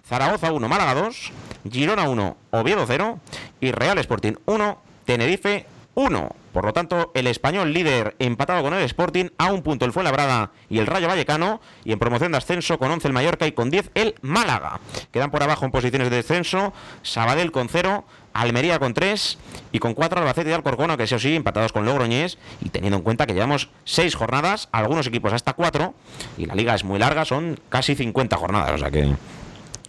Zaragoza 0.08 0.52
1, 0.52 0.68
Málaga 0.68 0.94
2, 0.94 1.32
Girona 1.70 2.08
1, 2.08 2.36
Oviedo 2.50 2.84
0 2.86 3.18
y 3.60 3.72
Real 3.72 3.98
Sporting 3.98 4.34
1, 4.46 4.78
Tenerife 5.04 5.66
1. 5.98 6.28
Por 6.52 6.64
lo 6.64 6.72
tanto, 6.72 7.10
el 7.14 7.26
español 7.26 7.72
líder 7.72 8.14
empatado 8.20 8.62
con 8.62 8.72
el 8.72 8.84
Sporting, 8.84 9.30
a 9.36 9.52
un 9.52 9.62
punto 9.62 9.84
el 9.84 9.92
Fuenlabrada 9.92 10.52
y 10.70 10.78
el 10.78 10.86
Rayo 10.86 11.08
Vallecano, 11.08 11.60
y 11.84 11.90
en 11.90 11.98
promoción 11.98 12.30
de 12.30 12.38
ascenso 12.38 12.78
con 12.78 12.92
11 12.92 13.08
el 13.08 13.14
Mallorca 13.14 13.48
y 13.48 13.52
con 13.52 13.68
10 13.68 13.90
el 13.94 14.14
Málaga. 14.22 14.78
Quedan 15.10 15.32
por 15.32 15.42
abajo 15.42 15.64
en 15.64 15.72
posiciones 15.72 16.08
de 16.10 16.16
descenso, 16.16 16.72
Sabadell 17.02 17.50
con 17.50 17.68
0, 17.68 18.04
Almería 18.32 18.78
con 18.78 18.94
3 18.94 19.38
y 19.72 19.80
con 19.80 19.94
4 19.94 20.20
Albacete 20.20 20.50
y 20.50 20.52
Alcorcón, 20.52 20.96
que 20.96 21.02
eso 21.02 21.18
sí, 21.18 21.34
empatados 21.34 21.72
con 21.72 21.84
Logroñés 21.84 22.38
y 22.60 22.68
teniendo 22.68 22.98
en 22.98 23.02
cuenta 23.02 23.26
que 23.26 23.34
llevamos 23.34 23.68
6 23.84 24.14
jornadas, 24.14 24.68
algunos 24.70 25.08
equipos 25.08 25.32
hasta 25.32 25.54
4 25.54 25.94
y 26.36 26.46
la 26.46 26.54
liga 26.54 26.76
es 26.76 26.84
muy 26.84 27.00
larga, 27.00 27.24
son 27.24 27.58
casi 27.68 27.96
50 27.96 28.36
jornadas, 28.36 28.70
o 28.70 28.78
sea 28.78 28.90
que 28.92 29.16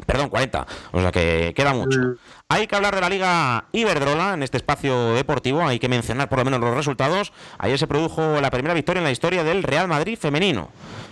Perdón, 0.10 0.30
40. 0.30 0.66
O 0.92 1.02
sea 1.02 1.12
que 1.12 1.54
queda 1.56 1.74
mucho. 1.76 2.00
Hay 2.52 2.66
que 2.66 2.76
hablar 2.76 2.96
de 2.96 3.02
la 3.02 3.10
Liga 3.10 3.66
Iberdrola 3.74 4.34
en 4.34 4.42
este 4.42 4.58
espacio 4.58 5.14
deportivo. 5.14 5.62
Hay 5.62 5.78
que 5.78 5.88
mencionar 5.88 6.30
por 6.30 6.40
lo 6.40 6.46
menos 6.46 6.60
los 6.60 6.76
resultados. 6.76 7.32
Ayer 7.60 7.78
se 7.78 7.86
produjo 7.86 8.42
la 8.42 8.50
primera 8.50 8.74
victoria 8.74 9.02
en 9.02 9.04
la 9.04 9.12
historia 9.12 9.44
del 9.44 9.62
Real 9.62 9.88
Madrid 9.88 10.18
femenino. 10.18 10.70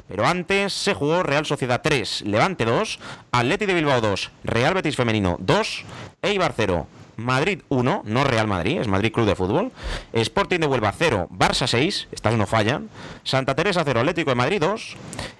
Pero 0.07 0.25
antes 0.25 0.73
se 0.73 0.95
jugó 0.95 1.21
Real 1.21 1.45
Sociedad 1.45 1.81
3, 1.83 2.23
Levante 2.25 2.65
2, 2.65 2.99
Atleti 3.31 3.67
de 3.67 3.75
Bilbao 3.75 4.01
2, 4.01 4.31
Real 4.45 4.73
Betis 4.73 4.95
femenino 4.95 5.37
2, 5.39 5.85
Eibar 6.23 6.53
0, 6.57 6.87
Madrid 7.17 7.61
1, 7.69 8.01
no 8.03 8.23
Real 8.23 8.47
Madrid, 8.47 8.79
es 8.81 8.87
Madrid 8.87 9.11
Club 9.11 9.27
de 9.27 9.35
Fútbol. 9.35 9.71
Sporting 10.13 10.59
de 10.59 10.65
Huelva 10.65 10.91
0, 10.91 11.27
Barça 11.29 11.67
6, 11.67 12.07
estas 12.11 12.33
no 12.33 12.47
fallan. 12.47 12.89
Santa 13.23 13.53
Teresa 13.53 13.83
0, 13.85 13.99
Atlético 13.99 14.31
de 14.31 14.35
Madrid 14.35 14.59
2. 14.59 14.95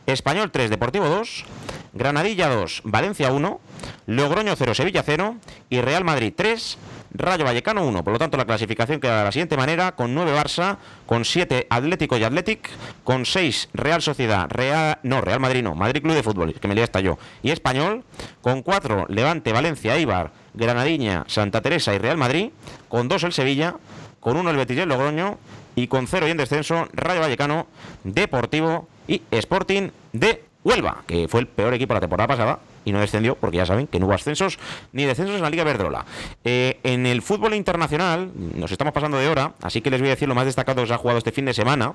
Español 0.05 0.51
3, 0.51 0.69
Deportivo 0.69 1.09
2. 1.09 1.45
Granadilla 1.93 2.49
2, 2.49 2.81
Valencia 2.85 3.31
1. 3.31 3.59
Logroño 4.07 4.55
0, 4.55 4.73
Sevilla 4.73 5.03
0. 5.05 5.35
Y 5.69 5.81
Real 5.81 6.03
Madrid 6.03 6.33
3, 6.35 6.77
Rayo 7.13 7.45
Vallecano 7.45 7.85
1. 7.85 8.03
Por 8.03 8.13
lo 8.13 8.19
tanto, 8.19 8.37
la 8.37 8.45
clasificación 8.45 8.99
queda 8.99 9.19
de 9.19 9.23
la 9.25 9.31
siguiente 9.31 9.57
manera: 9.57 9.93
con 9.93 10.13
9 10.13 10.33
Barça, 10.33 10.77
con 11.05 11.25
7 11.25 11.67
Atlético 11.69 12.17
y 12.17 12.23
Athletic, 12.23 12.69
con 13.03 13.25
6 13.25 13.69
Real 13.73 14.01
Sociedad, 14.01 14.47
Real, 14.49 14.99
no, 15.03 15.21
Real 15.21 15.39
Madrid 15.39 15.63
no, 15.63 15.75
Madrid 15.75 16.01
Club 16.01 16.15
de 16.15 16.23
Fútbol, 16.23 16.53
que 16.53 16.67
me 16.67 16.75
lía 16.75 16.83
hasta 16.83 16.99
yo, 16.99 17.17
y 17.43 17.51
Español, 17.51 18.03
con 18.41 18.61
4 18.61 19.07
Levante, 19.09 19.51
Valencia, 19.51 19.95
Eibar, 19.95 20.31
Granadiña, 20.53 21.25
Santa 21.27 21.61
Teresa 21.61 21.93
y 21.93 21.97
Real 21.97 22.17
Madrid, 22.17 22.49
con 22.87 23.07
2 23.07 23.23
el 23.23 23.33
Sevilla, 23.33 23.75
con 24.19 24.37
1 24.37 24.49
el 24.49 24.57
Betis 24.57 24.77
y 24.77 24.81
el 24.81 24.89
Logroño, 24.89 25.37
y 25.75 25.87
con 25.87 26.07
0 26.07 26.27
y 26.27 26.31
en 26.31 26.37
descenso 26.37 26.87
Rayo 26.93 27.21
Vallecano, 27.21 27.67
Deportivo 28.03 28.87
y 29.07 29.21
Sporting 29.31 29.89
de 30.11 30.43
Huelva, 30.63 31.03
que 31.07 31.27
fue 31.27 31.39
el 31.41 31.47
peor 31.47 31.73
equipo 31.73 31.93
la 31.93 31.99
temporada 31.99 32.27
pasada 32.27 32.59
y 32.83 32.91
no 32.91 32.99
descendió 32.99 33.35
porque 33.35 33.57
ya 33.57 33.65
saben 33.65 33.87
que 33.87 33.99
no 33.99 34.05
hubo 34.05 34.13
ascensos 34.13 34.57
ni 34.91 35.05
descensos 35.05 35.35
en 35.35 35.41
la 35.41 35.49
Liga 35.49 35.63
Verdrola. 35.63 36.05
Eh, 36.43 36.79
en 36.83 37.05
el 37.05 37.21
fútbol 37.21 37.53
internacional 37.53 38.31
nos 38.55 38.71
estamos 38.71 38.93
pasando 38.93 39.17
de 39.17 39.27
hora, 39.27 39.53
así 39.61 39.81
que 39.81 39.89
les 39.89 39.99
voy 39.99 40.09
a 40.09 40.11
decir 40.11 40.27
lo 40.27 40.35
más 40.35 40.45
destacado 40.45 40.81
que 40.81 40.87
se 40.87 40.93
ha 40.93 40.97
jugado 40.97 41.17
este 41.17 41.31
fin 41.31 41.45
de 41.45 41.53
semana. 41.53 41.93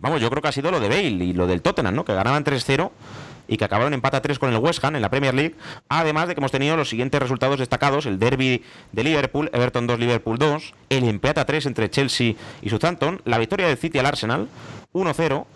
Vamos, 0.00 0.20
yo 0.20 0.30
creo 0.30 0.42
que 0.42 0.48
ha 0.48 0.52
sido 0.52 0.70
lo 0.70 0.80
de 0.80 0.88
Bale 0.88 1.24
y 1.24 1.32
lo 1.32 1.46
del 1.46 1.62
Tottenham, 1.62 1.94
¿no? 1.94 2.04
Que 2.04 2.14
ganaban 2.14 2.44
3-0 2.44 2.90
y 3.48 3.56
que 3.56 3.64
acabaron 3.64 3.94
empate 3.94 4.18
a 4.18 4.22
3 4.22 4.38
con 4.38 4.52
el 4.52 4.58
West 4.58 4.84
Ham 4.84 4.96
en 4.96 5.02
la 5.02 5.08
Premier 5.08 5.34
League. 5.34 5.56
Además 5.88 6.28
de 6.28 6.34
que 6.34 6.40
hemos 6.40 6.52
tenido 6.52 6.76
los 6.76 6.90
siguientes 6.90 7.20
resultados 7.20 7.58
destacados: 7.58 8.06
el 8.06 8.18
derby 8.18 8.62
de 8.92 9.04
Liverpool, 9.04 9.50
Everton 9.52 9.86
2, 9.86 9.98
Liverpool 9.98 10.38
2, 10.38 10.74
el 10.90 11.04
empate 11.08 11.40
a 11.40 11.44
3 11.44 11.66
entre 11.66 11.90
Chelsea 11.90 12.34
y 12.62 12.70
Southampton, 12.70 13.22
la 13.24 13.38
victoria 13.38 13.66
del 13.66 13.78
City 13.78 13.98
al 13.98 14.06
Arsenal 14.06 14.48
1-0 14.92 15.46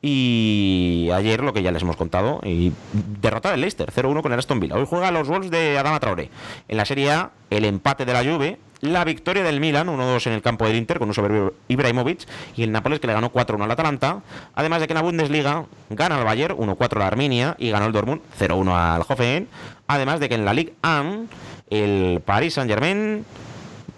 y 0.00 1.08
ayer 1.12 1.42
lo 1.42 1.52
que 1.52 1.62
ya 1.62 1.72
les 1.72 1.82
hemos 1.82 1.96
contado, 1.96 2.40
y 2.44 2.72
derrotar 3.20 3.54
el 3.54 3.60
Leicester 3.60 3.90
0-1 3.92 4.22
con 4.22 4.32
el 4.32 4.38
Aston 4.38 4.60
Villa. 4.60 4.76
Hoy 4.76 4.86
juega 4.88 5.10
los 5.10 5.28
Wolves 5.28 5.50
de 5.50 5.78
Adama 5.78 6.00
Traoré. 6.00 6.30
En 6.68 6.76
la 6.76 6.84
Serie 6.84 7.10
A, 7.10 7.30
el 7.50 7.64
empate 7.64 8.04
de 8.04 8.12
la 8.12 8.24
Juve, 8.24 8.58
la 8.80 9.04
victoria 9.04 9.42
del 9.42 9.60
Milan 9.60 9.88
1-2 9.88 10.28
en 10.28 10.32
el 10.34 10.42
campo 10.42 10.66
del 10.66 10.76
Inter 10.76 10.98
con 10.98 11.08
un 11.08 11.14
soberbio 11.14 11.54
Ibrahimovic 11.66 12.28
y 12.56 12.62
el 12.62 12.70
Nápoles 12.70 13.00
que 13.00 13.08
le 13.08 13.12
ganó 13.12 13.32
4-1 13.32 13.64
al 13.64 13.70
Atalanta. 13.70 14.22
Además 14.54 14.80
de 14.80 14.86
que 14.86 14.92
en 14.92 14.98
la 14.98 15.02
Bundesliga 15.02 15.66
gana 15.90 16.18
el 16.18 16.24
Bayern 16.24 16.56
1-4 16.56 16.98
la 16.98 17.06
Arminia 17.08 17.56
y 17.58 17.70
ganó 17.70 17.86
el 17.86 17.92
Dortmund 17.92 18.20
0-1 18.38 18.72
al 18.72 19.02
Hoffenheim. 19.02 19.46
Además 19.88 20.20
de 20.20 20.28
que 20.28 20.36
en 20.36 20.44
la 20.44 20.54
Ligue 20.54 20.74
1 20.84 21.26
el 21.70 22.20
Paris 22.24 22.54
Saint-Germain 22.54 23.24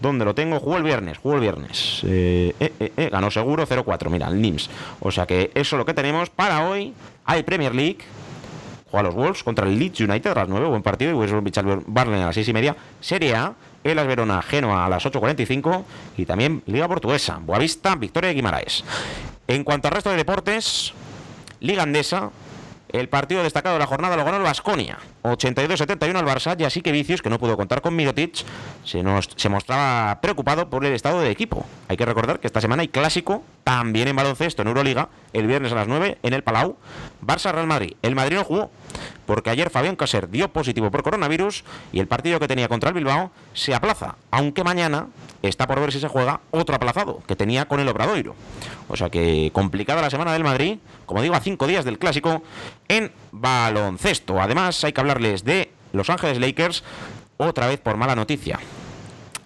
¿Dónde 0.00 0.24
lo 0.24 0.34
tengo? 0.34 0.58
Jugó 0.58 0.78
el 0.78 0.82
viernes, 0.82 1.18
jugó 1.18 1.34
el 1.34 1.40
viernes. 1.40 2.00
Eh, 2.04 2.54
eh, 2.58 2.92
eh, 2.96 3.08
ganó 3.10 3.30
seguro 3.30 3.66
0-4, 3.66 4.08
mira, 4.08 4.28
el 4.28 4.40
NIMS. 4.40 4.70
O 5.00 5.10
sea 5.10 5.26
que 5.26 5.50
eso 5.54 5.76
es 5.76 5.78
lo 5.78 5.84
que 5.84 5.94
tenemos 5.94 6.30
para 6.30 6.66
hoy. 6.66 6.94
Hay 7.26 7.42
Premier 7.42 7.74
League. 7.74 7.98
juega 8.90 9.04
los 9.04 9.14
Wolves 9.14 9.42
contra 9.42 9.66
el 9.66 9.78
Leeds 9.78 10.00
United 10.00 10.30
a 10.30 10.34
las 10.34 10.48
9, 10.48 10.68
buen 10.68 10.82
partido, 10.82 11.10
y 11.10 11.26
Bromwich 11.26 11.60
Barley 11.86 12.20
a 12.20 12.26
las 12.26 12.34
6 12.34 12.48
y 12.48 12.52
media. 12.52 12.76
Serie 13.00 13.34
A, 13.36 13.52
Elas 13.84 14.06
Verona, 14.06 14.40
Genoa 14.42 14.86
a 14.86 14.88
las 14.88 15.04
8.45 15.04 15.84
y 16.16 16.24
también 16.24 16.62
Liga 16.66 16.88
Portuguesa, 16.88 17.38
Boavista, 17.40 17.94
Victoria 17.94 18.28
de 18.28 18.34
Guimaraes. 18.34 18.84
En 19.46 19.64
cuanto 19.64 19.88
al 19.88 19.94
resto 19.94 20.10
de 20.10 20.16
deportes, 20.16 20.94
Liga 21.60 21.82
Andesa, 21.82 22.30
el 22.88 23.08
partido 23.08 23.42
destacado 23.42 23.74
de 23.74 23.80
la 23.80 23.86
jornada 23.86 24.16
lo 24.16 24.24
ganó 24.24 24.38
el 24.38 24.42
Vasconia, 24.42 24.98
82-71 25.22 26.16
al 26.16 26.26
Barça, 26.26 26.56
y 26.58 26.64
así 26.64 26.82
que 26.82 26.92
Vicius, 26.92 27.22
que 27.22 27.30
no 27.30 27.38
pudo 27.38 27.56
contar 27.56 27.82
con 27.82 27.94
Mirotic, 27.94 28.44
se, 28.84 29.02
nos, 29.02 29.28
se 29.36 29.48
mostraba 29.48 30.20
preocupado 30.20 30.70
por 30.70 30.84
el 30.84 30.92
estado 30.92 31.20
del 31.20 31.30
equipo. 31.30 31.66
Hay 31.88 31.96
que 31.96 32.06
recordar 32.06 32.40
que 32.40 32.46
esta 32.46 32.60
semana 32.60 32.82
hay 32.82 32.88
clásico, 32.88 33.42
también 33.64 34.08
en 34.08 34.16
baloncesto, 34.16 34.62
en 34.62 34.68
Euroliga, 34.68 35.08
el 35.32 35.46
viernes 35.46 35.72
a 35.72 35.76
las 35.76 35.88
9 35.88 36.18
en 36.22 36.32
el 36.32 36.42
Palau, 36.42 36.76
Barça-Real 37.24 37.66
Madrid. 37.66 37.94
El 38.02 38.14
Madrid 38.14 38.36
no 38.36 38.44
jugó, 38.44 38.70
porque 39.26 39.50
ayer 39.50 39.70
Fabián 39.70 39.96
Caser 39.96 40.28
dio 40.28 40.52
positivo 40.52 40.90
por 40.90 41.02
coronavirus 41.02 41.64
y 41.92 42.00
el 42.00 42.08
partido 42.08 42.40
que 42.40 42.48
tenía 42.48 42.68
contra 42.68 42.88
el 42.88 42.94
Bilbao 42.94 43.30
se 43.54 43.74
aplaza, 43.74 44.16
aunque 44.30 44.64
mañana 44.64 45.08
está 45.42 45.66
por 45.66 45.80
ver 45.80 45.92
si 45.92 46.00
se 46.00 46.08
juega 46.08 46.40
otro 46.50 46.74
aplazado 46.74 47.22
que 47.26 47.36
tenía 47.36 47.66
con 47.66 47.80
el 47.80 47.88
Obradoiro. 47.88 48.34
O 48.88 48.96
sea 48.96 49.08
que 49.10 49.50
complicada 49.52 50.02
la 50.02 50.10
semana 50.10 50.32
del 50.32 50.44
Madrid, 50.44 50.78
como 51.06 51.22
digo, 51.22 51.34
a 51.34 51.40
cinco 51.40 51.66
días 51.66 51.84
del 51.84 51.98
clásico 51.98 52.42
en 52.88 53.12
baloncesto. 53.32 54.40
Además, 54.40 54.82
hay 54.84 54.92
que 54.92 55.00
hablarles 55.00 55.44
de 55.44 55.70
Los 55.92 56.10
Ángeles 56.10 56.38
Lakers, 56.38 56.84
otra 57.36 57.66
vez 57.66 57.80
por 57.80 57.96
mala 57.96 58.14
noticia. 58.14 58.58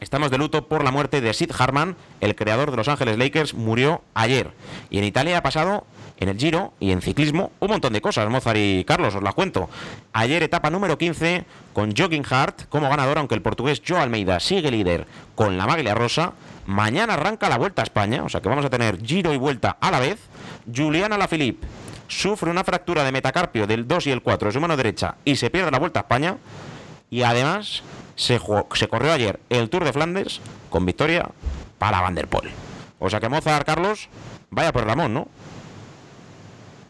Estamos 0.01 0.30
de 0.30 0.37
luto 0.37 0.68
por 0.68 0.85
la 0.85 0.91
muerte 0.91 1.20
de 1.20 1.32
Sid 1.32 1.51
Harman, 1.59 1.97
el 2.20 2.35
creador 2.35 2.70
de 2.70 2.76
Los 2.76 2.89
Ángeles 2.89 3.16
Lakers, 3.16 3.55
murió 3.55 4.03
ayer. 4.12 4.51
Y 4.91 4.99
en 4.99 5.05
Italia 5.05 5.39
ha 5.39 5.43
pasado 5.43 5.87
en 6.18 6.28
el 6.28 6.37
Giro 6.37 6.72
y 6.78 6.91
en 6.91 7.01
ciclismo 7.01 7.53
un 7.61 7.70
montón 7.70 7.93
de 7.93 8.01
cosas, 8.01 8.28
Mozart 8.28 8.59
y 8.59 8.85
Carlos, 8.85 9.14
os 9.14 9.22
las 9.22 9.35
cuento. 9.35 9.68
Ayer 10.12 10.43
etapa 10.43 10.70
número 10.70 10.99
15 10.99 11.45
con 11.72 11.95
Jogging 11.97 12.26
Hart 12.28 12.68
como 12.68 12.89
ganador, 12.89 13.18
aunque 13.18 13.35
el 13.35 13.43
portugués 13.43 13.82
Joe 13.87 13.99
Almeida 13.99 14.41
sigue 14.41 14.70
líder 14.70 15.07
con 15.35 15.57
la 15.57 15.66
maglia 15.66 15.95
rosa. 15.95 16.35
Mañana 16.66 17.14
arranca 17.14 17.49
la 17.49 17.59
Vuelta 17.59 17.82
a 17.82 17.85
España, 17.85 18.24
o 18.24 18.28
sea 18.28 18.41
que 18.41 18.49
vamos 18.49 18.64
a 18.64 18.70
tener 18.70 19.03
Giro 19.05 19.32
y 19.32 19.39
Vuelta 19.39 19.76
a 19.80 19.91
la 19.91 20.01
vez. 20.01 20.18
Juliana 20.72 21.18
Lafilippe 21.18 21.66
sufre 22.09 22.51
una 22.51 22.65
fractura 22.65 23.05
de 23.05 23.13
metacarpio 23.13 23.67
del 23.67 23.87
2 23.87 24.07
y 24.07 24.11
el 24.11 24.23
4 24.23 24.49
de 24.49 24.53
su 24.53 24.61
mano 24.61 24.77
derecha 24.77 25.17
y 25.25 25.37
se 25.37 25.51
pierde 25.51 25.71
la 25.71 25.79
Vuelta 25.79 26.01
a 26.01 26.03
España. 26.03 26.37
Y 27.11 27.23
además 27.23 27.83
se, 28.17 28.41
se 28.75 28.89
corrió 28.89 29.13
ayer 29.13 29.39
el 29.51 29.71
Tour 29.71 29.85
de 29.85 29.93
Flandes 29.93 30.41
con 30.71 30.85
victoria 30.85 31.29
para 31.79 32.01
Van 32.01 32.15
der 32.15 32.29
Poel. 32.29 32.51
O 32.99 33.11
sea 33.11 33.21
que 33.21 33.29
Mozart, 33.29 33.67
Carlos, 33.67 34.09
vaya 34.51 34.73
por 34.73 34.87
Ramón, 34.87 35.15
¿no? 35.15 35.29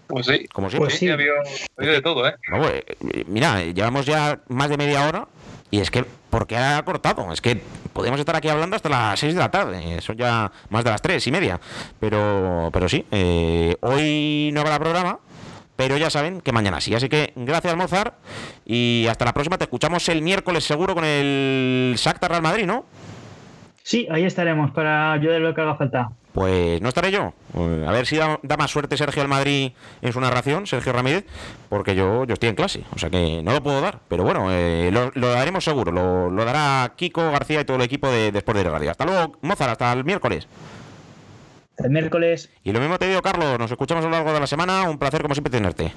Pues 0.06 0.26
sí. 0.26 0.46
Como 0.52 0.70
siempre. 0.70 0.88
Pues 0.88 0.98
sí. 0.98 1.08
Ha 1.08 1.14
habido, 1.14 1.34
ha 1.34 1.80
habido 1.80 1.94
de 1.94 2.02
todo, 2.02 2.28
¿eh? 2.28 2.34
No, 2.48 2.68
eh, 2.68 2.84
mira, 3.26 3.62
llevamos 3.62 4.06
ya 4.06 4.40
más 4.48 4.68
de 4.68 4.76
media 4.76 5.08
hora 5.08 5.26
y 5.70 5.80
es 5.80 5.90
que, 5.90 6.04
¿por 6.30 6.46
qué 6.46 6.56
ha 6.56 6.82
cortado? 6.84 7.32
Es 7.32 7.40
que 7.40 7.60
podemos 7.92 8.20
estar 8.20 8.36
aquí 8.36 8.48
hablando 8.48 8.76
hasta 8.76 8.88
las 8.88 9.18
6 9.18 9.34
de 9.34 9.40
la 9.40 9.50
tarde, 9.50 10.00
son 10.00 10.16
ya 10.16 10.50
más 10.70 10.84
de 10.84 10.90
las 10.90 11.02
3 11.02 11.26
y 11.26 11.32
media. 11.32 11.60
Pero, 11.98 12.70
pero 12.72 12.88
sí, 12.88 13.04
eh, 13.10 13.76
hoy 13.80 14.50
no 14.52 14.60
habrá 14.60 14.78
programa, 14.78 15.18
pero 15.76 15.96
ya 15.96 16.10
saben 16.10 16.40
que 16.40 16.52
mañana 16.52 16.80
sí. 16.80 16.94
Así 16.94 17.08
que 17.08 17.32
gracias, 17.36 17.76
Mozart, 17.76 18.14
y 18.64 19.06
hasta 19.08 19.24
la 19.24 19.32
próxima. 19.32 19.58
Te 19.58 19.64
escuchamos 19.64 20.08
el 20.08 20.22
miércoles 20.22 20.64
seguro 20.64 20.94
con 20.94 21.04
el 21.04 21.94
Shakhtar 21.96 22.30
Real 22.30 22.42
Madrid, 22.42 22.66
¿no? 22.66 22.84
Sí, 23.82 24.06
ahí 24.10 24.24
estaremos 24.24 24.70
para 24.70 25.12
ayudar 25.12 25.40
lo 25.40 25.54
que 25.54 25.60
haga 25.60 25.76
falta. 25.76 26.10
Pues 26.34 26.82
no 26.82 26.88
estaré 26.88 27.12
yo. 27.12 27.32
Eh, 27.56 27.84
A 27.86 27.92
ver 27.92 28.06
si 28.06 28.16
da, 28.16 28.40
da 28.42 28.56
más 28.56 28.68
suerte 28.72 28.96
Sergio 28.96 29.22
al 29.22 29.28
Madrid 29.28 29.70
en 30.02 30.12
su 30.12 30.20
narración, 30.20 30.66
Sergio 30.66 30.92
Ramírez, 30.92 31.24
porque 31.68 31.94
yo, 31.94 32.24
yo 32.24 32.34
estoy 32.34 32.48
en 32.48 32.56
clase, 32.56 32.82
o 32.92 32.98
sea 32.98 33.08
que 33.08 33.40
no 33.44 33.52
lo 33.52 33.62
puedo 33.62 33.80
dar. 33.80 34.00
Pero 34.08 34.24
bueno, 34.24 34.48
eh, 34.50 34.90
lo, 34.92 35.12
lo 35.14 35.28
daremos 35.28 35.62
seguro. 35.62 35.92
Lo, 35.92 36.30
lo 36.30 36.44
dará 36.44 36.92
Kiko 36.96 37.30
García 37.30 37.60
y 37.60 37.64
todo 37.64 37.76
el 37.76 37.84
equipo 37.84 38.10
de 38.10 38.32
Después 38.32 38.56
de 38.56 38.64
Radio. 38.64 38.90
Hasta 38.90 39.04
luego, 39.04 39.38
Mozart, 39.42 39.70
hasta 39.70 39.92
el 39.92 40.04
miércoles. 40.04 40.48
El 41.78 41.90
miércoles. 41.90 42.50
Y 42.64 42.72
lo 42.72 42.80
mismo 42.80 42.98
te 42.98 43.06
digo, 43.06 43.22
Carlos, 43.22 43.56
nos 43.56 43.70
escuchamos 43.70 44.04
a 44.04 44.08
lo 44.08 44.14
largo 44.16 44.32
de 44.32 44.40
la 44.40 44.46
semana. 44.48 44.90
Un 44.90 44.98
placer, 44.98 45.22
como 45.22 45.34
siempre, 45.36 45.52
tenerte. 45.52 45.92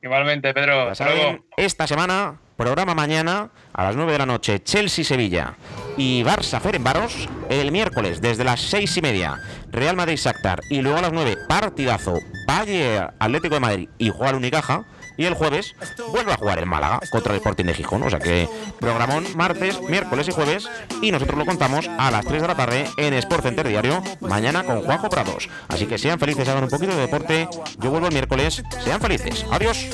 Igualmente, 0.00 0.54
Pedro. 0.54 0.90
Hasta 0.90 1.06
luego. 1.12 1.44
esta 1.56 1.86
semana, 1.88 2.36
programa 2.56 2.94
mañana 2.94 3.50
a 3.72 3.84
las 3.84 3.96
9 3.96 4.12
de 4.12 4.18
la 4.18 4.26
noche, 4.26 4.62
Chelsea-Sevilla 4.62 5.54
y 6.00 6.24
Barça-Ferenbaros. 6.24 7.28
El 7.50 7.72
miércoles, 7.72 8.22
desde 8.22 8.42
las 8.42 8.62
6 8.62 8.96
y 8.96 9.02
media, 9.02 9.38
Real 9.70 9.96
Madrid-Shakhtar. 9.96 10.62
Y 10.70 10.80
luego 10.80 10.96
a 10.96 11.02
las 11.02 11.12
9, 11.12 11.36
partidazo, 11.46 12.18
Valle 12.48 13.06
Atlético 13.18 13.56
de 13.56 13.60
Madrid 13.60 13.88
y 13.98 14.08
juega 14.08 14.30
al 14.30 14.36
Unicaja. 14.36 14.84
Y 15.18 15.26
el 15.26 15.34
jueves 15.34 15.74
vuelve 16.10 16.32
a 16.32 16.36
jugar 16.36 16.58
el 16.58 16.64
Málaga 16.64 17.00
contra 17.10 17.34
el 17.34 17.40
Sporting 17.40 17.66
de 17.66 17.74
Gijón. 17.74 18.02
O 18.02 18.08
sea 18.08 18.18
que 18.18 18.48
programón 18.78 19.26
martes, 19.36 19.78
miércoles 19.82 20.28
y 20.28 20.32
jueves. 20.32 20.70
Y 21.02 21.12
nosotros 21.12 21.36
lo 21.36 21.44
contamos 21.44 21.86
a 21.98 22.10
las 22.10 22.24
3 22.24 22.40
de 22.40 22.48
la 22.48 22.54
tarde 22.54 22.86
en 22.96 23.12
Sport 23.12 23.42
Center 23.42 23.68
Diario. 23.68 24.02
Mañana 24.20 24.64
con 24.64 24.80
Juanjo 24.80 25.10
Prados. 25.10 25.50
Así 25.68 25.84
que 25.84 25.98
sean 25.98 26.18
felices, 26.18 26.48
hagan 26.48 26.64
un 26.64 26.70
poquito 26.70 26.94
de 26.94 27.02
deporte. 27.02 27.46
Yo 27.78 27.90
vuelvo 27.90 28.06
el 28.06 28.14
miércoles. 28.14 28.62
Sean 28.82 29.02
felices. 29.02 29.44
Adiós. 29.50 29.90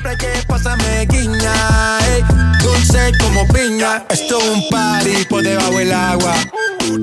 Siempre 0.00 0.16
que 0.16 0.46
pasa 0.46 0.76
me 0.76 1.06
guiña, 1.06 1.98
ey, 2.06 2.22
dulce 2.62 3.10
como 3.18 3.48
piña. 3.48 4.04
Esto 4.10 4.38
es 4.38 4.48
un 4.48 4.68
party 4.68 5.24
por 5.28 5.42
debajo 5.42 5.72
del 5.72 5.92
agua. 5.92 6.34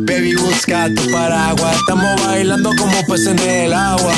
Baby, 0.07 0.35
busca 0.35 0.87
tu 0.95 1.11
paraguas. 1.11 1.75
Estamos 1.75 2.25
bailando 2.25 2.69
como 2.77 3.05
peces 3.05 3.27
en 3.27 3.39
el 3.39 3.73
agua. 3.73 4.13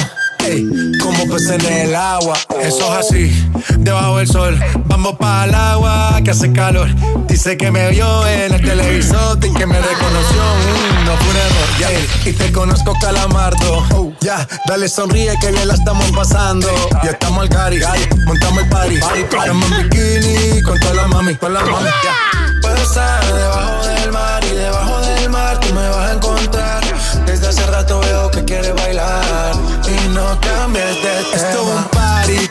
Ey, 0.45 0.91
como 1.01 1.28
peces 1.28 1.63
en 1.63 1.65
el 1.65 1.95
agua. 1.95 2.38
Eso 2.61 2.99
es 2.99 3.07
así, 3.07 3.49
debajo 3.80 4.19
del 4.19 4.28
sol. 4.28 4.59
Vamos 4.86 5.15
para 5.17 5.45
el 5.45 5.55
agua 5.55 6.19
que 6.23 6.30
hace 6.30 6.51
calor. 6.53 6.88
Dice 7.28 7.57
que 7.57 7.71
me 7.71 7.89
vio 7.89 8.28
en 8.28 8.53
el 8.53 8.61
televisor 8.61 9.39
y 9.43 9.53
que 9.55 9.65
me 9.65 9.80
reconoció. 9.80 10.43
Mm, 10.43 11.05
no 11.05 11.17
fue 11.17 11.30
un 11.32 11.38
error. 11.38 12.28
Y 12.28 12.34
te 12.34 12.51
conozco, 12.51 12.93
calamardo. 13.01 14.06
Ya, 14.22 14.47
dale 14.65 14.89
sonríe 14.89 15.34
que 15.39 15.51
bien 15.51 15.68
la 15.68 15.76
estamos 15.76 16.11
pasando. 16.11 16.68
Ya 17.03 17.11
estamos 17.11 17.43
al 17.43 17.49
cari, 17.49 17.80
montamos 18.26 18.63
el 18.63 18.70
party. 18.70 18.95
Estamos 18.95 19.72
en 19.72 19.89
bikini 19.89 20.61
con 20.61 20.80
todas 20.80 20.95
las 20.95 21.07
mami, 21.07 21.36
con 21.36 21.53
las 21.53 21.63
mami. 21.63 21.86
Ya. 21.86 22.61
Puedo 22.61 22.76
estar 22.76 23.34
debajo 23.34 23.88
del 23.88 24.11
mar 24.11 24.43
y 24.43 24.55
debajo 24.55 25.01
del 25.01 25.30
mar 25.30 25.59
tú 25.59 25.74
me 25.74 25.89
vas 25.89 26.09
a 26.09 26.13
encontrar. 26.13 26.84
Desde 27.26 27.47
hace 27.47 27.65
rato 27.68 27.99
veo 27.99 28.32
que 28.32 28.43
quieres 28.43 28.74
bailar 28.76 29.53
y 29.88 30.09
no 30.09 30.39
cambies 30.41 30.86
de 30.86 31.01
tema. 31.01 31.36
Esto 31.36 31.61
es 31.61 31.78
un 31.78 31.84
party 31.86 32.47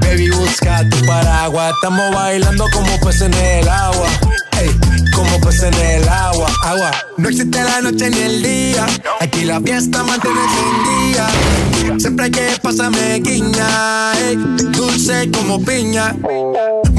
Baby, 0.00 0.30
busca 0.30 0.88
tu 0.88 1.04
paraguas. 1.06 1.74
Estamos 1.74 2.14
bailando 2.14 2.64
como 2.72 2.98
peces 3.00 3.22
en 3.22 3.34
el 3.34 3.68
agua. 3.68 4.08
Ey, 4.58 4.70
como 5.14 5.38
peces 5.40 5.64
en 5.64 5.74
el 5.74 6.08
agua, 6.08 6.48
agua. 6.64 6.90
No 7.18 7.28
existe 7.28 7.62
la 7.62 7.82
noche 7.82 8.10
ni 8.10 8.20
el 8.20 8.42
día. 8.42 8.86
Aquí 9.20 9.44
la 9.44 9.60
fiesta 9.60 10.02
mantiene 10.02 10.40
día. 11.10 11.98
Siempre 11.98 12.30
que 12.30 12.48
pasa 12.62 12.90
me 12.90 13.20
guiña. 13.20 14.12
ey, 14.18 14.36
dulce 14.72 15.30
como 15.30 15.62
piña. 15.62 16.14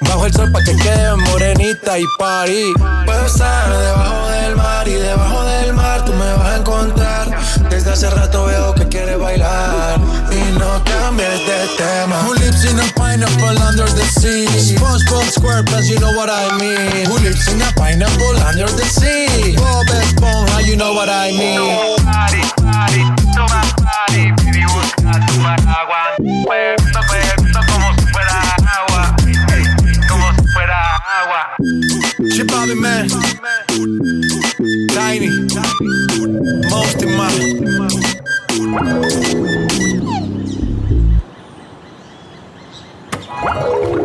Bajo 0.00 0.26
el 0.26 0.32
sol 0.32 0.52
pa' 0.52 0.62
que 0.62 0.76
quede 0.76 1.16
morenita 1.16 1.98
y 1.98 2.04
party. 2.18 2.72
Puedo 3.04 3.26
estar 3.26 3.70
debajo 3.70 4.28
del 4.28 4.56
mar 4.56 4.88
y 4.88 4.92
debajo 4.94 5.44
del 5.44 5.72
mar 5.74 6.04
tú 6.04 6.12
me 6.12 6.32
vas 6.34 6.46
a 6.48 6.56
encontrar. 6.56 7.38
Desde 7.70 7.92
hace 7.92 8.10
rato 8.10 8.46
veo 8.46 8.74
que 8.74 8.86
quieres 8.88 9.18
bailar 9.18 9.98
y 10.30 10.58
no 10.58 10.82
cambies 10.84 11.46
de 11.46 11.68
tema. 11.76 12.16
Who 12.24 12.34
lives 12.34 12.64
in 12.64 12.78
a 12.78 12.84
pineapple 12.94 13.58
under 13.62 13.88
the 13.94 14.04
sea? 14.20 14.46
SpongeBob 14.46 15.24
SquarePants, 15.30 15.88
you 15.88 15.98
know 15.98 16.12
what 16.12 16.30
I 16.30 16.56
mean. 16.58 17.06
Who 17.06 17.18
lives 17.18 17.48
in 17.48 17.60
a 17.62 17.72
pineapple 17.72 18.38
under 18.48 18.70
the 18.70 18.84
sea? 18.84 19.56
Bob 19.56 19.86
Esponja, 19.86 20.62
you 20.64 20.76
know 20.76 20.92
what 20.94 21.08
I 21.08 21.32
mean. 21.32 21.60
Party, 22.04 22.42
party, 22.62 23.02
toma 23.34 23.62
party, 23.82 24.32
baby, 24.44 24.64
busca 24.66 25.26
tu 25.26 25.42
paraguas. 25.42 26.16
Hueviendo, 26.18 27.00
Shibari 32.36 32.74
man. 32.78 33.08
Tiny. 34.88 35.30
Most 36.68 37.02
in 37.02 37.16
my. 37.16 37.32
Thank 43.38 43.95